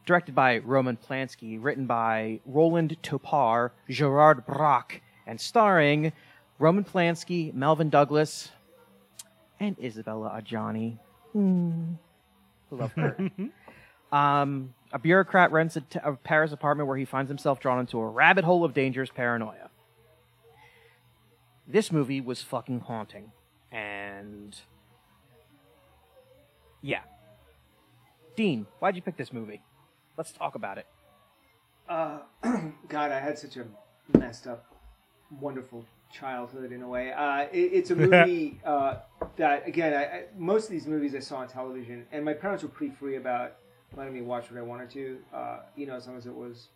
[0.07, 6.13] Directed by Roman Polanski, written by Roland Topor, Gérard Brach, and starring
[6.59, 8.49] Roman Polanski, Melvyn Douglas,
[9.59, 10.97] and Isabella Adjani.
[11.33, 11.95] Hmm.
[12.71, 13.17] Love her.
[14.13, 17.99] um, a bureaucrat rents a, t- a Paris apartment where he finds himself drawn into
[17.99, 19.69] a rabbit hole of dangerous paranoia.
[21.67, 23.33] This movie was fucking haunting.
[23.73, 24.57] And.
[26.81, 27.01] Yeah.
[28.37, 29.61] Dean, why'd you pick this movie?
[30.17, 30.87] Let's talk about it.
[31.87, 32.19] Uh,
[32.89, 33.65] God, I had such a
[34.17, 34.65] messed up,
[35.39, 37.11] wonderful childhood in a way.
[37.11, 38.95] Uh, it, it's a movie uh,
[39.37, 42.63] that, again, I, I, most of these movies I saw on television, and my parents
[42.63, 43.57] were pretty free about
[43.95, 45.19] letting me watch what I wanted to.
[45.31, 46.69] Uh, you know, as long as it was,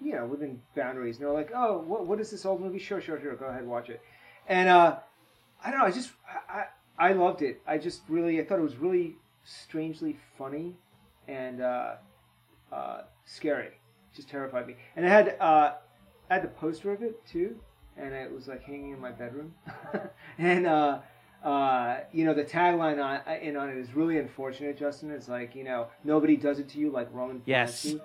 [0.00, 1.18] you know, within boundaries.
[1.18, 2.78] And they're like, "Oh, what, what is this old movie?
[2.78, 3.36] Sure, sure, sure.
[3.36, 4.00] Go ahead, watch it."
[4.48, 4.96] And uh,
[5.62, 5.86] I don't know.
[5.86, 6.64] I just I,
[6.98, 7.60] I I loved it.
[7.66, 10.74] I just really I thought it was really strangely funny
[11.28, 11.60] and
[12.72, 13.70] uh, uh, scary.
[14.14, 14.76] Just terrified me.
[14.96, 15.74] And I had uh,
[16.30, 17.56] I had the poster of it too,
[17.96, 19.54] and it was like hanging in my bedroom.
[20.38, 20.98] and uh,
[21.44, 24.78] uh, you know the tagline on in on it is really unfortunate.
[24.78, 27.84] Justin, it's like you know nobody does it to you like Roman Yes.
[27.86, 28.00] Polanski.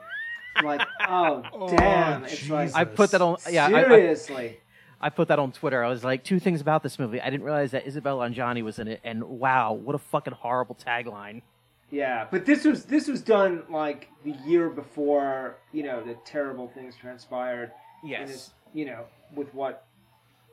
[0.63, 3.37] like oh damn, it's like I put that on.
[3.49, 4.59] Yeah, I- I, seriously.
[5.03, 5.83] I put that on Twitter.
[5.83, 7.19] I was like, two things about this movie.
[7.19, 10.75] I didn't realize that Isabella Adjani was in it, and wow, what a fucking horrible
[10.75, 11.41] tagline.
[11.91, 16.69] Yeah, but this was this was done like the year before you know the terrible
[16.69, 17.71] things transpired.
[18.03, 18.21] Yes.
[18.21, 19.05] and it's, you know
[19.35, 19.85] with what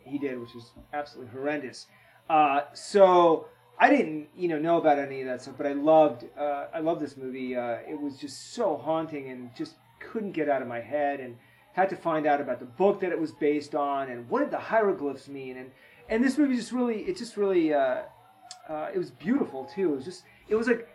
[0.05, 1.87] he did, which was absolutely horrendous.
[2.29, 3.47] Uh, so
[3.79, 6.81] I didn't you know know about any of that stuff, but I loved uh, I
[6.81, 7.57] loved this movie.
[7.57, 11.37] Uh, it was just so haunting and just couldn't get out of my head and
[11.73, 14.51] had to find out about the book that it was based on and what did
[14.51, 15.71] the hieroglyphs mean and
[16.09, 18.03] and this movie just really it just really uh,
[18.69, 19.93] uh, it was beautiful too.
[19.93, 20.89] It was just it was like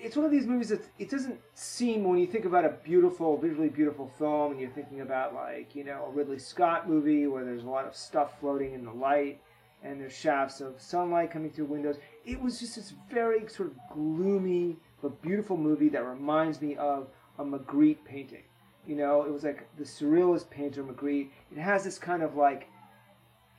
[0.00, 3.36] it's one of these movies that it doesn't seem when you think about a beautiful,
[3.36, 7.44] visually beautiful film, and you're thinking about like you know a Ridley Scott movie where
[7.44, 9.40] there's a lot of stuff floating in the light
[9.82, 11.96] and there's shafts of sunlight coming through windows.
[12.24, 17.08] It was just this very sort of gloomy but beautiful movie that reminds me of
[17.38, 18.42] a Magritte painting.
[18.86, 21.28] You know, it was like the surrealist painter Magritte.
[21.52, 22.68] It has this kind of like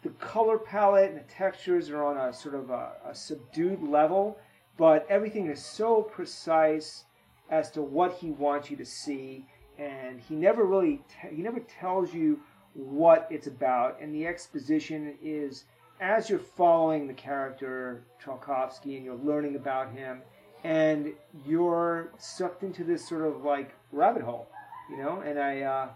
[0.02, 4.38] the color palette and the textures are on a sort of a, a subdued level,
[4.80, 7.04] but everything is so precise
[7.52, 9.46] as to what he wants you to see,
[9.78, 12.40] and he never really te- he never tells you
[12.74, 15.66] what it's about, and the exposition is
[16.00, 20.22] as you're following the character Trelkovsky and you're learning about him,
[20.64, 21.12] and
[21.46, 24.48] you're sucked into this sort of like rabbit hole,
[24.90, 25.22] you know.
[25.26, 25.90] And I, uh,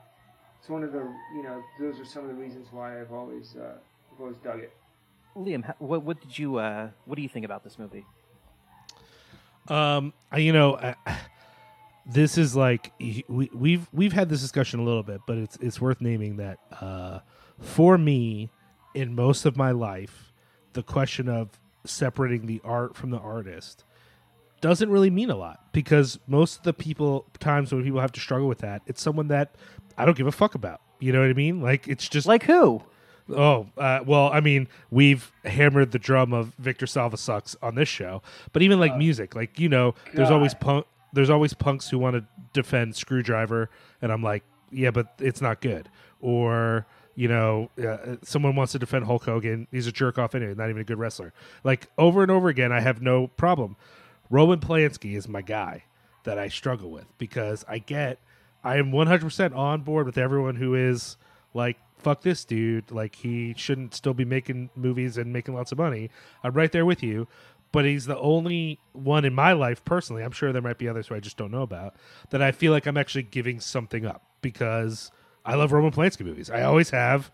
[0.60, 3.56] it's one of the you know those are some of the reasons why I've always
[3.56, 3.76] uh,
[4.12, 4.74] I've always dug it.
[5.38, 8.06] Liam, what, what did you uh, what do you think about this movie?
[9.68, 10.96] Um, I- you know, I,
[12.06, 15.80] this is like we, we've we've had this discussion a little bit, but it's it's
[15.80, 17.20] worth naming that uh,
[17.60, 18.50] for me,
[18.94, 20.32] in most of my life,
[20.74, 21.50] the question of
[21.86, 23.84] separating the art from the artist
[24.62, 28.20] doesn't really mean a lot because most of the people times when people have to
[28.22, 29.56] struggle with that, it's someone that
[29.98, 30.80] I don't give a fuck about.
[31.00, 31.60] You know what I mean?
[31.62, 32.82] Like it's just Like who?
[33.30, 37.88] Oh, uh, well, I mean, we've hammered the drum of Victor Salva sucks on this
[37.88, 38.22] show,
[38.52, 42.16] but even like music, like you know, there's always punk, there's always punks who want
[42.16, 43.68] to defend Skrewdriver,
[44.02, 45.90] and I'm like, yeah, but it's not good.
[46.20, 46.86] Or
[47.16, 50.70] you know, uh, someone wants to defend Hulk Hogan, he's a jerk off anyway, not
[50.70, 51.34] even a good wrestler.
[51.64, 53.76] Like over and over again, I have no problem.
[54.30, 55.84] Roman Polanski is my guy
[56.24, 58.20] that I struggle with because I get,
[58.64, 61.18] I am 100% on board with everyone who is
[61.54, 65.78] like fuck this dude like he shouldn't still be making movies and making lots of
[65.78, 66.10] money
[66.44, 67.28] i'm right there with you
[67.72, 71.08] but he's the only one in my life personally i'm sure there might be others
[71.08, 71.96] who i just don't know about
[72.30, 75.12] that i feel like i'm actually giving something up because
[75.46, 76.50] I love Roman Polanski movies.
[76.50, 77.32] I always have.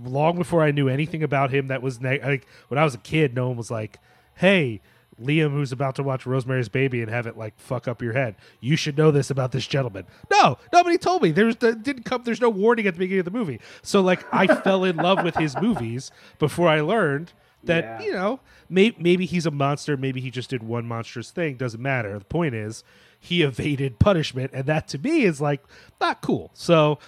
[0.00, 3.34] Long before I knew anything about him, that was like when I was a kid.
[3.34, 3.98] No one was like,
[4.36, 4.80] "Hey,
[5.20, 8.36] Liam, who's about to watch Rosemary's Baby and have it like fuck up your head.
[8.60, 11.30] You should know this about this gentleman." No, nobody told me.
[11.30, 12.22] There's the, didn't come.
[12.24, 13.60] There's no warning at the beginning of the movie.
[13.82, 17.32] So like, I fell in love with his movies before I learned
[17.64, 18.06] that Yeah.
[18.06, 19.96] you know may, maybe he's a monster.
[19.96, 21.56] Maybe he just did one monstrous thing.
[21.56, 22.18] Doesn't matter.
[22.18, 22.84] The point is
[23.18, 25.64] he evaded punishment, and that to me is like
[26.00, 26.50] not cool.
[26.54, 26.98] So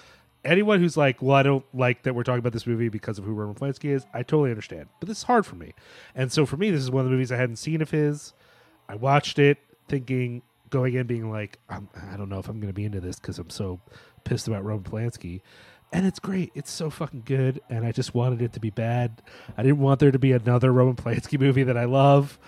[0.45, 3.25] anyone who's like, well, I don't like that we're talking about this movie because of
[3.25, 4.89] who Roman Polanski is, I totally understand.
[4.99, 5.75] But this is hard for me.
[6.15, 8.33] And so for me, this is one of the movies I hadn't seen of his.
[8.89, 9.59] I watched it
[9.89, 13.01] thinking, going in, being like, I'm, I don't know if I'm going to be into
[13.01, 13.81] this because I'm so
[14.25, 15.43] pissed about Roman Polanski.
[15.93, 16.53] And it's great.
[16.55, 17.61] It's so fucking good.
[17.69, 19.23] And I just wanted it to be bad.
[19.59, 22.39] I didn't want there to be another Roman Polanski movie that I love.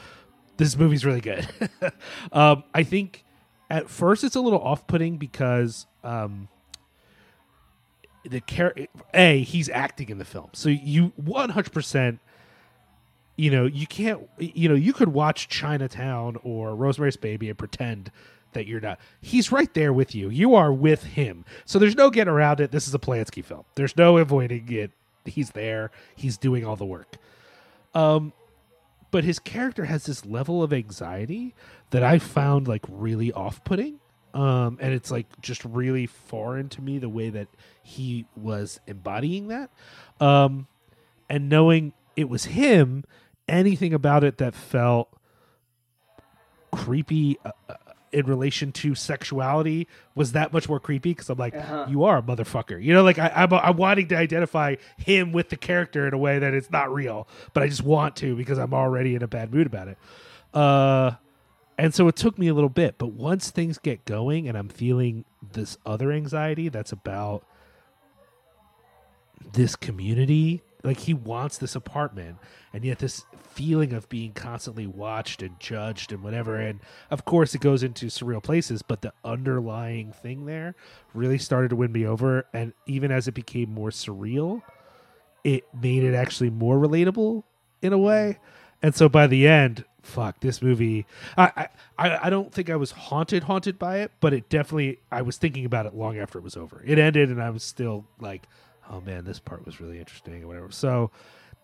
[0.56, 1.48] This movie's really good.
[2.32, 3.24] um, I think
[3.68, 5.86] at first it's a little off putting because.
[6.04, 6.48] Um,
[8.24, 8.74] the char-
[9.14, 10.50] a he's acting in the film.
[10.52, 12.18] So you 100%
[13.36, 18.10] you know you can't you know you could watch chinatown or rosemary's baby and pretend
[18.52, 18.98] that you're not.
[19.20, 20.28] He's right there with you.
[20.28, 21.44] You are with him.
[21.64, 22.70] So there's no getting around it.
[22.70, 23.64] This is a polanski film.
[23.76, 24.90] There's no avoiding it.
[25.24, 25.90] He's there.
[26.14, 27.16] He's doing all the work.
[27.94, 28.32] Um
[29.10, 31.54] but his character has this level of anxiety
[31.90, 34.00] that i found like really off-putting.
[34.34, 37.48] Um and it's like just really foreign to me the way that
[37.82, 39.70] he was embodying that
[40.20, 40.66] um
[41.28, 43.04] and knowing it was him
[43.48, 45.08] anything about it that felt
[46.72, 47.74] creepy uh, uh,
[48.12, 51.54] in relation to sexuality was that much more creepy because I'm like,
[51.88, 52.82] you are a motherfucker.
[52.82, 56.18] You know, like I, I'm, I'm wanting to identify him with the character in a
[56.18, 59.28] way that it's not real, but I just want to because I'm already in a
[59.28, 59.98] bad mood about it.
[60.52, 61.12] Uh,
[61.78, 64.68] and so it took me a little bit, but once things get going and I'm
[64.68, 67.44] feeling this other anxiety that's about
[69.52, 72.38] this community like he wants this apartment
[72.72, 77.54] and yet this feeling of being constantly watched and judged and whatever and of course
[77.54, 80.74] it goes into surreal places but the underlying thing there
[81.14, 84.62] really started to win me over and even as it became more surreal
[85.44, 87.42] it made it actually more relatable
[87.80, 88.38] in a way.
[88.82, 91.06] And so by the end fuck this movie
[91.38, 95.22] I, I i don't think i was haunted haunted by it but it definitely i
[95.22, 96.82] was thinking about it long after it was over.
[96.84, 98.48] It ended and i was still like
[98.92, 100.70] oh man this part was really interesting or whatever.
[100.70, 101.10] So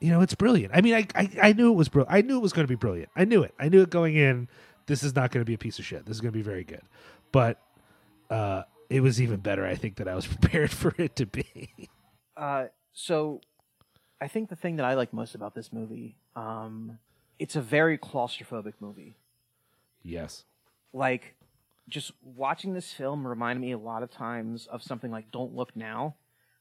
[0.00, 0.74] you know it's brilliant.
[0.74, 2.70] I mean i i, I knew it was brilliant i knew it was going to
[2.70, 3.10] be brilliant.
[3.14, 3.54] I knew it.
[3.58, 4.48] I knew it going in
[4.86, 6.06] this is not going to be a piece of shit.
[6.06, 6.82] This is going to be very good.
[7.30, 7.60] But
[8.30, 11.70] uh it was even better i think that i was prepared for it to be.
[12.38, 13.40] Uh, so,
[14.20, 16.98] I think the thing that I like most about this movie, um,
[17.38, 19.16] it's a very claustrophobic movie.
[20.02, 20.44] yes.
[20.92, 21.34] Like,
[21.88, 25.74] just watching this film reminded me a lot of times of something like Don't Look
[25.76, 26.14] Now,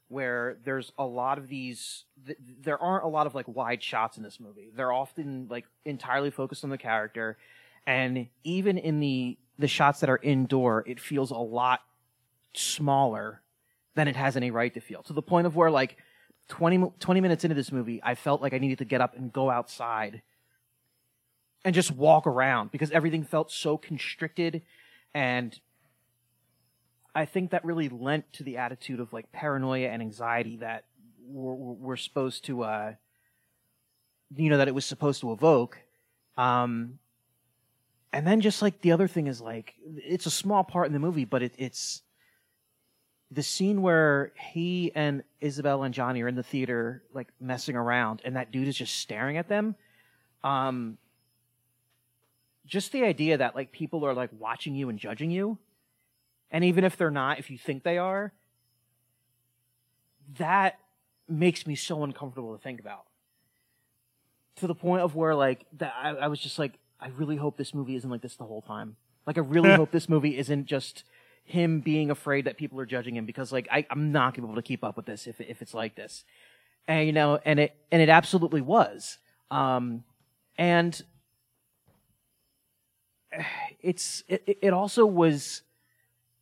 [0.09, 2.05] where there's a lot of these.
[2.25, 4.71] Th- there aren't a lot of like wide shots in this movie.
[4.75, 7.37] They're often like entirely focused on the character,
[7.85, 11.81] and even in the the shots that are indoor, it feels a lot
[12.53, 13.41] smaller
[13.95, 15.01] than it has any right to feel.
[15.03, 15.97] To the point of where like
[16.49, 19.33] 20, 20 minutes into this movie, I felt like I needed to get up and
[19.33, 20.21] go outside
[21.65, 24.61] and just walk around because everything felt so constricted
[25.13, 25.59] and
[27.17, 30.85] I think that really lent to the attitude of like paranoia and anxiety that
[31.25, 32.93] we're, we're supposed to, uh,
[34.35, 35.79] you know, that it was supposed to evoke.
[36.37, 36.99] Um,
[38.13, 40.99] and then just like the other thing is like, it's a small part in the
[40.99, 42.03] movie, but it, it's
[43.31, 48.35] the scene where he and Isabelle Adjani are in the theater, like messing around, and
[48.35, 49.75] that dude is just staring at them.
[50.43, 50.99] Um,
[52.67, 55.57] just the idea that like people are like watching you and judging you,
[56.51, 58.33] and even if they're not, if you think they are,
[60.37, 60.79] that
[61.27, 63.05] makes me so uncomfortable to think about.
[64.57, 67.57] To the point of where like that, I, I was just like, I really hope
[67.57, 68.95] this movie isn't like this the whole time.
[69.25, 71.03] Like, I really hope this movie isn't just
[71.47, 74.51] him being afraid that people are judging him because like I, I'm not gonna be
[74.51, 76.25] able to keep up with this if if it's like this.
[76.87, 79.17] And you know, and it and it absolutely was.
[79.49, 80.03] Um,
[80.57, 81.01] and
[83.81, 85.61] it's it, it also was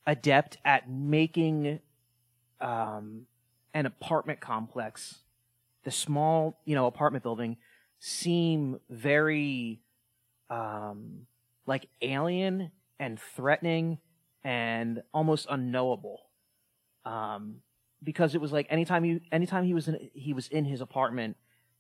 [0.08, 1.80] adept at making
[2.62, 3.26] um,
[3.74, 5.24] an apartment complex,
[5.84, 7.58] the small you know apartment building,
[8.00, 9.82] seem very
[10.50, 11.28] um,
[11.66, 14.00] like alien and threatening
[14.44, 16.22] and almost unknowable.
[17.04, 17.58] Um,
[18.04, 21.38] because it was like anytime you anytime he was in he was in his apartment,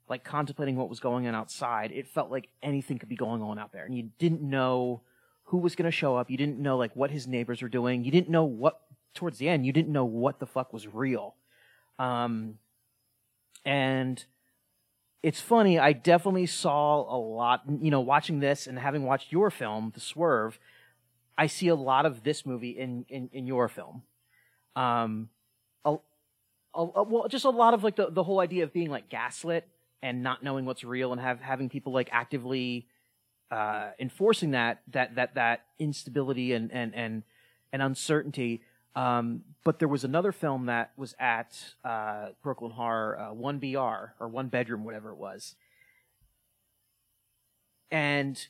[0.09, 3.59] like contemplating what was going on outside, it felt like anything could be going on
[3.59, 5.01] out there, and you didn't know
[5.45, 6.29] who was going to show up.
[6.29, 8.03] You didn't know like what his neighbors were doing.
[8.03, 8.81] You didn't know what
[9.13, 9.65] towards the end.
[9.65, 11.35] You didn't know what the fuck was real.
[11.99, 12.55] Um,
[13.63, 14.23] and
[15.23, 15.79] it's funny.
[15.79, 17.63] I definitely saw a lot.
[17.67, 20.59] You know, watching this and having watched your film, The Swerve,
[21.37, 24.03] I see a lot of this movie in in, in your film.
[24.75, 25.29] Um,
[25.85, 25.97] a,
[26.73, 29.67] a, well, just a lot of like the the whole idea of being like gaslit
[30.01, 32.87] and not knowing what's real and have having people like actively
[33.51, 37.23] uh, enforcing that that that that instability and and and
[37.71, 38.61] and uncertainty.
[38.95, 44.13] Um, but there was another film that was at uh, Brooklyn Horror, uh, One BR
[44.19, 45.55] or One Bedroom, whatever it was.
[47.91, 48.47] And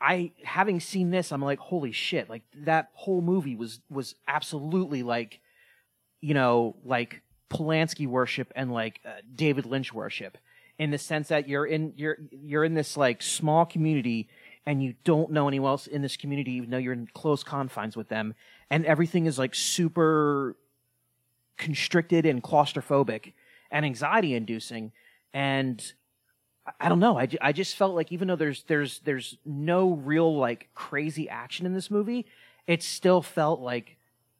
[0.00, 2.30] I, having seen this, I'm like, holy shit!
[2.30, 5.40] Like that whole movie was was absolutely like,
[6.20, 10.38] you know, like Polanski worship and like uh, David Lynch worship,
[10.82, 14.28] in the sense that you're in you're you're in this like small community
[14.66, 17.96] and you don't know anyone else in this community, even though you're in close confines
[17.96, 18.34] with them,
[18.68, 20.56] and everything is like super
[21.56, 23.32] constricted and claustrophobic
[23.70, 24.90] and anxiety inducing
[25.32, 25.92] and
[26.80, 27.16] I- don't know.
[27.16, 31.64] I, I just felt like even though there's there's there's no real like crazy action
[31.64, 32.26] in this movie
[32.66, 33.98] it still felt like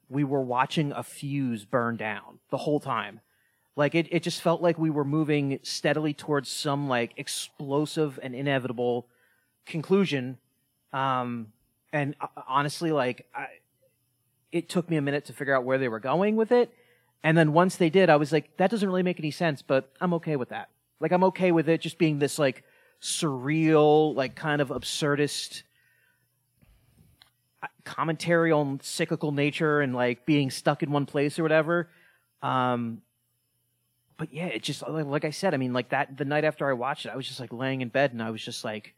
[0.09, 3.21] we were watching a fuse burn down the whole time
[3.75, 8.35] like it, it just felt like we were moving steadily towards some like explosive and
[8.35, 9.07] inevitable
[9.65, 10.37] conclusion
[10.91, 11.47] um
[11.91, 13.47] and uh, honestly like I,
[14.53, 16.71] it took me a minute to figure out where they were going with it.
[17.23, 19.91] And then once they did, I was like, that doesn't really make any sense, but
[19.99, 20.69] I'm okay with that.
[20.99, 22.63] Like, I'm okay with it just being this, like,
[23.01, 25.63] surreal, like, kind of absurdist
[27.63, 31.89] uh, commentary on cyclical nature and, like, being stuck in one place or whatever.
[32.43, 33.01] Um,
[34.23, 36.71] but yeah, it just, like I said, I mean, like, that, the night after I
[36.71, 38.93] watched it, I was just, like, laying in bed and I was just like,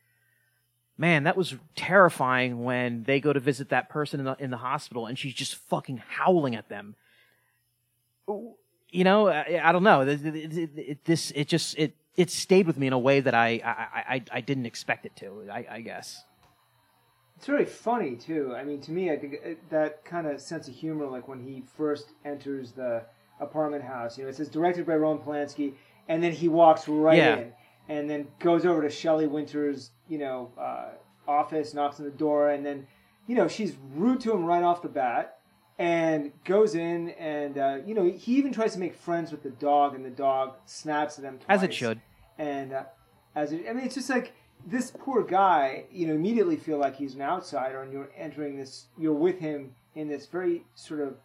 [1.00, 4.58] man, that was terrifying when they go to visit that person in the, in the
[4.58, 6.94] hospital and she's just fucking howling at them.
[8.28, 10.02] You know, I, I don't know.
[10.02, 13.34] It- it- it- This, it just, it, it stayed with me in a way that
[13.34, 16.24] I, I, I, I didn't expect it to, I, I guess.
[17.38, 18.54] It's really funny too.
[18.56, 21.42] I mean, to me, I think uh, that kind of sense of humor, like when
[21.44, 23.06] he first enters the
[23.40, 24.18] apartment house.
[24.18, 25.74] You know, it says directed by Roman Polanski,
[26.08, 27.38] and then he walks right Yeah.
[27.38, 27.54] in,
[27.90, 30.90] and then goes over to Shelley Winters', you know, uh,
[31.28, 32.88] office, knocks on the door, and then,
[33.28, 35.40] you know, she's rude to him right off the bat,
[35.78, 39.50] and goes in, and uh, you know, he even tries to make friends with the
[39.50, 42.00] dog, and the dog snaps at him twice As it should.
[42.38, 42.84] and uh,
[43.36, 44.34] as it, I mean, it's just like
[44.66, 48.86] this poor guy, you know, immediately feel like he's an outsider, and you're entering this,
[48.98, 51.16] you're with him in this very sort of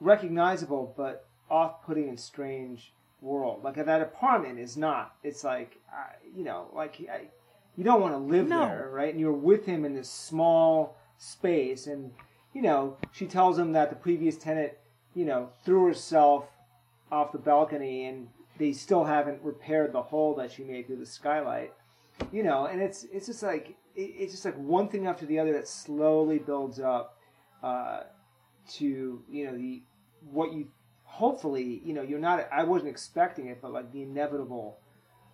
[0.00, 3.62] recognizable but off-putting and strange world.
[3.62, 5.14] Like that apartment is not.
[5.22, 7.28] It's like, uh, you know, like I,
[7.76, 8.60] you don't want to live No.
[8.60, 9.10] there, right?
[9.12, 12.12] And you're with him in this small space, and
[12.52, 14.72] you know, she tells him that the previous tenant,
[15.14, 16.46] you know, threw herself
[17.12, 18.28] off the balcony, and
[18.58, 21.72] they still haven't repaired the hole that she made through the skylight.
[22.32, 25.38] You know, and it's it's just like it, it's just like one thing after the
[25.38, 27.18] other that slowly builds up
[27.62, 28.00] uh,
[28.74, 29.82] to you know the
[30.30, 30.68] what you
[31.04, 34.78] hopefully you know you're not I wasn't expecting it, but like the inevitable,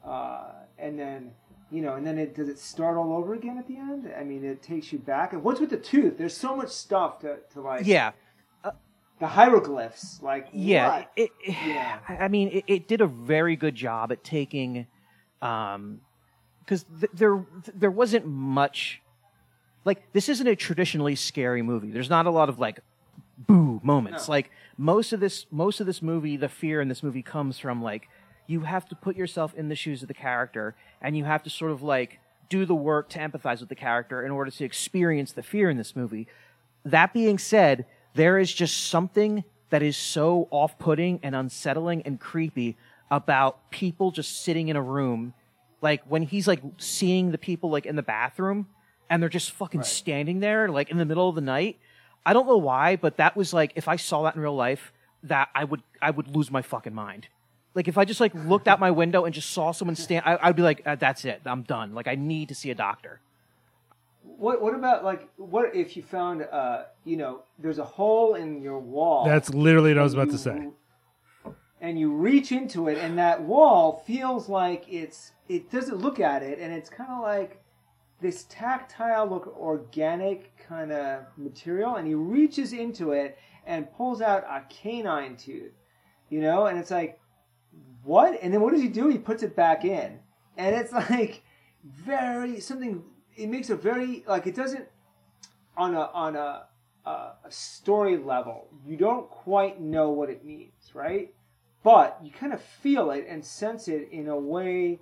[0.05, 1.33] uh, and then
[1.71, 4.13] you know, and then it does it start all over again at the end?
[4.19, 5.33] I mean, it takes you back.
[5.33, 6.19] And what's with the tooth?
[6.19, 8.13] There's so much stuff to, to like Yeah.
[9.19, 11.05] the hieroglyphs, like Yeah.
[11.17, 11.99] It, it, Yeah.
[12.09, 14.87] I I mean, it, it did a very good job at taking,
[15.41, 16.01] um,
[16.61, 17.43] because th- there
[17.75, 19.01] there wasn't much,
[19.87, 21.91] like this isn't a traditionally scary movie.
[21.91, 22.81] There's not a lot of like,
[23.47, 24.29] boo moments.
[24.29, 24.33] No.
[24.33, 27.83] Like most of this most of this movie, the fear in this movie comes from
[27.83, 28.09] like
[28.47, 31.51] you have to put yourself in the shoes of the character, and you have to
[31.51, 35.33] sort of like do the work to empathize with the character in order to experience
[35.33, 36.27] the fear in this movie.
[36.85, 42.21] That being said, there is just something that is so off putting and unsettling and
[42.21, 42.77] creepy
[43.11, 45.33] about people just sitting in a room.
[45.81, 48.67] Like when he's like seeing the people like in the bathroom
[49.09, 51.79] and they're just fucking standing there like in the middle of the night.
[52.25, 54.93] I don't know why, but that was like if I saw that in real life,
[55.25, 57.29] that I would I would lose my fucking mind.
[57.75, 60.39] Like if I just like looked out my window and just saw someone stand, I,
[60.43, 63.21] I'd be like, uh, "That's it, I'm done." Like I need to see a doctor.
[64.23, 68.63] What what about like what if you found uh you know there's a hole in
[68.63, 69.25] your wall?
[69.25, 70.69] That's literally what I was and about to say.
[71.81, 75.33] And you reach into it, and that wall feels like it's.
[75.49, 77.62] It doesn't look at it, and it's kind of like
[78.23, 81.97] this tactile, look organic kind of material.
[81.97, 83.37] And he reaches into it
[83.67, 85.73] and pulls out a canine tooth,
[86.31, 87.21] you know, and it's like,
[88.05, 88.39] what?
[88.41, 89.09] And then what does he do?
[89.09, 90.19] He puts it back in,
[90.57, 91.43] and it's like
[91.85, 93.03] very something.
[93.37, 94.87] It makes a very like it doesn't
[95.77, 96.65] on a on a
[97.07, 98.69] a, story level.
[98.87, 101.33] You don't quite know what it means, right?
[101.83, 105.01] but you kind of feel it and sense it in a way.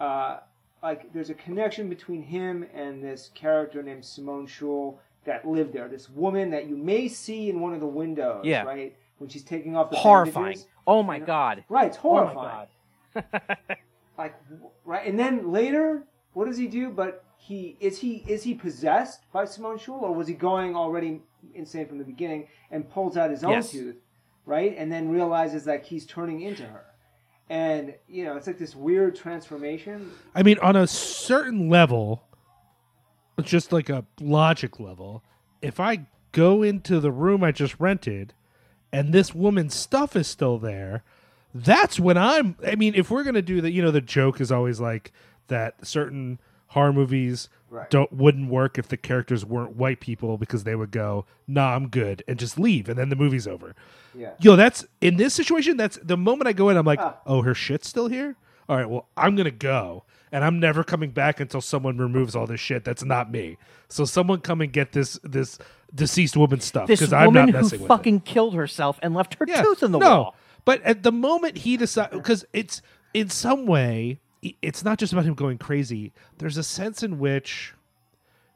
[0.00, 0.38] Uh,
[0.82, 5.88] like there's a connection between him and this character named Simone Choule that lived there.
[5.88, 8.62] This woman that you may see in one of the windows, Yeah.
[8.64, 8.96] right?
[9.18, 10.44] When she's taking off the Horrifying.
[10.46, 10.66] bandages.
[10.86, 11.26] Oh my You uh, know?
[11.26, 11.64] god.
[11.68, 12.68] Right, it's Oh my horrifying.
[14.18, 14.34] like
[14.84, 16.90] right, and then later, what does he do?
[16.90, 21.20] But he is he is he possessed by Simone Choule, or was he going already
[21.54, 23.70] insane from the beginning and pulls out his own Yes.
[23.70, 23.96] tooth,
[24.46, 26.84] right, and then realizes that he's turning into her,
[27.50, 30.10] and you know it's like this weird transformation.
[30.34, 32.22] I mean, on a certain level,
[33.42, 35.22] just like a logic level,
[35.62, 38.34] if I go into the room I just rented
[38.92, 41.02] and this woman's stuff is still there,
[41.54, 42.56] that's when I'm.
[42.66, 45.12] I mean, if we're gonna do that, you know, the joke is always like
[45.48, 46.38] that certain
[46.68, 47.90] horror movies Right.
[47.90, 51.88] don't wouldn't work if the characters weren't white people because they would go, "Nah, I'm
[51.88, 53.74] good," and just leave, and then the movie's over.
[54.14, 54.30] Yeah.
[54.40, 55.76] Yo, that's in this situation.
[55.76, 56.78] That's the moment I go in.
[56.78, 57.16] I'm like, Ah.
[57.26, 58.36] oh, her shit's still here.
[58.70, 62.46] All right, well, I'm gonna go, and I'm never coming back until someone removes all
[62.46, 62.84] this shit.
[62.84, 63.58] That's not me.
[63.88, 65.58] So someone come and get this this
[65.94, 68.24] deceased woman's stuff This because I'm woman not who messing with fucking it.
[68.24, 70.36] killed herself and left her Yeah, tooth in the no, wall.
[70.64, 72.80] but at the moment he decides, because it's
[73.14, 74.27] in some way, i-
[74.62, 76.12] it's not just about him going crazy.
[76.38, 77.74] There's a sense in which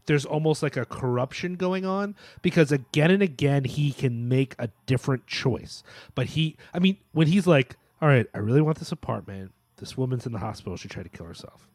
[0.07, 4.69] there's almost like a corruption going on because again and again he can make a
[4.87, 5.83] different choice.
[6.15, 9.53] But he, I mean, when he's like, "All right, I really want this apartment.
[9.77, 10.77] This woman's in the hospital.
[10.77, 11.69] She tried to kill herself."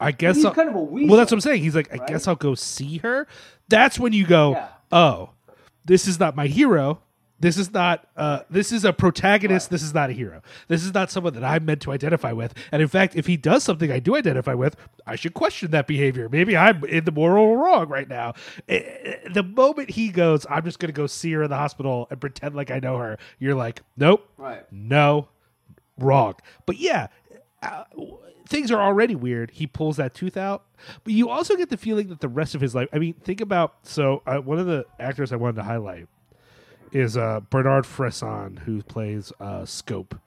[0.00, 1.08] I guess he's I'll- kind of a weasel.
[1.08, 1.62] well, that's what I'm saying.
[1.62, 2.08] He's like, I right?
[2.08, 3.26] guess I'll go see her.
[3.68, 4.68] That's when you go, Yeah.
[4.92, 5.30] oh,
[5.84, 7.00] this is not my hero.
[7.40, 8.04] This is not.
[8.16, 9.70] Uh, this is a protagonist.
[9.70, 10.42] This is not a hero.
[10.66, 12.52] This is not someone that I'm meant to identify with.
[12.72, 14.74] And in fact, if he does something I do identify with,
[15.06, 16.28] I should question that behavior.
[16.28, 18.34] Maybe I'm in the moral wrong right now.
[18.68, 21.56] Eh, eh, The moment he goes, I'm just going to go see her in the
[21.56, 23.18] hospital and pretend like I know her.
[23.38, 24.64] You're like, nope, Right.
[24.72, 25.28] no,
[25.96, 26.34] wrong.
[26.66, 27.06] But yeah,
[27.62, 27.84] uh,
[28.48, 29.52] things are already weird.
[29.52, 30.64] He pulls that tooth out,
[31.04, 32.88] but you also get the feeling that the rest of his life.
[32.92, 36.08] I mean, think about so uh, one of the actors I wanted to highlight
[36.92, 40.18] is uh, Bernard Fresson, who plays uh, Scope.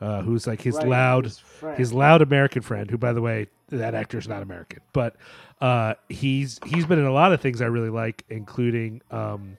[0.00, 1.42] Uh, who's like his Right, loud, his
[1.76, 2.90] his loud American friend?
[2.90, 5.16] Who, by the way, that actor's not American, but
[5.60, 9.58] uh, he's he's been in a lot of things I really like, including um,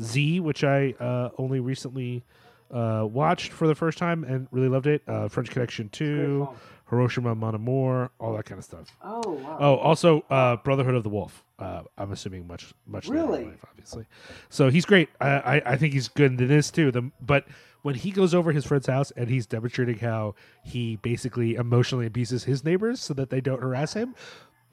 [0.00, 2.24] Z, which I uh, only recently
[2.70, 5.02] uh, watched for the first time and really loved it.
[5.06, 6.48] Uh, French Connection Two.
[6.88, 8.94] Hiroshima Mon Amour, all that kind of stuff.
[9.02, 9.56] Oh wow.
[9.58, 11.42] Oh, also uh, Brotherhood of the Wolf.
[11.62, 13.44] Uh, I'm assuming much much Really?
[13.44, 14.06] life, obviously.
[14.48, 15.08] So he's great.
[15.20, 16.90] I, I I think he's good in this too.
[16.90, 17.46] The, but
[17.82, 20.34] when he goes over his friend's house and he's demonstrating how
[20.64, 24.14] he basically emotionally abuses his neighbors so that they don't harass him,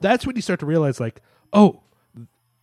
[0.00, 1.20] that's when you start to realize like,
[1.52, 1.80] oh,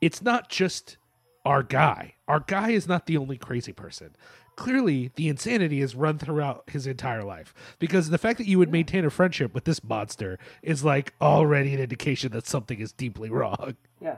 [0.01, 0.97] it's not just
[1.45, 2.15] our guy.
[2.27, 4.15] Our guy is not the only crazy person.
[4.57, 8.71] Clearly, the insanity is run throughout his entire life because the fact that you would
[8.71, 13.29] maintain a friendship with this monster is like already an indication that something is deeply
[13.29, 13.77] wrong.
[14.01, 14.17] Yeah.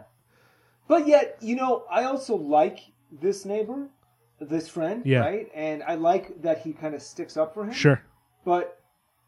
[0.88, 2.80] But yet, you know, I also like
[3.11, 3.90] this neighbor,
[4.40, 5.20] this friend, Yeah.
[5.20, 5.49] right?
[5.53, 7.74] And I like that he kind of sticks up for him.
[7.74, 8.02] Sure.
[8.45, 8.82] But,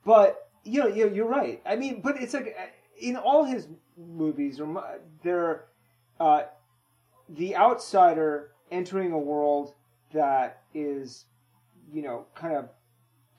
[0.06, 1.62] but you know, you're, you're right.
[1.66, 2.66] I mean, but it's like uh,
[3.00, 3.68] in all his
[3.98, 4.84] movies, or
[5.24, 5.66] they're
[6.22, 6.44] uh,
[7.30, 9.74] the outsider entering a world
[10.14, 11.26] that is,
[11.92, 12.70] you know, kind of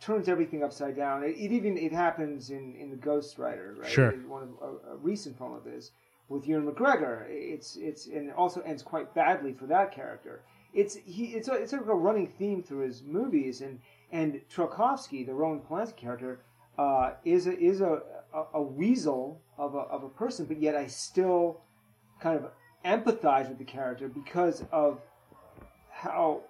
[0.00, 1.22] turns everything upside down.
[1.22, 3.90] It, it even it happens in in the Ghost Writer, right?
[3.90, 4.10] Sure.
[4.10, 5.92] It's One of a, a recent film of his
[6.28, 7.24] with Ewan McGregor.
[7.28, 10.42] It's it's and it also ends quite badly for that character.
[10.74, 13.80] It's he it's a, it's like a running theme through his movies and
[14.10, 16.40] and Trelkovsky, the Roman Polanski character,
[16.78, 18.02] uh, is a, is a,
[18.34, 21.60] a a weasel of a of a person, but yet I still
[22.20, 22.50] kind of
[22.84, 25.00] empathize with the character because of
[25.90, 26.42] how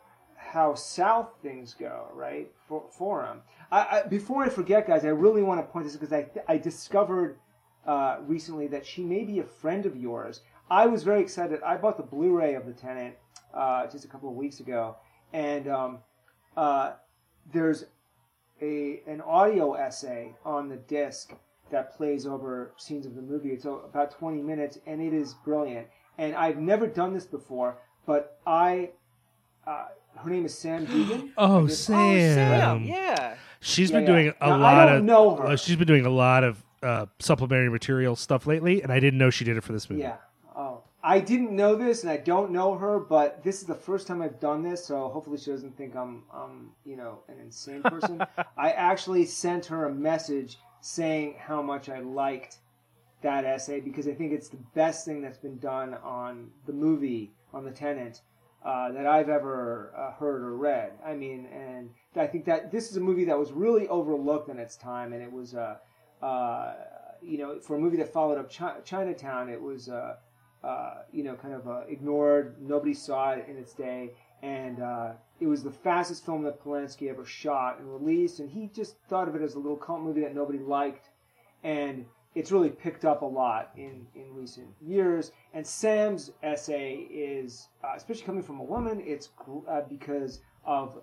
[0.50, 2.50] how south things go, right?
[2.68, 3.40] For for him.
[3.70, 6.58] I, I before I forget, guys, I really want to point this because I I
[6.58, 7.38] discovered
[7.86, 10.40] uh, recently that she may be a friend of yours.
[10.70, 11.62] I was very excited.
[11.62, 13.16] I bought the Blu-ray of The Tenant
[13.52, 14.96] uh, just a couple of weeks ago,
[15.32, 15.98] and um,
[16.56, 16.92] uh,
[17.52, 17.84] there's
[18.60, 21.32] a an audio essay on the disc
[21.70, 23.50] that plays over scenes of the movie.
[23.50, 25.86] It's about 20 minutes, and it is brilliant.
[26.18, 28.90] And I've never done this before, but I.
[29.66, 29.86] Uh,
[30.16, 31.30] her name is Sam Deighan.
[31.38, 31.98] Oh, Sam.
[31.98, 32.84] Oh, Sam.
[32.84, 33.36] Yeah.
[33.60, 34.12] She's Yeah, been yeah.
[34.12, 35.46] doing a Now, I lot don't of know her.
[35.48, 39.18] uh, she's been doing a lot of uh, supplementary material stuff lately, and I didn't
[39.18, 40.02] know she did it for this movie.
[40.02, 40.16] Yeah.
[40.56, 44.06] Oh, I didn't know this, and I don't know her, but this is the first
[44.08, 47.82] time I've done this, so hopefully she doesn't think I'm, um, you know, an insane
[47.82, 48.20] person.
[48.56, 52.58] I actually sent her a message saying how much I liked
[53.22, 57.30] that essay because I think it's the best thing that's been done on the movie
[57.54, 58.22] on the Tenant.
[58.64, 60.92] Uh, that I've ever uh, heard or read.
[61.04, 64.58] I mean, and I think that this is a movie that was really overlooked in
[64.58, 65.76] its time, and it was, uh,
[66.22, 66.74] uh,
[67.20, 70.16] you know, for a movie that followed up Chi- Chinatown, it was, uh,
[71.12, 72.56] you know, kind of ignored.
[72.60, 74.12] Nobody saw it in its day,
[74.42, 74.78] and
[75.40, 79.26] it was the fastest film that Polanski ever shot and released, and he just thought
[79.26, 81.10] of it as a little cult movie that nobody liked,
[81.64, 85.32] and it's really picked up a lot in, in recent years.
[85.52, 89.30] And Sam's essay is, uh, especially coming from a woman, it's
[89.68, 91.02] uh, because of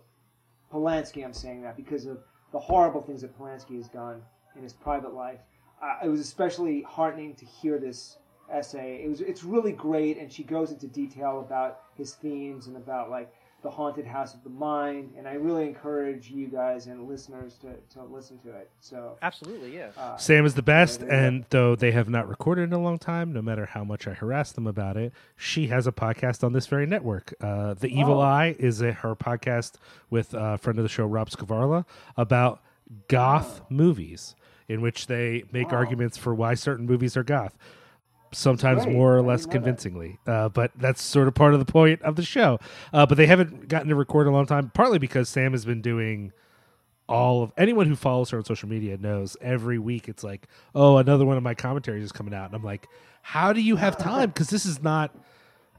[0.74, 1.24] Polanski.
[1.24, 2.20] I'm saying that because of
[2.52, 4.22] the horrible things that Polanski has done
[4.56, 5.40] in his private life.
[5.82, 8.18] Uh, it was especially heartening to hear this
[8.52, 9.02] essay.
[9.04, 13.10] It was it's really great, and she goes into detail about his themes and about
[13.10, 13.32] like
[13.62, 15.12] the haunted house of the mind.
[15.18, 18.70] And I really encourage you guys and listeners to, to listen to it.
[18.80, 19.90] So Absolutely, yeah.
[19.98, 21.28] uh, Sam is the best, there you go.
[21.28, 24.14] and though they have not recorded in a long time, no matter how much I
[24.14, 27.34] harass them about it, she has a podcast on this very network.
[27.42, 28.22] Uh, the Evil Oh.
[28.22, 29.74] Eye is a, her podcast
[30.10, 32.62] with a friend of the show, Rob Scavarla, about
[33.08, 34.36] goth movies,
[34.68, 35.80] in which they make Wow.
[35.80, 37.58] arguments for why certain movies are goth.
[38.32, 38.96] Sometimes Great.
[38.96, 42.22] more or less convincingly, uh, but that's sort of part of the point of the
[42.24, 42.60] show.
[42.94, 45.66] Uh, but they haven't gotten to record in a long time, partly because Sam has
[45.66, 46.32] been doing
[47.10, 50.98] all of anyone who follows her on social media knows every week it's like oh
[50.98, 52.46] another one of my commentaries is coming out.
[52.46, 52.88] And i'm like
[53.22, 54.30] how do you have time?
[54.30, 55.14] Because this is not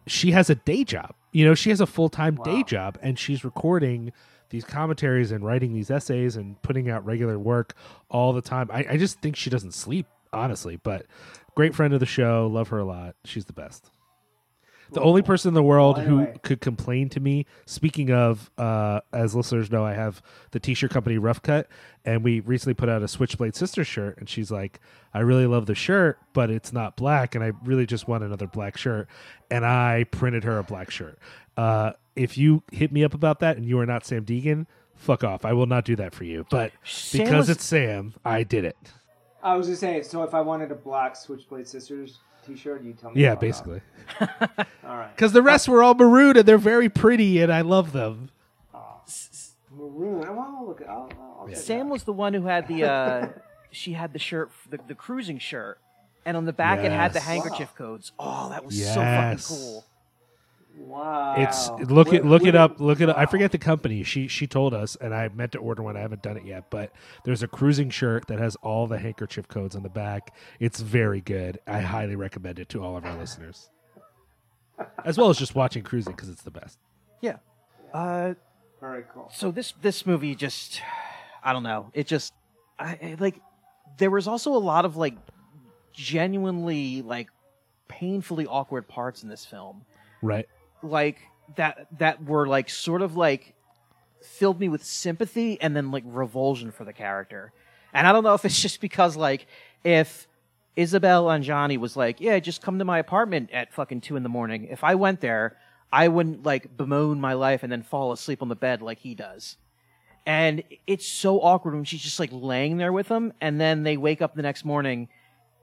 [0.06, 1.14] she has a day job.
[1.32, 4.12] You know she has a full-time day job and she's recording
[4.50, 7.74] these commentaries and writing these essays and putting out regular work
[8.10, 8.68] all the time.
[8.72, 11.06] I, I just think she doesn't sleep honestly but
[11.54, 13.90] great friend of the show love her a lot she's the best
[14.92, 17.46] the only person in the world Well, who could complain to me.
[17.64, 20.20] Speaking of, uh, as listeners know, I have
[20.50, 21.68] the t-shirt company Rough Cut,
[22.04, 24.80] and we recently put out a Switchblade Sister shirt, and she's like,
[25.14, 28.48] "I really love the shirt, but it's not black, and I really just want another
[28.48, 29.06] black shirt."
[29.48, 31.20] And I printed her a black shirt.
[31.56, 34.66] Uh, if you hit me up about that, and you are not Sam Deighan,
[34.96, 35.44] fuck off.
[35.44, 36.46] I will not do that for you.
[36.50, 38.76] But Sam because was- it's Sam, I did it.
[39.42, 40.02] I was just saying.
[40.04, 43.22] So if I wanted a black Switchblade Sisters T-shirt, you tell me.
[43.22, 43.66] Yeah, to fuck off.
[43.66, 43.80] basically.
[44.84, 45.14] All right.
[45.14, 48.30] Because the rest were all maroon, and they're very pretty, and I love them.
[48.74, 49.00] Oh,
[49.72, 50.20] Maroon.
[50.20, 50.80] Well, I'll look.
[50.80, 53.28] at- I'll, I'll, I'll check it Sam was the one who had the uh
[53.70, 55.78] she had the shirt the, the cruising shirt.
[56.26, 57.26] And on the back it had the Yes.
[57.26, 58.12] handkerchief codes.
[58.18, 59.84] Oh, that was so fucking cool.
[60.82, 61.34] Wow.
[61.36, 63.16] It's look it Where- look it up look it up.
[63.18, 64.02] I forget the company.
[64.02, 65.96] She she told us, and I meant to order one.
[65.96, 66.92] I haven't done it yet, but
[67.24, 70.34] there's a cruising shirt that has all the handkerchief codes on the back.
[70.58, 71.58] It's very good.
[71.66, 73.68] I highly recommend it to all of our listeners,
[75.04, 76.78] as well as just watching cruising because it's the best.
[77.20, 77.36] Yeah.
[77.92, 78.34] Uh
[78.80, 79.30] Very cool.
[79.34, 80.80] so this this movie just
[81.44, 81.90] I don't know.
[81.92, 82.32] It just
[82.78, 83.38] I, I like
[83.98, 85.14] there was also a lot of like
[85.92, 87.28] genuinely like
[87.88, 89.82] painfully awkward parts in this film.
[90.22, 90.48] Right?
[90.82, 91.18] Like
[91.56, 93.54] that that were like sort of like
[94.22, 97.52] filled me with sympathy and then like revulsion for the character.
[97.92, 99.46] And I don't know if it's just because like
[99.84, 100.26] if
[100.76, 104.28] Isabelle Adjani was like, "Yeah, just come to my apartment at fucking two in the
[104.28, 105.56] morning." If I went there,
[105.92, 109.14] I wouldn't like bemoan my life and then fall asleep on the bed like he
[109.14, 109.56] does.
[110.26, 113.96] And it's so awkward when she's just like laying there with him, and then they
[113.96, 115.08] wake up the next morning,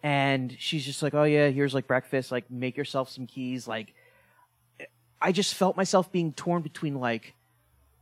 [0.03, 2.31] and she's just like, "Oh yeah, here's like breakfast.
[2.31, 3.94] Like, make yourself some keys." Like,
[5.22, 7.34] I just felt myself being torn between like,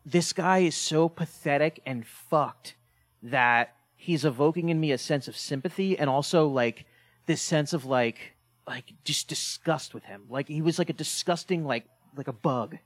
[0.06, 2.76] this guy is so pathetic and fucked
[3.24, 6.86] that he's evoking in me a sense of sympathy and also like
[7.26, 8.36] this sense of like
[8.68, 10.24] like just disgust with him.
[10.30, 11.86] Like he was like a disgusting like
[12.16, 12.78] like a bug.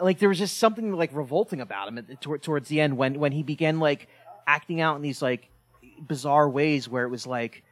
[0.00, 3.18] Like there was just something like revolting about him at, toward, towards the end when
[3.18, 4.08] when he began like
[4.46, 5.48] acting out in these like
[6.00, 7.62] bizarre ways where it was like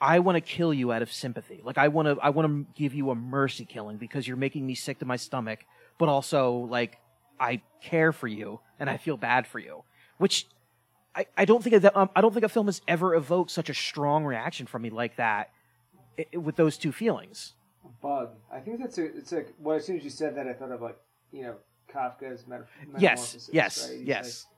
[0.00, 1.60] I want to kill you out of sympathy.
[1.64, 4.66] Like I want to I want to give you a mercy killing because you're making
[4.66, 5.60] me sick to my stomach,
[5.98, 6.98] but also like
[7.40, 9.82] I care for you and I feel bad for you.
[10.18, 10.46] Which
[11.14, 13.68] I, I don't think that um, I don't think a film has ever evoked such
[13.70, 15.50] a strong reaction from me like that
[16.18, 17.54] i- i- with those two feelings.
[18.02, 18.30] Bug.
[18.52, 19.04] I think that's a.
[19.16, 19.52] It's like.
[19.58, 20.96] Well, as soon as you said that, I thought of like
[21.32, 21.56] you know
[21.92, 22.66] Kafka's meta-
[22.98, 24.00] Yes, yes, right?
[24.00, 24.46] Yes.
[24.48, 24.57] Like,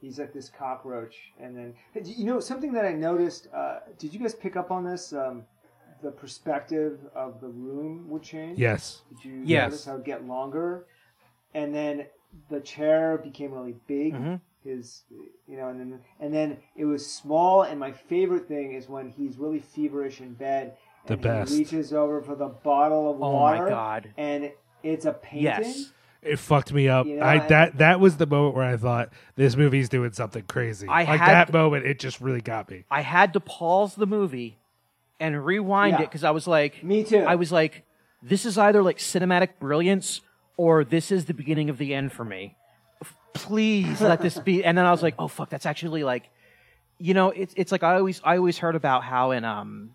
[0.00, 1.74] he's like this cockroach, and then
[2.04, 3.48] you know something that I noticed.
[3.54, 5.12] Uh, did you guys pick up on this?
[5.12, 5.44] Um,
[6.02, 8.58] the perspective of the room would change.
[8.58, 9.02] Yes.
[9.08, 9.64] Did you Yes.
[9.70, 10.84] notice how it get longer?
[11.54, 12.06] And then
[12.50, 14.12] the chair became really big.
[14.14, 14.40] Mhm.
[14.62, 15.04] His,
[15.46, 17.62] you know, and then and then it was small.
[17.62, 20.76] And my favorite thing is when he's really feverish in bed.
[21.06, 21.52] The And best.
[21.52, 23.64] He reaches over for the bottle of Oh water.
[23.64, 24.12] my god.
[24.18, 24.52] And
[24.82, 25.44] it's a painting.
[25.44, 25.92] Yes.
[26.26, 27.06] It fucked me up.
[27.06, 30.12] You know, I and- that that was the moment where I thought this movie's doing
[30.12, 30.88] something crazy.
[30.88, 32.84] I like had- that moment, it just really got me.
[32.90, 34.58] I had to pause the movie
[35.20, 36.02] and rewind Yeah.
[36.02, 37.18] it because I was like, Me too.
[37.20, 37.84] I was like,
[38.22, 40.20] this is either like cinematic brilliance
[40.56, 42.56] or this is the beginning of the end for me.
[43.34, 44.64] Please let this be.
[44.64, 46.30] And then I was like, oh fuck, that's actually like,
[46.98, 49.90] you know, it's it's like I always I always heard about how in um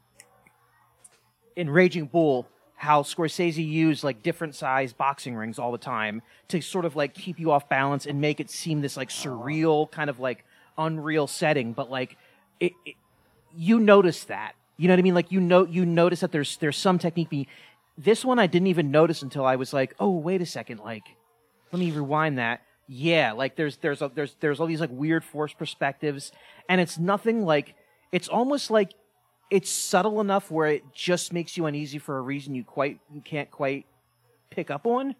[1.56, 2.48] in Raging Bull
[2.82, 7.14] how Scorsese used like different size boxing rings all the time to sort of like
[7.14, 10.44] keep you off balance and make it seem this like surreal kind of like
[10.80, 12.18] unreal setting, but like
[12.60, 12.96] it, it
[13.56, 14.54] you notice that.
[14.78, 15.14] You know what I mean?
[15.14, 17.46] Like you know you notice that there's there's some technique being
[18.00, 21.04] this one I didn't even notice until I was like, "Oh, wait a second, like
[21.72, 25.24] let me rewind that." Yeah, like there's there's a, there's there's all these like weird
[25.24, 26.32] forced perspectives
[26.68, 27.76] and it's nothing like
[28.12, 28.94] it's almost like
[29.52, 33.22] it's subtle enough where it just makes you uneasy for a reason you quite you
[33.22, 33.86] can't quite
[34.50, 35.14] pick up on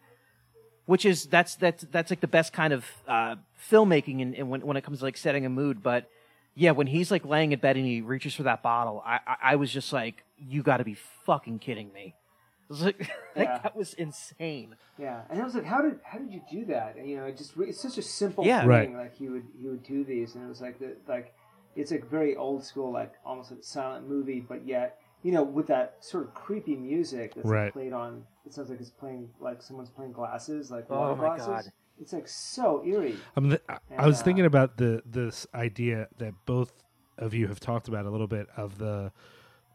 [0.86, 3.36] which is that's that's that's like the best kind of uh,
[3.70, 5.82] filmmaking and when when it comes to like setting a mood.
[5.82, 6.10] But
[6.56, 9.36] yeah, when he's like laying in bed and he reaches for that bottle, I I,
[9.52, 10.96] I was just like, you got to be
[11.26, 12.16] fucking kidding me.
[12.70, 13.00] It was like,
[13.36, 13.60] like, Yeah.
[13.64, 14.76] that was insane.
[14.98, 16.96] Yeah, and I was like, how did how did you do that?
[16.98, 18.62] And, you know, it just it's such a simple Yeah.
[18.62, 18.70] thing.
[18.70, 18.94] Right.
[18.94, 21.34] Like he would he would do these, and it was like the like
[21.76, 25.44] it's a very old school, like almost like a silent movie, but yet you know
[25.44, 28.24] with that sort of creepy music that's like, played on.
[28.46, 31.48] It sounds like it's playing like someone's playing glasses, like Oh my glasses.
[31.48, 31.72] God.
[32.02, 33.16] It's like so eerie.
[33.36, 36.72] I'm the, I- I was uh, thinking about the this idea that both
[37.18, 39.12] of you have talked about a little bit of the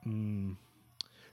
[0.06, 0.56] mm,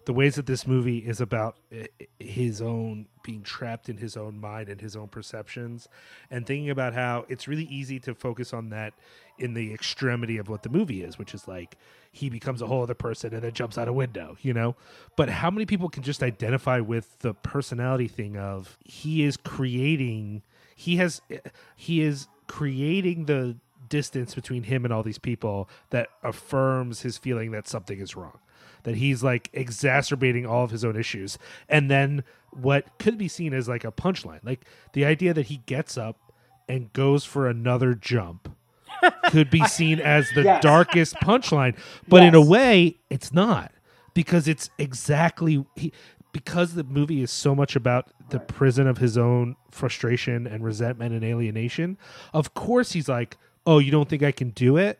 [0.06, 4.18] the ways that this movie is about i- i- his own being trapped in his
[4.18, 5.88] own mind and his own perceptions
[6.30, 8.94] and thinking about how it's really easy to focus on that
[9.40, 11.78] in the extremity of what the movie is which is like
[12.12, 14.76] he becomes a whole other person and then jumps out a window you know?
[15.16, 20.44] But how many people can just identify with the personality thing of he is creating
[20.76, 21.38] he has eh,
[21.76, 23.58] he is creating the
[23.90, 28.40] distance between him and all these people that affirms his feeling that something is wrong
[28.84, 31.38] that he's like exacerbating all of his own issues.
[31.70, 34.40] And then what could be seen as like a punchline.
[34.44, 34.62] Like
[34.94, 36.18] the idea that he gets up
[36.70, 38.56] and goes for another jump
[39.30, 40.62] could be seen as the Yes.
[40.64, 41.76] darkest punchline.
[42.08, 43.72] But in a way it's not.
[44.14, 45.92] Because it's exactly he,
[46.32, 51.14] because the movie is so much about the prison of his own frustration and resentment
[51.14, 51.98] and alienation
[52.34, 53.38] of course he's like
[53.68, 55.00] oh you don't think i can do it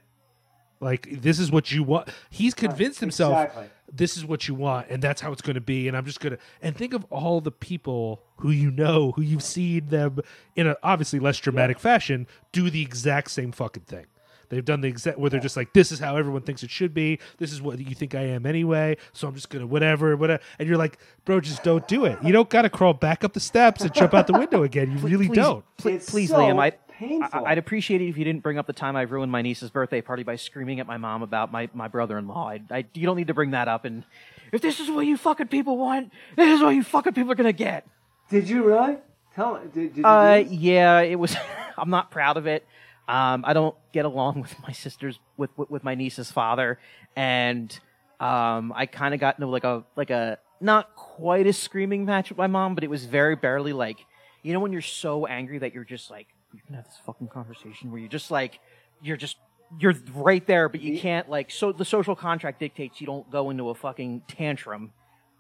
[0.84, 2.10] like this is what you want.
[2.30, 3.70] He's convinced himself exactly.
[3.92, 6.20] this is what you want and that's how it's going to be and i'm just
[6.20, 10.20] going to and think of all the people who you know who you've seen them
[10.56, 14.06] in a obviously less dramatic fashion do the exact same fucking thing.
[14.50, 16.94] They've done the exact where they're just like this is how everyone thinks it should
[16.94, 17.18] be.
[17.38, 20.68] This is what you think i am anyway so i'm just gonna whatever whatever and
[20.68, 22.18] you're like bro just don't do it.
[22.24, 24.92] You don't gotta crawl back up the steps and jump out the window again.
[24.92, 25.66] You really please, don't.
[25.78, 27.46] pl- It's please, so Liam, I, painful.
[27.46, 29.70] I, I'd appreciate it if you didn't bring up the time I ruined my niece's
[29.70, 32.50] birthday party by screaming at my mom about my, my brother-in-law.
[32.50, 33.86] I, I, you don't need to bring that up.
[33.86, 34.04] And
[34.52, 37.36] if this is what you fucking people want, this is what you fucking people are
[37.36, 37.88] gonna get.
[38.30, 38.98] Did you really?
[39.36, 39.60] Tell.
[39.60, 41.36] Did, did you Uh, yeah, it was.
[41.78, 42.66] I'm not proud of it.
[43.08, 46.80] Um, I don't get along with my sister's with with, with my niece's father,
[47.16, 47.78] and
[48.20, 52.30] um, I kind of got into like a like a not quite a screaming match
[52.30, 53.98] with my mom, but it was very barely like
[54.44, 57.28] you know when you're so angry that you're just like you can have this fucking
[57.28, 58.60] conversation where you're just like
[59.02, 59.38] you're just
[59.80, 63.50] you're right there, but you can't like so the social contract dictates you don't go
[63.50, 64.92] into a fucking tantrum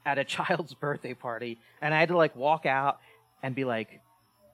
[0.05, 2.99] at a child's birthday party, and I had to like walk out
[3.41, 4.01] and be like,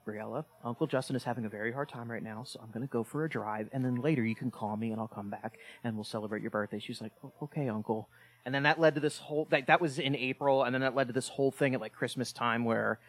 [0.05, 2.91] Briella, Uncle Justin is having a very hard time right now, so I'm going to
[2.91, 5.59] go for a drive, and then later you can call me and I'll come back
[5.83, 6.79] and we'll celebrate your birthday.
[6.79, 8.09] She's like, oh, okay, Uncle.
[8.45, 10.95] And then that led to this whole, that, that was in April, and then that
[10.95, 12.99] led to this whole thing at like Christmas time where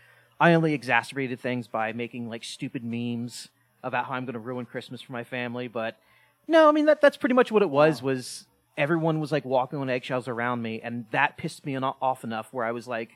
[0.40, 3.48] I only exacerbated things by making like stupid memes
[3.82, 5.68] about how I'm going to ruin Christmas for my family.
[5.68, 5.98] But
[6.48, 8.46] no, I mean, that, that's pretty much what it was, was
[8.76, 12.64] everyone was like walking on eggshells around me, and that pissed me off enough where
[12.64, 13.10] I was like,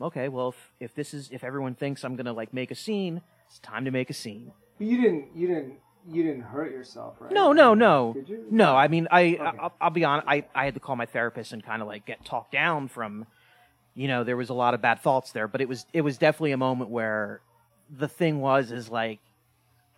[0.00, 2.74] okay, well, if, if this is, if everyone thinks I'm going to like make a
[2.74, 4.52] scene, it's time to make a scene.
[4.78, 5.28] But you didn't.
[5.34, 5.74] You didn't.
[6.06, 7.32] You didn't hurt yourself, right?
[7.32, 8.14] No, no, no,
[8.50, 8.76] no.
[8.76, 9.38] I mean, I, Okay.
[9.58, 10.28] I'll, I'll be honest.
[10.28, 13.26] I, I had to call my therapist and kind of like get talked down from,
[13.94, 16.18] you know, there was a lot of bad thoughts there, but it was, it was
[16.18, 17.40] definitely a moment where
[17.90, 19.20] the thing was, is like,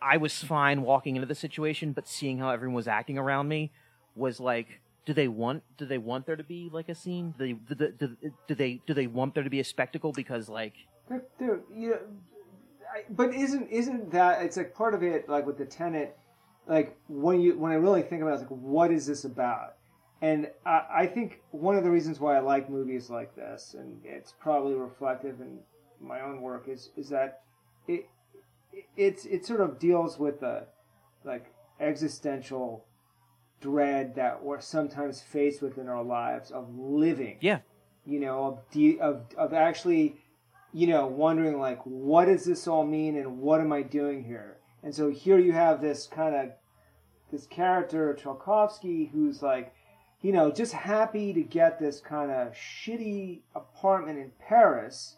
[0.01, 3.73] I was fine walking into the situation, but seeing how everyone was acting around me
[4.15, 7.35] was like, do they want, do they want there to be like a scene?
[7.39, 8.17] Do they, do, do,
[8.49, 10.13] do they, do they want there to be a spectacle?
[10.13, 10.75] Because like,
[11.39, 11.99] there, you know,
[12.93, 16.11] I, but isn't isn't that it's like part of it like with the tenant
[16.67, 19.76] like when you when I really think about it, it's like what is this about
[20.23, 24.01] and I, I think one of the reasons why I like movies like this and
[24.05, 25.59] it's probably reflective in
[26.01, 27.43] my own work is is that
[27.87, 28.09] it
[28.97, 30.67] it's it sort of deals with the
[31.25, 32.85] like existential
[33.61, 37.61] dread that we're sometimes faced with in our lives of living yeah,
[38.05, 40.17] you know, of de- of of actually
[40.77, 44.59] you know, wondering like, what does this all mean and what am I doing here?
[44.83, 46.51] And so here you have this kind of
[47.33, 49.73] this character Trelkovsky who's like,
[50.23, 55.17] you know, just happy to get this kind of shitty apartment in Paris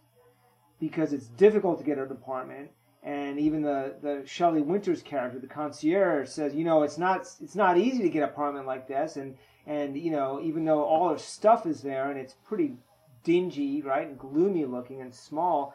[0.81, 2.71] because it's difficult to get an apartment.
[3.03, 7.55] And even the, the Shelley Winters character, the concierge, says, you know, it's not it's
[7.55, 9.17] not easy to get an apartment like this.
[9.17, 12.75] And and you know, even though all her stuff is there and it's pretty
[13.23, 15.75] dingy, right, and gloomy looking and small,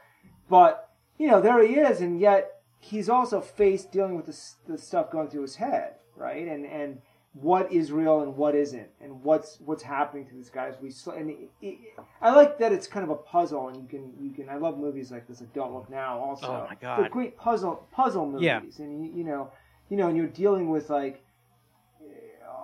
[0.50, 4.78] but you know, there he is, and yet he's also faced dealing with the, the
[4.78, 7.02] stuff going through his head, right, and and
[7.34, 10.92] what is real and what isn't, and what's what's happening to this guy as we
[10.92, 11.78] sl- and it, it,
[12.22, 14.78] I like that it's kind of a puzzle, and you can you can I love
[14.78, 16.48] movies like this, like Don't Look Now, also.
[16.48, 17.00] Oh, my God.
[17.00, 18.62] They're great puzzle puzzle movies, Yeah.
[18.80, 19.52] and you, you know
[19.90, 21.24] you know, and you're dealing with like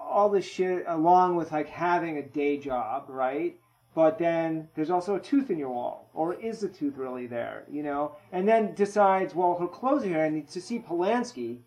[0.10, 3.58] all this shit along with like having a day job, right?
[3.96, 7.66] But then there's also a tooth in your wall, or is the tooth really there?
[7.70, 11.60] You know, and then decides, well, her clothes are here, and to see Polanski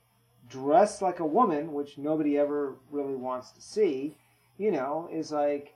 [0.52, 4.16] dressed like a woman, which nobody ever really wants to see,
[4.58, 5.74] you know, is like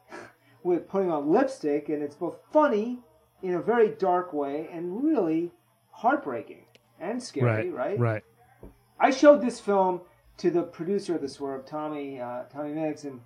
[0.62, 3.00] with putting on lipstick, and it's both funny
[3.42, 5.50] in a very dark way and really
[5.90, 6.64] heartbreaking
[7.00, 7.98] and scary, right?
[7.98, 8.24] Right.
[8.98, 10.00] I showed this film
[10.38, 13.20] to the producer of the Swerve, Tommy uh, Tommy Mix, and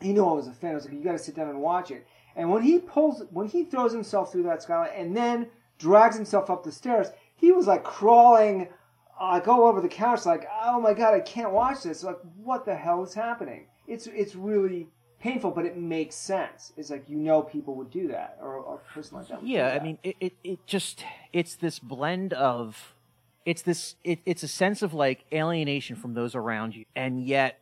[0.00, 0.72] he knew I was a fan.
[0.72, 2.06] I was like, "You got to sit down and watch it."
[2.36, 5.48] And when he pulls, when he throws himself through that skylight and then
[5.78, 8.68] drags himself up the stairs, he was like crawling,
[9.30, 12.64] like all over the couch, like, "Oh my god, I can't watch this!" Like, what
[12.64, 13.66] the hell is happening?
[13.86, 14.88] It's it's really
[15.20, 16.72] painful, but it makes sense.
[16.76, 19.40] It's like you know people would do that, or, or a person like that.
[19.40, 22.94] Would do Yeah, I mean, it, it, it just it's this blend of
[23.46, 27.60] it's this it, it's a sense of like alienation from those around you, and yet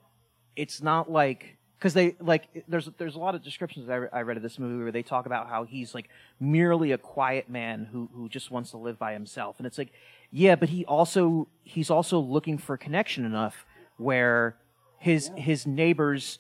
[0.57, 4.21] it's not like because they like there's there's a lot of descriptions I, re- I
[4.23, 6.09] read of this movie where they talk about how he's like
[6.39, 9.93] merely a quiet man who who just wants to live by himself, and it's like
[10.33, 13.65] yeah, but he also he's also looking for connection enough
[13.97, 14.57] where
[14.99, 16.39] his his neighbors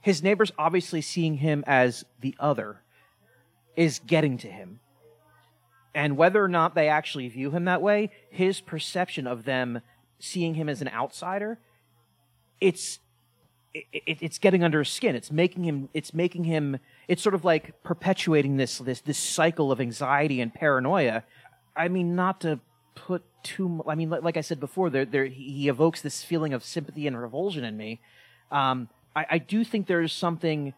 [0.00, 2.82] his neighbors obviously seeing him as the other
[3.76, 4.80] is getting to him.
[5.94, 9.80] And whether or not they actually view him that way, his perception of them
[10.18, 11.58] seeing him as an outsider,
[12.60, 12.98] it's
[13.74, 15.14] it, it, it's getting under his skin.
[15.14, 15.88] It's making him.
[15.94, 16.78] It's making him.
[17.08, 21.24] It's sort of like perpetuating this this this cycle of anxiety and paranoia.
[21.74, 22.60] I mean, not to
[22.94, 23.68] put too.
[23.68, 26.52] mu- I mean, like, like I said before, there there he he evokes this feeling
[26.52, 28.00] of sympathy and revulsion in me.
[28.50, 30.74] Um, I, I do think there's something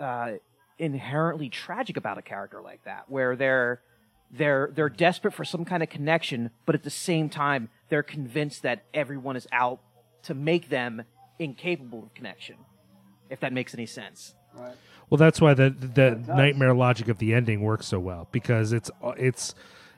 [0.00, 0.32] uh,
[0.78, 3.80] inherently tragic about a character like that, where they're
[4.30, 8.62] they're they're desperate for some kind of connection, but at the same time they're convinced
[8.62, 9.80] that everyone is out
[10.24, 11.02] to make them
[11.38, 12.56] incapable of connection.
[13.30, 14.34] If that makes any sense.
[14.54, 14.74] Right.
[15.10, 18.90] Well, that's why the the nightmare logic of the ending works so well because it's
[19.16, 19.54] it's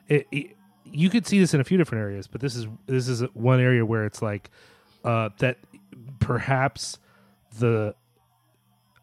[0.07, 0.55] it, it-
[0.93, 3.59] you could see this in a few different areas, but this is this is one
[3.59, 4.49] area where it's like
[5.03, 5.57] uh, that
[6.19, 6.97] perhaps
[7.57, 7.95] the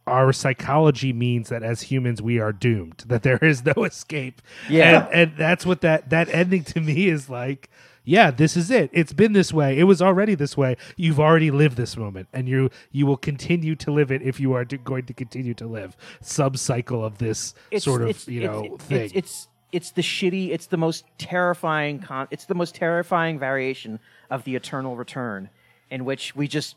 [0.07, 4.41] our psychology means that as humans we are doomed that there is no escape.
[4.69, 5.07] Yeah.
[5.07, 7.71] and, and that's what that that ending to me is like
[8.05, 8.91] yeah this is it.
[8.93, 9.79] It's been this way.
[9.79, 10.77] It was already this way.
[10.97, 14.53] You've already lived this moment and you you will continue to live it if you
[14.53, 18.65] are to, going to continue to live sub cycle of this sort of you know
[18.75, 19.11] it's, thing.
[19.13, 20.51] It's, it's it's the shitty.
[20.51, 22.01] It's the most terrifying.
[22.01, 23.99] Con- it's the most terrifying variation
[24.31, 25.51] of the eternal return,
[25.91, 26.77] in which we just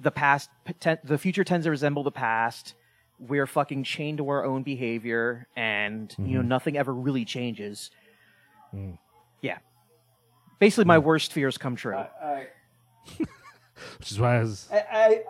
[0.00, 2.74] the past, ten, the future tends to resemble the past.
[3.18, 6.34] We're fucking chained to our own behavior, and you Mm-hmm.
[6.34, 7.90] know nothing ever really changes.
[8.74, 8.98] Mm.
[9.40, 9.58] Yeah,
[10.58, 11.96] basically, my worst fears come true.
[11.96, 12.46] I,
[13.98, 15.22] which is why I was I, I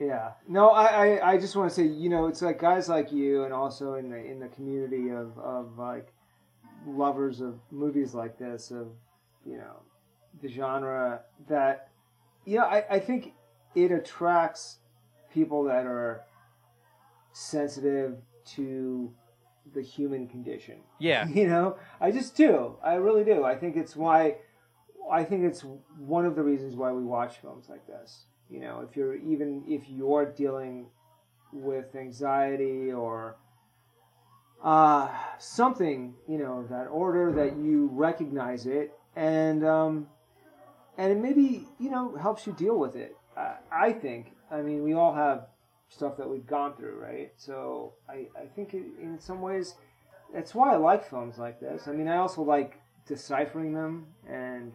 [0.00, 0.32] yeah.
[0.46, 3.44] No I, I I just want to say you know it's like guys like you
[3.44, 6.12] and also in the in the community of of like
[6.86, 8.88] lovers of movies like this of
[9.44, 9.82] you know
[10.42, 11.90] the genre that
[12.44, 13.32] yeah I, I think
[13.74, 14.78] it attracts
[15.32, 16.22] people that are
[17.32, 19.12] sensitive to
[19.74, 20.78] the human condition.
[20.98, 21.76] Yeah, you know?
[22.00, 22.76] I just do.
[22.82, 23.44] I really do.
[23.44, 24.36] I think it's why
[25.10, 25.64] i think it's
[25.98, 29.62] one of the reasons why we watch films like this you know if you're even
[29.66, 30.86] if you're dealing
[31.52, 33.36] with anxiety or
[34.62, 35.08] uh,
[35.38, 40.06] something you know that order that you recognize it and um,
[40.96, 44.82] and it maybe you know helps you deal with it I, I think i mean
[44.82, 45.46] we all have
[45.90, 49.74] stuff that we've gone through right so i, I think it, in some ways
[50.32, 51.88] that's why I like films like this.
[51.88, 54.72] I mean, I also like deciphering them and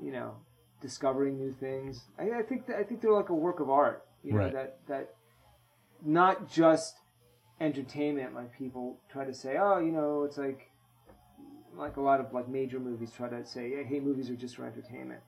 [0.00, 0.34] you know
[0.80, 2.04] discovering new things.
[2.18, 4.04] I, I think that, I think they're like a work of art.
[4.22, 4.52] You know Right.
[4.52, 5.14] that that
[6.04, 6.96] not just
[7.60, 9.56] entertainment like people try to say.
[9.58, 10.70] Oh, you know, it's like
[11.76, 14.56] like a lot of like major movies try to say, yeah, hey, movies are just
[14.56, 15.20] for entertainment.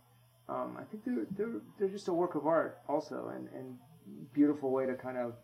[0.48, 3.78] Um, I think they're they're they're just a work of art also, and and
[4.32, 5.34] beautiful way to kind of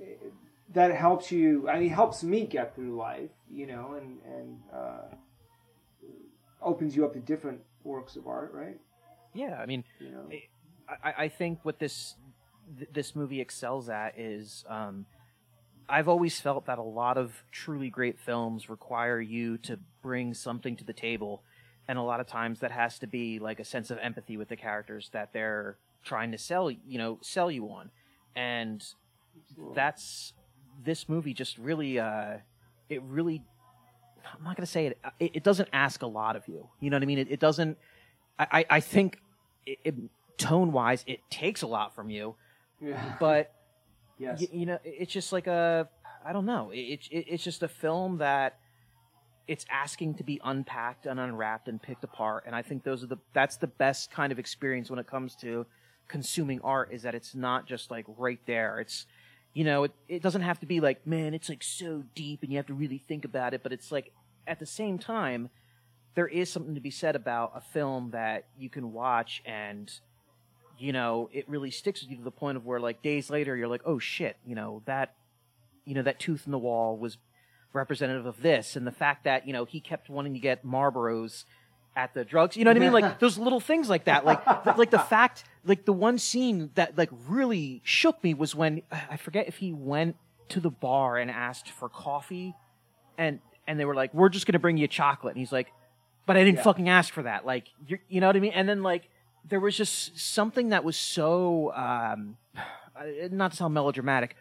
[0.00, 0.14] eh,
[0.72, 1.68] that helps you.
[1.68, 5.14] I mean, helps me get through life, you know, and and uh,
[6.62, 8.78] opens you up to different works of art, right?
[9.34, 10.28] Yeah, I mean, You know,
[11.04, 12.16] I, I think what this
[12.78, 15.06] th- this movie excels at is um,
[15.88, 20.76] I've always felt that a lot of truly great films require you to bring something
[20.76, 21.42] to the table,
[21.88, 24.48] and a lot of times that has to be like a sense of empathy with
[24.48, 27.90] the characters that they're trying to sell you know sell you on,
[28.34, 28.84] and
[29.74, 30.32] that's
[30.84, 32.38] this movie just really uh,
[32.88, 33.42] it really
[34.36, 36.68] I'm not gonna say it, it it doesn't ask a lot of you.
[36.80, 37.18] You know what I mean?
[37.18, 37.78] It, it doesn't
[38.40, 39.18] I I, I think
[39.66, 39.94] it, it
[40.36, 42.34] tone wise it takes a lot from you
[42.80, 43.52] yeah, but
[44.18, 45.88] yes, y- you know it's just like a
[46.24, 46.70] i don't know.
[46.72, 48.58] It, it, it's just a film that
[49.46, 53.08] it's asking to be unpacked and unwrapped and picked apart and i think those are
[53.14, 55.66] the that's the best kind of experience when it comes to
[56.10, 58.80] consuming art is that it's not just like right there.
[58.80, 59.06] It's
[59.54, 62.52] you know it, it doesn't have to be like man it's like so deep and
[62.52, 64.12] you have to really think about it but it's like
[64.46, 65.50] at the same time
[66.14, 69.90] there is something to be said about a film that you can watch and
[70.78, 73.54] you know, it really sticks with you to the point of where like days later
[73.54, 75.14] you're like, oh shit, you know, that
[75.84, 77.18] you know, that tooth in the wall was
[77.72, 81.44] representative of this and the fact that, you know, he kept wanting to get Marlboros
[81.96, 82.56] at the drugs.
[82.56, 82.92] You know what I mean?
[82.92, 84.24] Like those little things like that.
[84.24, 88.54] Like th- like the fact like the one scene that like really shook me was
[88.54, 90.16] when I forget if he went
[90.50, 92.54] to the bar and asked for coffee
[93.18, 95.72] and and they were like, "We're just going to bring you chocolate." And he's like,
[96.26, 96.64] "But I didn't Yeah.
[96.64, 98.52] fucking ask for that." Like, you're, you know what I mean?
[98.52, 99.08] And then like
[99.44, 102.36] there was just something that was so um
[103.30, 104.36] not to sound melodramatic,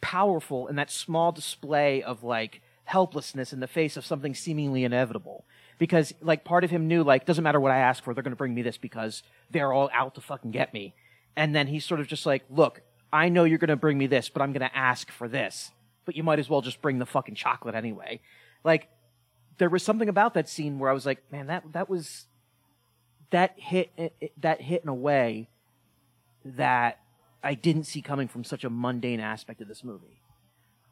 [0.00, 5.44] powerful in that small display of like helplessness in the face of something seemingly inevitable.
[5.78, 8.32] Because like part of him knew like doesn't matter what I ask for, they're going
[8.32, 10.94] to bring me this because they're all out to fucking get me.
[11.36, 12.82] And then he's sort of just like, "Look,
[13.12, 15.70] I know you're going to bring me this, but I'm going to ask for this.
[16.04, 18.20] But you might as well just bring the fucking chocolate anyway."
[18.64, 18.88] Like
[19.60, 22.26] there was something about that scene where I was like, "Man, that that was
[23.30, 25.48] that hit it, it- that hit in a way
[26.44, 26.98] that
[27.44, 30.22] I didn't see coming from such a mundane aspect of this movie."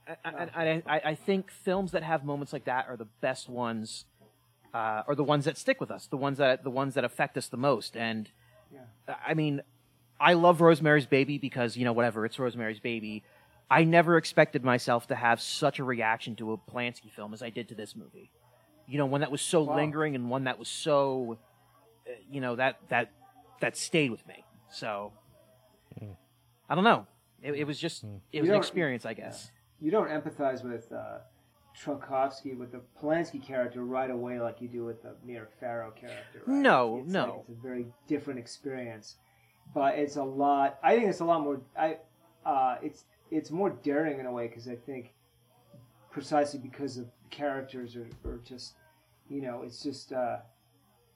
[0.06, 4.04] I, I, I, I- think films that have moments like that are the best ones,
[4.74, 7.36] uh, are the ones that stick with us, the ones that the ones that affect
[7.38, 7.96] us the most.
[7.96, 8.30] And
[9.26, 9.62] I mean,
[10.20, 13.24] I love Rosemary's Baby because you know whatever it's Rosemary's Baby.
[13.70, 17.48] I never expected myself to have such a reaction to a Polanski film as I
[17.50, 18.30] did to this movie.
[18.88, 19.76] You know, one that was so Wow.
[19.76, 21.38] lingering and one that was so,
[22.06, 23.10] uh, you know, that that
[23.60, 24.44] that stayed with me.
[24.70, 25.12] So
[26.68, 27.06] I don't know.
[27.42, 29.50] It, it was just it was an experience, I guess.
[29.80, 31.18] you don't empathize with uh,
[31.86, 36.42] with the Polanski character right away like you do with the Mia Farrow character.
[36.46, 36.56] Right?
[36.56, 37.24] No, It's no.
[37.24, 39.16] like it's a very different experience,
[39.74, 40.78] but it's a lot.
[40.82, 41.60] I think it's a lot more.
[41.78, 41.98] I
[42.44, 45.12] uh, it's it's more daring in a way because I think
[46.10, 48.74] precisely because of characters are, are just
[49.28, 50.38] you know it's just uh,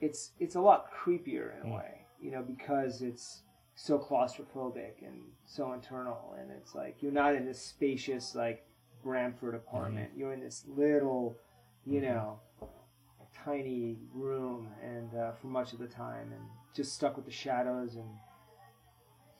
[0.00, 3.42] it's it's a lot creepier in a way you know because it's
[3.74, 5.16] so claustrophobic and
[5.46, 8.64] so internal and it's like you're not in this spacious like
[9.04, 10.10] Bramford apartment.
[10.16, 11.36] You're in this little
[11.84, 12.38] you know
[13.44, 16.42] tiny room and uh, for much of the time and
[16.74, 18.04] just stuck with the shadows and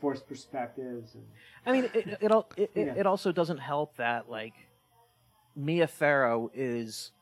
[0.01, 1.25] forced perspectives and
[1.65, 2.95] I mean, it it, it, it, Yeah.
[2.97, 4.55] it also doesn't help that like
[5.55, 7.13] Mia Farrow is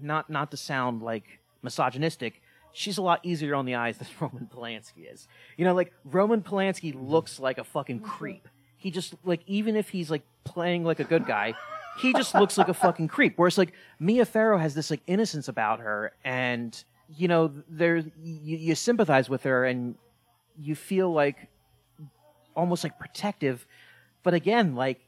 [0.00, 2.42] not not to sound like misogynistic.
[2.72, 5.26] She's a lot easier on the eyes than Roman Polanski is.
[5.56, 8.48] You know, like Roman Polanski looks like a fucking creep.
[8.76, 11.54] He just like even if he's like playing like a good guy,
[11.98, 13.34] he just looks like a fucking creep.
[13.36, 16.82] Whereas like Mia Farrow has this like innocence about her, and
[17.16, 19.96] you know, there you, you sympathize with her, and
[20.58, 21.48] you feel like
[22.54, 23.66] almost like protective.
[24.22, 25.00] But again, like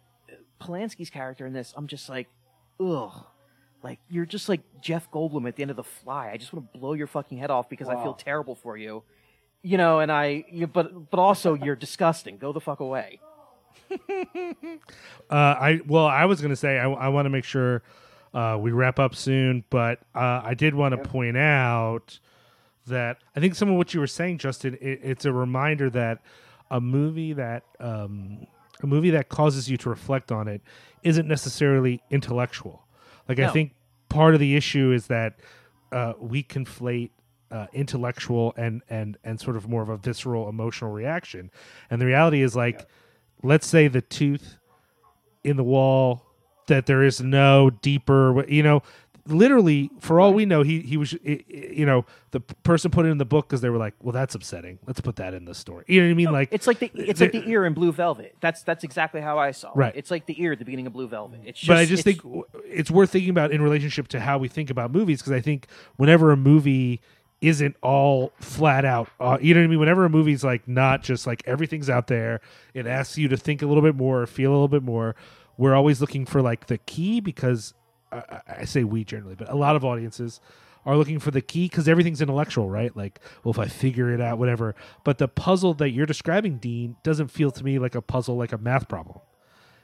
[0.62, 2.28] Polanski's character in this, I'm just like,
[2.80, 3.24] ugh.
[3.82, 6.30] Like you're just like Jeff Goldblum at the end of The Fly.
[6.32, 8.16] I just want to blow your fucking head off because I feel Wow.
[8.18, 9.02] terrible for you,
[9.62, 9.98] you know.
[9.98, 12.39] And I, you, but but also you're disgusting.
[12.39, 13.18] Go the fuck away.
[15.30, 17.82] Uh, I well, I was gonna say I, I want to make sure
[18.34, 22.18] uh, we wrap up soon, but uh, I did want to point out
[22.86, 26.20] that I think some of what you were saying, Justin, it, it's a reminder that
[26.70, 28.47] a movie that um,
[28.83, 30.63] a movie that causes you to reflect on it
[31.03, 32.87] isn't necessarily intellectual.
[33.29, 33.75] Like I think
[34.09, 35.35] part of the issue is that
[35.91, 37.11] uh, we conflate
[37.51, 41.51] uh, intellectual and and and sort of more of a visceral emotional reaction,
[41.91, 42.89] and the reality is like,
[43.43, 44.57] let's say the tooth
[45.45, 46.25] in the wall
[46.69, 48.83] that there is no deeper you know
[49.27, 53.19] literally for all we know he he was you know the person put it in
[53.19, 55.85] the book because they were like well that's upsetting let's put that in the story
[55.86, 57.93] you know what i mean like It's like the it's like the ear in Blue
[57.93, 58.35] Velvet.
[58.40, 59.77] That's that's exactly how I saw it.
[59.77, 59.93] Right.
[59.94, 61.40] It's like the ear at the beginning of Blue Velvet.
[61.44, 64.39] It's just, but I just it's- think it's worth thinking about in relationship to how
[64.39, 65.66] we think about movies because I think
[65.97, 67.01] whenever a movie
[67.40, 69.78] isn't all flat out, uh, you know what I mean.
[69.81, 72.40] Whenever a movie's like not just like everything's out there,
[72.74, 75.15] it asks you to think a little bit more, feel a little bit more.
[75.57, 77.74] We're always looking for like the key because
[78.12, 80.40] I, I- say we generally, but a lot of audiences
[80.84, 82.97] are looking for the key because everything's intellectual, right?
[82.97, 84.74] Like, well, if I figure it out, whatever.
[85.05, 88.52] But the puzzle that you're describing, Dean, doesn't feel to me like a puzzle, like
[88.52, 89.20] a math problem.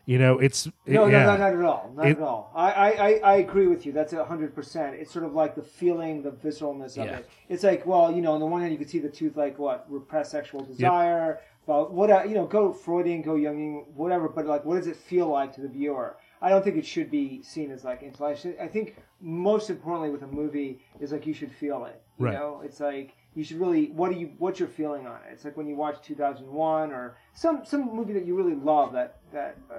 [0.06, 1.24] You know, it's No, yeah.
[1.26, 1.92] no, no, not at all.
[1.94, 2.50] Not It- at all.
[2.54, 3.92] I, I, I, agree with you.
[3.92, 4.96] That's a hundred percent.
[4.96, 7.16] It's sort of like the feeling, the visceralness of Yeah.
[7.18, 7.28] it.
[7.50, 9.58] It's like, well, you know, on the one hand, you could see the tooth, like
[9.58, 11.40] what repressed sexual desire.
[11.66, 14.30] But what uh, you know, go Freudian, go Jungian, whatever.
[14.30, 16.16] But like, what does it feel like to the viewer?
[16.40, 18.54] I don't think it should be seen as like intellectual.
[18.60, 22.00] I think most importantly with a movie is like you should feel it.
[22.18, 22.34] You Right.
[22.34, 23.86] know, it's like you should really.
[23.90, 24.32] What do you?
[24.38, 25.32] What's your feeling on it?
[25.32, 29.18] It's like when you watch 2001 or some some movie that you really love that
[29.32, 29.74] that uh,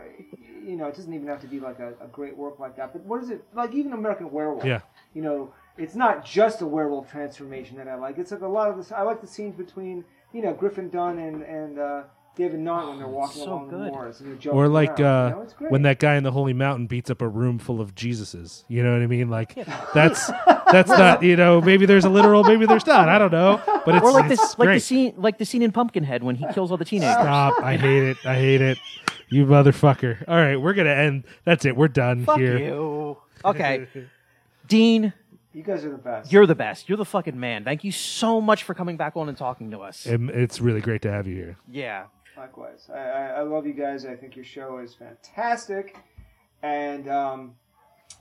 [0.65, 2.93] you know it doesn't even have to be like a, a great work like that.
[2.93, 3.73] But what is it like?
[3.73, 4.63] Even American Werewolf.
[4.63, 4.81] Yeah.
[5.13, 8.17] You know, it's not just a werewolf transformation that I like.
[8.17, 8.91] It's like a lot of this.
[8.91, 12.03] I like the scenes between you know Griffin Dunne and and uh,
[12.39, 15.45] David Naughton when they're walking so along the moors and they're or like around, uh,
[15.59, 15.69] you know?
[15.69, 18.63] When that guy in the Holy Mountain beats up a room full of Jesuses.
[18.69, 19.29] You know what I mean?
[19.29, 19.55] Like
[19.93, 20.31] that's
[20.71, 23.95] that's not you know maybe there's a literal maybe there's not I don't know but
[23.95, 26.45] it's or like it's this like the scene like the scene in Pumpkinhead when he
[26.53, 27.15] kills all the teenagers.
[27.15, 27.61] Stop!
[27.61, 28.25] I hate it.
[28.25, 28.77] I hate it.
[29.27, 30.23] You motherfucker.
[30.27, 31.25] All right, we're gonna end.
[31.43, 31.75] That's it.
[31.75, 32.57] We're done Fuck here.
[32.57, 33.17] you.
[33.43, 33.87] Okay.
[34.67, 35.13] Dean,
[35.53, 36.31] you guys are the best.
[36.31, 36.87] you're the best.
[36.87, 37.63] You're the fucking man.
[37.65, 40.07] Thank you so much for coming back on and talking to us.
[40.07, 41.57] It's really great to have you here.
[41.69, 42.05] yeah.
[42.39, 42.89] Likewise.
[42.93, 44.05] I, I, I love you guys.
[44.05, 45.97] I think your show is fantastic.
[46.63, 47.55] And, um,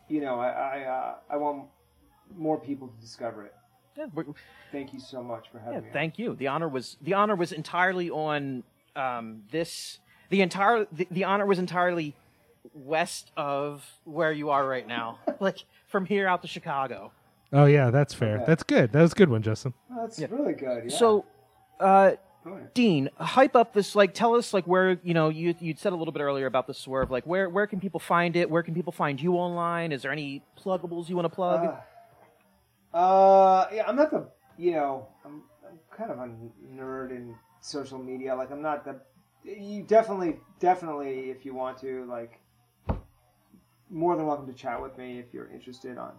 [0.09, 1.66] you know, I, I, uh, I want
[2.36, 3.55] more people to discover it.
[3.97, 4.07] Yeah,
[4.70, 5.89] Thank you so much for having yeah, me.
[5.93, 6.36] thank you.
[6.36, 8.62] The honor was the honor was entirely on
[8.95, 9.99] um, this.
[10.31, 12.15] The entire the, the honor was entirely
[12.74, 17.11] west of where you are right now, like from here out to Chicago.
[17.53, 18.36] Oh yeah, that's fair.
[18.36, 18.45] Okay.
[18.47, 18.93] That's good.
[18.93, 19.74] That was a good one, Justin.
[19.97, 20.90] That's really good.
[20.90, 20.97] Yeah.
[20.97, 21.24] So,
[21.81, 22.12] uh,
[22.55, 22.75] Ahead.
[22.75, 23.95] Dean, hype up this.
[23.95, 26.66] Like, tell us like where you know you you said a little bit earlier about
[26.66, 27.11] the swerve.
[27.11, 28.49] Like, where where can people find it?
[28.51, 29.93] Where can people find you online?
[29.93, 31.65] Is there any pluggables you want to plug?
[31.65, 31.77] Uh,
[32.95, 36.31] uh, yeah, I'm not the, you know, I'm, I'm kind of a
[36.75, 38.35] nerd in social media.
[38.35, 39.01] Like, I'm not the,
[39.45, 42.41] you definitely, definitely, if you want to, like,
[43.91, 46.12] more than welcome to chat with me if you're interested on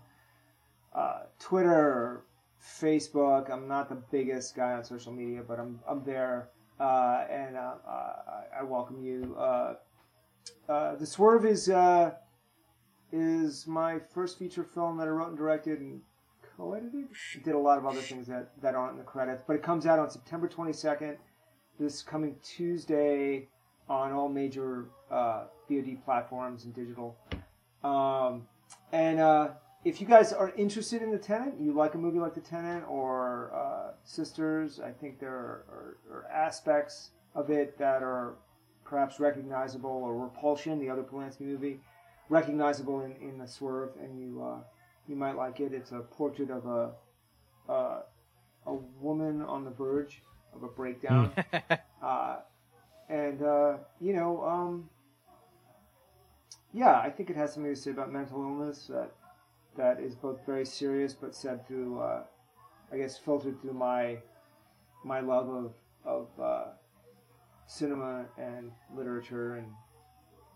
[0.94, 2.24] uh, Twitter
[2.62, 3.52] Facebook.
[3.52, 6.50] I'm not the biggest guy on social media, but I'm, I'm there,
[6.80, 7.74] uh, and uh,
[8.60, 9.36] I- welcome you.
[9.38, 9.76] Uh,
[10.68, 11.70] uh, the Swerve is.
[11.70, 12.12] Uh,
[13.12, 16.00] is my first feature film that I wrote and directed and
[16.56, 17.08] co-edited.
[17.44, 19.88] Did a lot of other things that, that aren't in the credits, but it comes
[19.88, 21.18] out on September 22nd,
[21.80, 23.48] this coming Tuesday,
[23.90, 27.18] on all major VOD platforms and digital.
[27.84, 28.48] Um,
[28.92, 29.20] and
[29.86, 32.86] if you guys are interested in The Tenant, you like a movie like The Tenant
[32.88, 38.36] or uh, Sisters, I think there are, are, are aspects of it that are
[38.84, 41.80] perhaps recognizable, or Repulsion, the other Polanski movie,
[42.28, 44.60] recognizable in, in The Swerve, and you uh,
[45.08, 45.74] you might like it.
[45.74, 48.02] It's a portrait of a uh,
[48.66, 50.22] a woman on the verge
[50.54, 51.32] of a breakdown,
[52.02, 52.38] uh,
[53.08, 54.90] and uh, you know, um,
[56.74, 59.12] yeah, I think it has something to say about mental illness that
[59.80, 62.24] that is both very serious, but said through, uh,
[62.92, 64.18] I guess, filtered through my
[65.04, 65.74] my love of
[66.06, 66.66] of uh,
[67.66, 69.68] cinema and literature and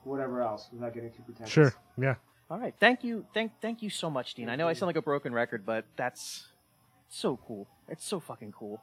[0.04, 1.54] whatever else, without getting too pretentious.
[1.54, 1.74] Sure.
[1.98, 2.16] Yeah.
[2.52, 2.76] All right.
[2.80, 3.26] Thank you.
[3.34, 4.50] Thank thank you so much, Dean.
[4.50, 6.48] I know I sound like a broken record, but that's
[7.10, 7.68] so cool.
[7.88, 8.82] It's so fucking cool.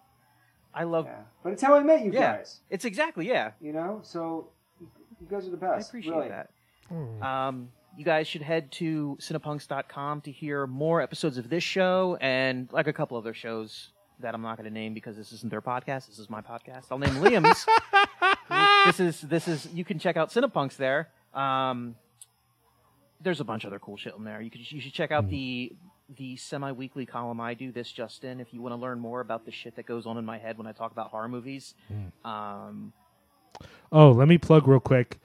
[0.73, 1.05] I love.
[1.05, 2.37] Yeah, but it's how I met you Yeah.
[2.39, 2.61] guys.
[2.71, 3.53] It's exactly yeah.
[3.61, 4.49] You know, so
[4.81, 5.87] you guys are the best.
[5.87, 6.29] I appreciate really.
[6.29, 6.51] that.
[7.23, 12.69] Um, you guys should head to cinepunx.com to hear more episodes of this show and
[12.73, 13.89] like a couple other shows
[14.21, 16.07] that I'm not going to name because this isn't their podcast.
[16.07, 16.85] This is my podcast.
[16.91, 17.67] I'll name Liam's.
[18.87, 21.09] this is this is you can check out Cinepunx there.
[21.35, 21.95] Um,
[23.21, 24.41] there's a bunch of other cool shit in there.
[24.41, 25.73] You could you should check out the
[26.17, 29.53] the semi-weekly column I do this Justin if you want to learn more about the
[29.53, 31.75] shit that goes on in my head when I talk about horror movies.
[32.25, 32.93] Um,
[33.93, 35.19] Oh, let me plug real quick.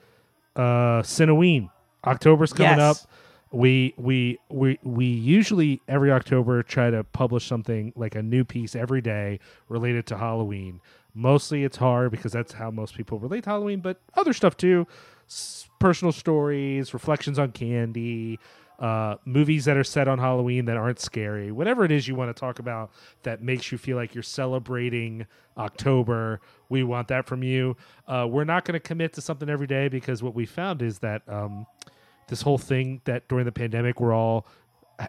[0.54, 1.70] Uh Cineween.
[2.04, 3.04] October's coming Yes.
[3.04, 3.10] up.
[3.52, 8.74] We we we we usually every October try to publish something like a new piece
[8.74, 10.80] every day related to Halloween.
[11.14, 14.86] Mostly it's horror because that's how most people relate to Halloween, but other stuff too.
[15.28, 18.38] S- personal stories, reflections on candy,
[18.78, 22.34] uh, movies that are set on Halloween that aren't scary, whatever it is you want
[22.34, 22.90] to talk about
[23.22, 25.26] that makes you feel like you're celebrating
[25.56, 26.40] October.
[26.68, 27.76] We want that from you.
[28.06, 30.98] Uh, we're not going to commit to something every day because what we found is
[30.98, 31.66] that um,
[32.28, 34.46] this whole thing that during the pandemic we're all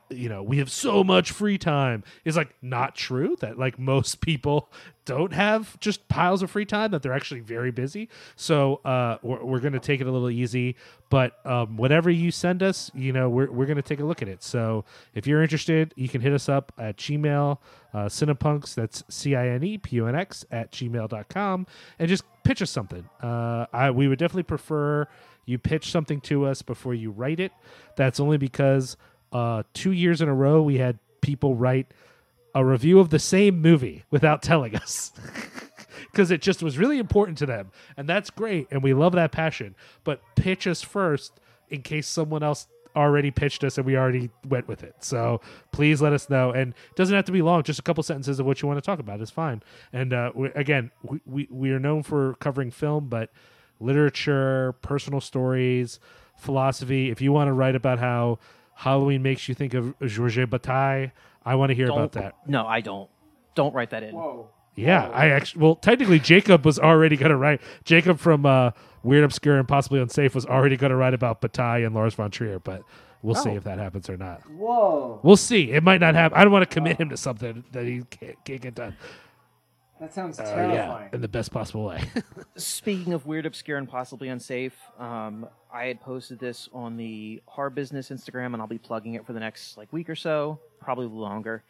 [0.09, 2.03] you know we have so much free time.
[2.25, 4.69] Is like not true that like most people
[5.05, 8.09] don't have just piles of free time that they're actually very busy.
[8.35, 10.75] So uh we're, we're gonna take it a little easy
[11.09, 14.27] but um whatever you send us you know we're, we're gonna take a look at
[14.27, 14.43] it.
[14.43, 14.83] So
[15.13, 17.57] if you're interested you can hit us up at gmail
[17.93, 21.67] uh cinepunx that's c-i-n-e-p-u-n-x at gmail.com
[21.99, 23.07] and just pitch us something.
[23.21, 25.07] Uh i we would definitely prefer
[25.47, 27.53] you pitch something to us before you write it.
[27.95, 28.97] That's only because
[29.37, 31.93] uh, two years in a row we had people write
[32.55, 35.11] a review of the same movie without telling us.
[36.11, 37.69] Because it just was really important to them.
[37.95, 39.75] And that's great and we love that passion.
[40.03, 41.39] But pitch us first
[41.69, 42.65] in case someone else
[42.95, 44.95] already pitched us and we already went with it.
[45.01, 45.41] So
[45.71, 46.51] please let us know.
[46.51, 48.77] And it doesn't have to be long just a couple sentences of what you want
[48.77, 49.21] to talk about.
[49.21, 49.61] Is fine.
[49.93, 53.29] And uh, we, again we, we, we are known for covering film but
[53.79, 55.99] literature personal stories
[56.37, 57.09] philosophy.
[57.09, 58.39] If you want to write about how
[58.77, 61.11] Halloween makes you think of Georges Bataille.
[61.43, 62.35] I want to hear Don't- about that.
[62.45, 63.09] No, I don't.
[63.55, 64.13] Don't write that in.
[64.15, 64.49] Whoa.
[64.75, 65.63] Yeah, I actually.
[65.63, 67.61] Well, technically, Jacob was already going to write.
[67.83, 68.69] Jacob from uh,
[69.01, 72.29] Weird, Obscure, and Possibly Unsafe was already going to write about Bataille and Lars von
[72.29, 72.83] Trier, but
[73.23, 73.55] we'll see Oh.
[73.55, 74.41] if that happens or not.
[74.51, 75.19] Whoa.
[75.23, 75.71] We'll see.
[75.71, 76.37] It might not happen.
[76.37, 78.95] I don't want to commit him to something that he can't, can't get done.
[79.99, 81.09] That sounds Uh, terrifying.
[81.11, 82.03] yeah, in the best possible way.
[82.55, 87.71] Speaking of weird, obscure, and possibly unsafe, um, I had posted this on the Horror
[87.71, 91.07] Business Instagram, and I'll be plugging it for the next like week or so, probably
[91.07, 91.63] longer.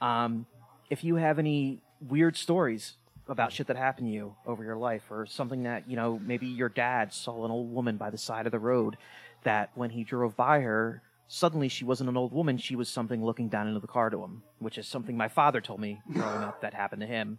[0.00, 0.46] Um,
[0.90, 2.94] if you have any weird stories
[3.28, 6.46] about shit that happened to you over your life, or something that you know, maybe
[6.46, 8.96] your dad saw an old woman by the side of the road,
[9.42, 13.24] that when he drove by her, suddenly she wasn't an old woman; she was something
[13.24, 16.42] looking down into the car to him, which is something my father told me growing
[16.44, 17.38] up that happened to him.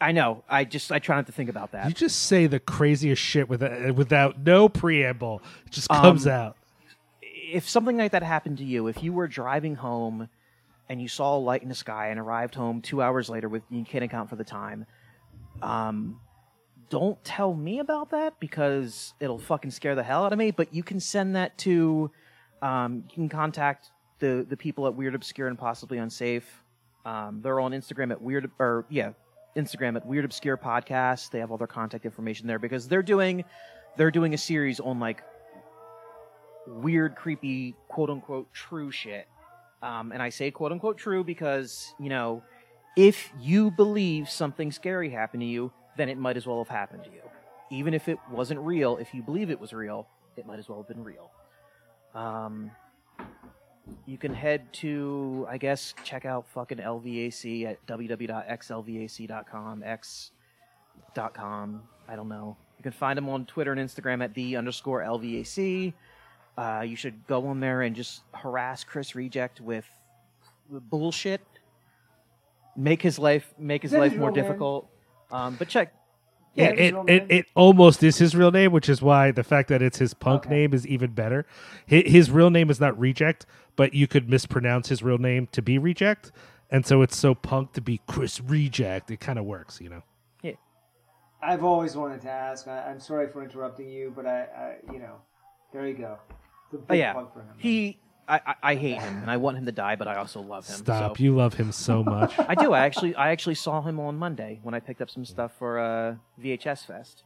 [0.00, 0.42] I know.
[0.48, 1.86] I just I try not to think about that.
[1.88, 5.40] you just say the craziest shit without, without no preamble.
[5.66, 6.56] It just comes Um, out.
[7.22, 10.28] if something like that happened to you, if you were driving home
[10.88, 13.62] and you saw a light in the sky and arrived home two hours later with
[13.70, 14.84] you can't account for the time,
[15.62, 16.20] um,
[16.90, 20.50] don't tell me about that because it'll fucking scare the hell out of me.
[20.50, 22.10] But you can send that to,
[22.62, 26.62] um, you can contact the the people at Weird Obscure and Possibly Unsafe.
[27.06, 29.12] Um, they're on Instagram at Weird or yeah,
[29.56, 31.30] Instagram at Weird Obscure Podcast.
[31.30, 33.44] They have all their contact information there because they're doing
[33.96, 35.22] they're doing a series on like
[36.66, 39.26] weird, creepy, quote unquote true shit.
[39.82, 42.42] Um, and I say quote unquote true because, you know,
[42.96, 47.04] if you believe something scary happened to you, then it might as well have happened
[47.04, 47.20] to you.
[47.70, 50.78] Even if it wasn't real, if you believe it was real, it might as well
[50.78, 51.30] have been real.
[52.14, 52.70] Um,
[54.06, 61.82] you can head to, I guess, check out fucking LVAC at www.xlvac.com, x.com.
[62.08, 62.56] I don't know.
[62.78, 65.92] You can find them on Twitter and Instagram at the underscore LVAC.
[66.56, 69.86] Uh, you should go on there and just harass Chris Reject with
[70.70, 71.40] bullshit.
[72.76, 74.88] Make his life make his life more difficult.
[75.30, 75.94] Um, but check.
[76.54, 79.68] Yeah, Yeah, it, it, it almost is his real name, which is why the fact
[79.68, 80.54] that it's his punk Okay.
[80.54, 81.46] name is even better.
[81.86, 83.44] His, his real name is not Reject,
[83.76, 86.30] but you could mispronounce his real name to be Reject,
[86.70, 89.10] and so it's so punk to be Chris Reject.
[89.10, 90.02] It kind of works, you know.
[90.42, 90.52] Yeah,
[91.42, 92.68] I've always wanted to ask.
[92.68, 95.16] I, I'm sorry for interrupting you, but I, I you know,
[95.72, 96.18] there you go.
[96.70, 97.54] The big Oh yeah, plug for him.
[97.58, 97.98] he.
[98.28, 100.66] I, I, I hate him and I want him to die, but I also love
[100.66, 100.76] him.
[100.76, 101.16] Stop!
[101.18, 102.32] so- You love him so much.
[102.38, 102.72] I do.
[102.72, 105.78] I actually I actually saw him on Monday when I picked up some stuff for
[105.78, 107.24] uh, VHS Fest.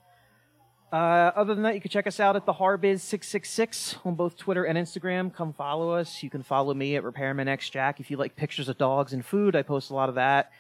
[0.91, 0.97] Uh,
[1.37, 4.15] other than that, you can check us out at the Harbiz six six six on
[4.15, 5.33] both Twitter and Instagram.
[5.35, 6.23] Come follow us.
[6.23, 9.25] You can follow me at Repairman X Jack if you like pictures of dogs and
[9.25, 9.55] food.
[9.55, 10.51] I post a lot of that.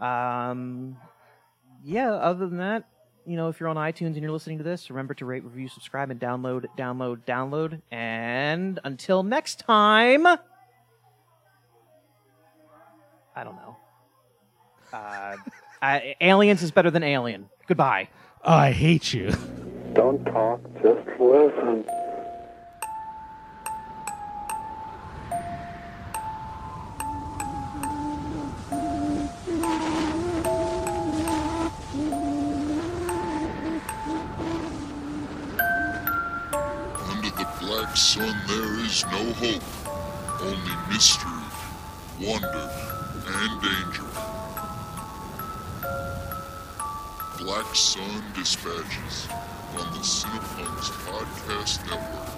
[0.00, 0.96] Um,
[1.84, 2.10] yeah.
[2.12, 2.88] Other than that,
[3.28, 5.68] you know, if you're on iTunes and you're listening to this, remember to rate, review,
[5.68, 7.82] subscribe, and download, download, download.
[7.90, 10.38] And until next time, I
[13.44, 13.76] don't know.
[14.92, 15.36] Uh,
[15.82, 17.50] I, aliens is better than Alien.
[17.66, 18.08] Goodbye.
[18.42, 19.30] I hate you.
[19.92, 21.84] Don't talk, just listen.
[37.98, 41.32] Sun there is no hope, only mystery,
[42.20, 42.70] wonder,
[43.26, 44.06] and danger.
[47.38, 49.26] Black Sun Dispatches
[49.76, 52.37] on the Cinepunx Podcast Network.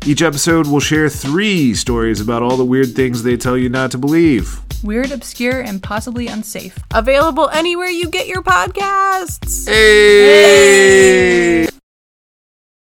[0.03, 3.91] Each episode will share three stories about all the weird things they tell you not
[3.91, 4.59] to believe.
[4.83, 6.79] Weird, obscure, and possibly unsafe.
[6.91, 9.67] Available anywhere you get your podcasts.
[9.67, 11.70] Hey!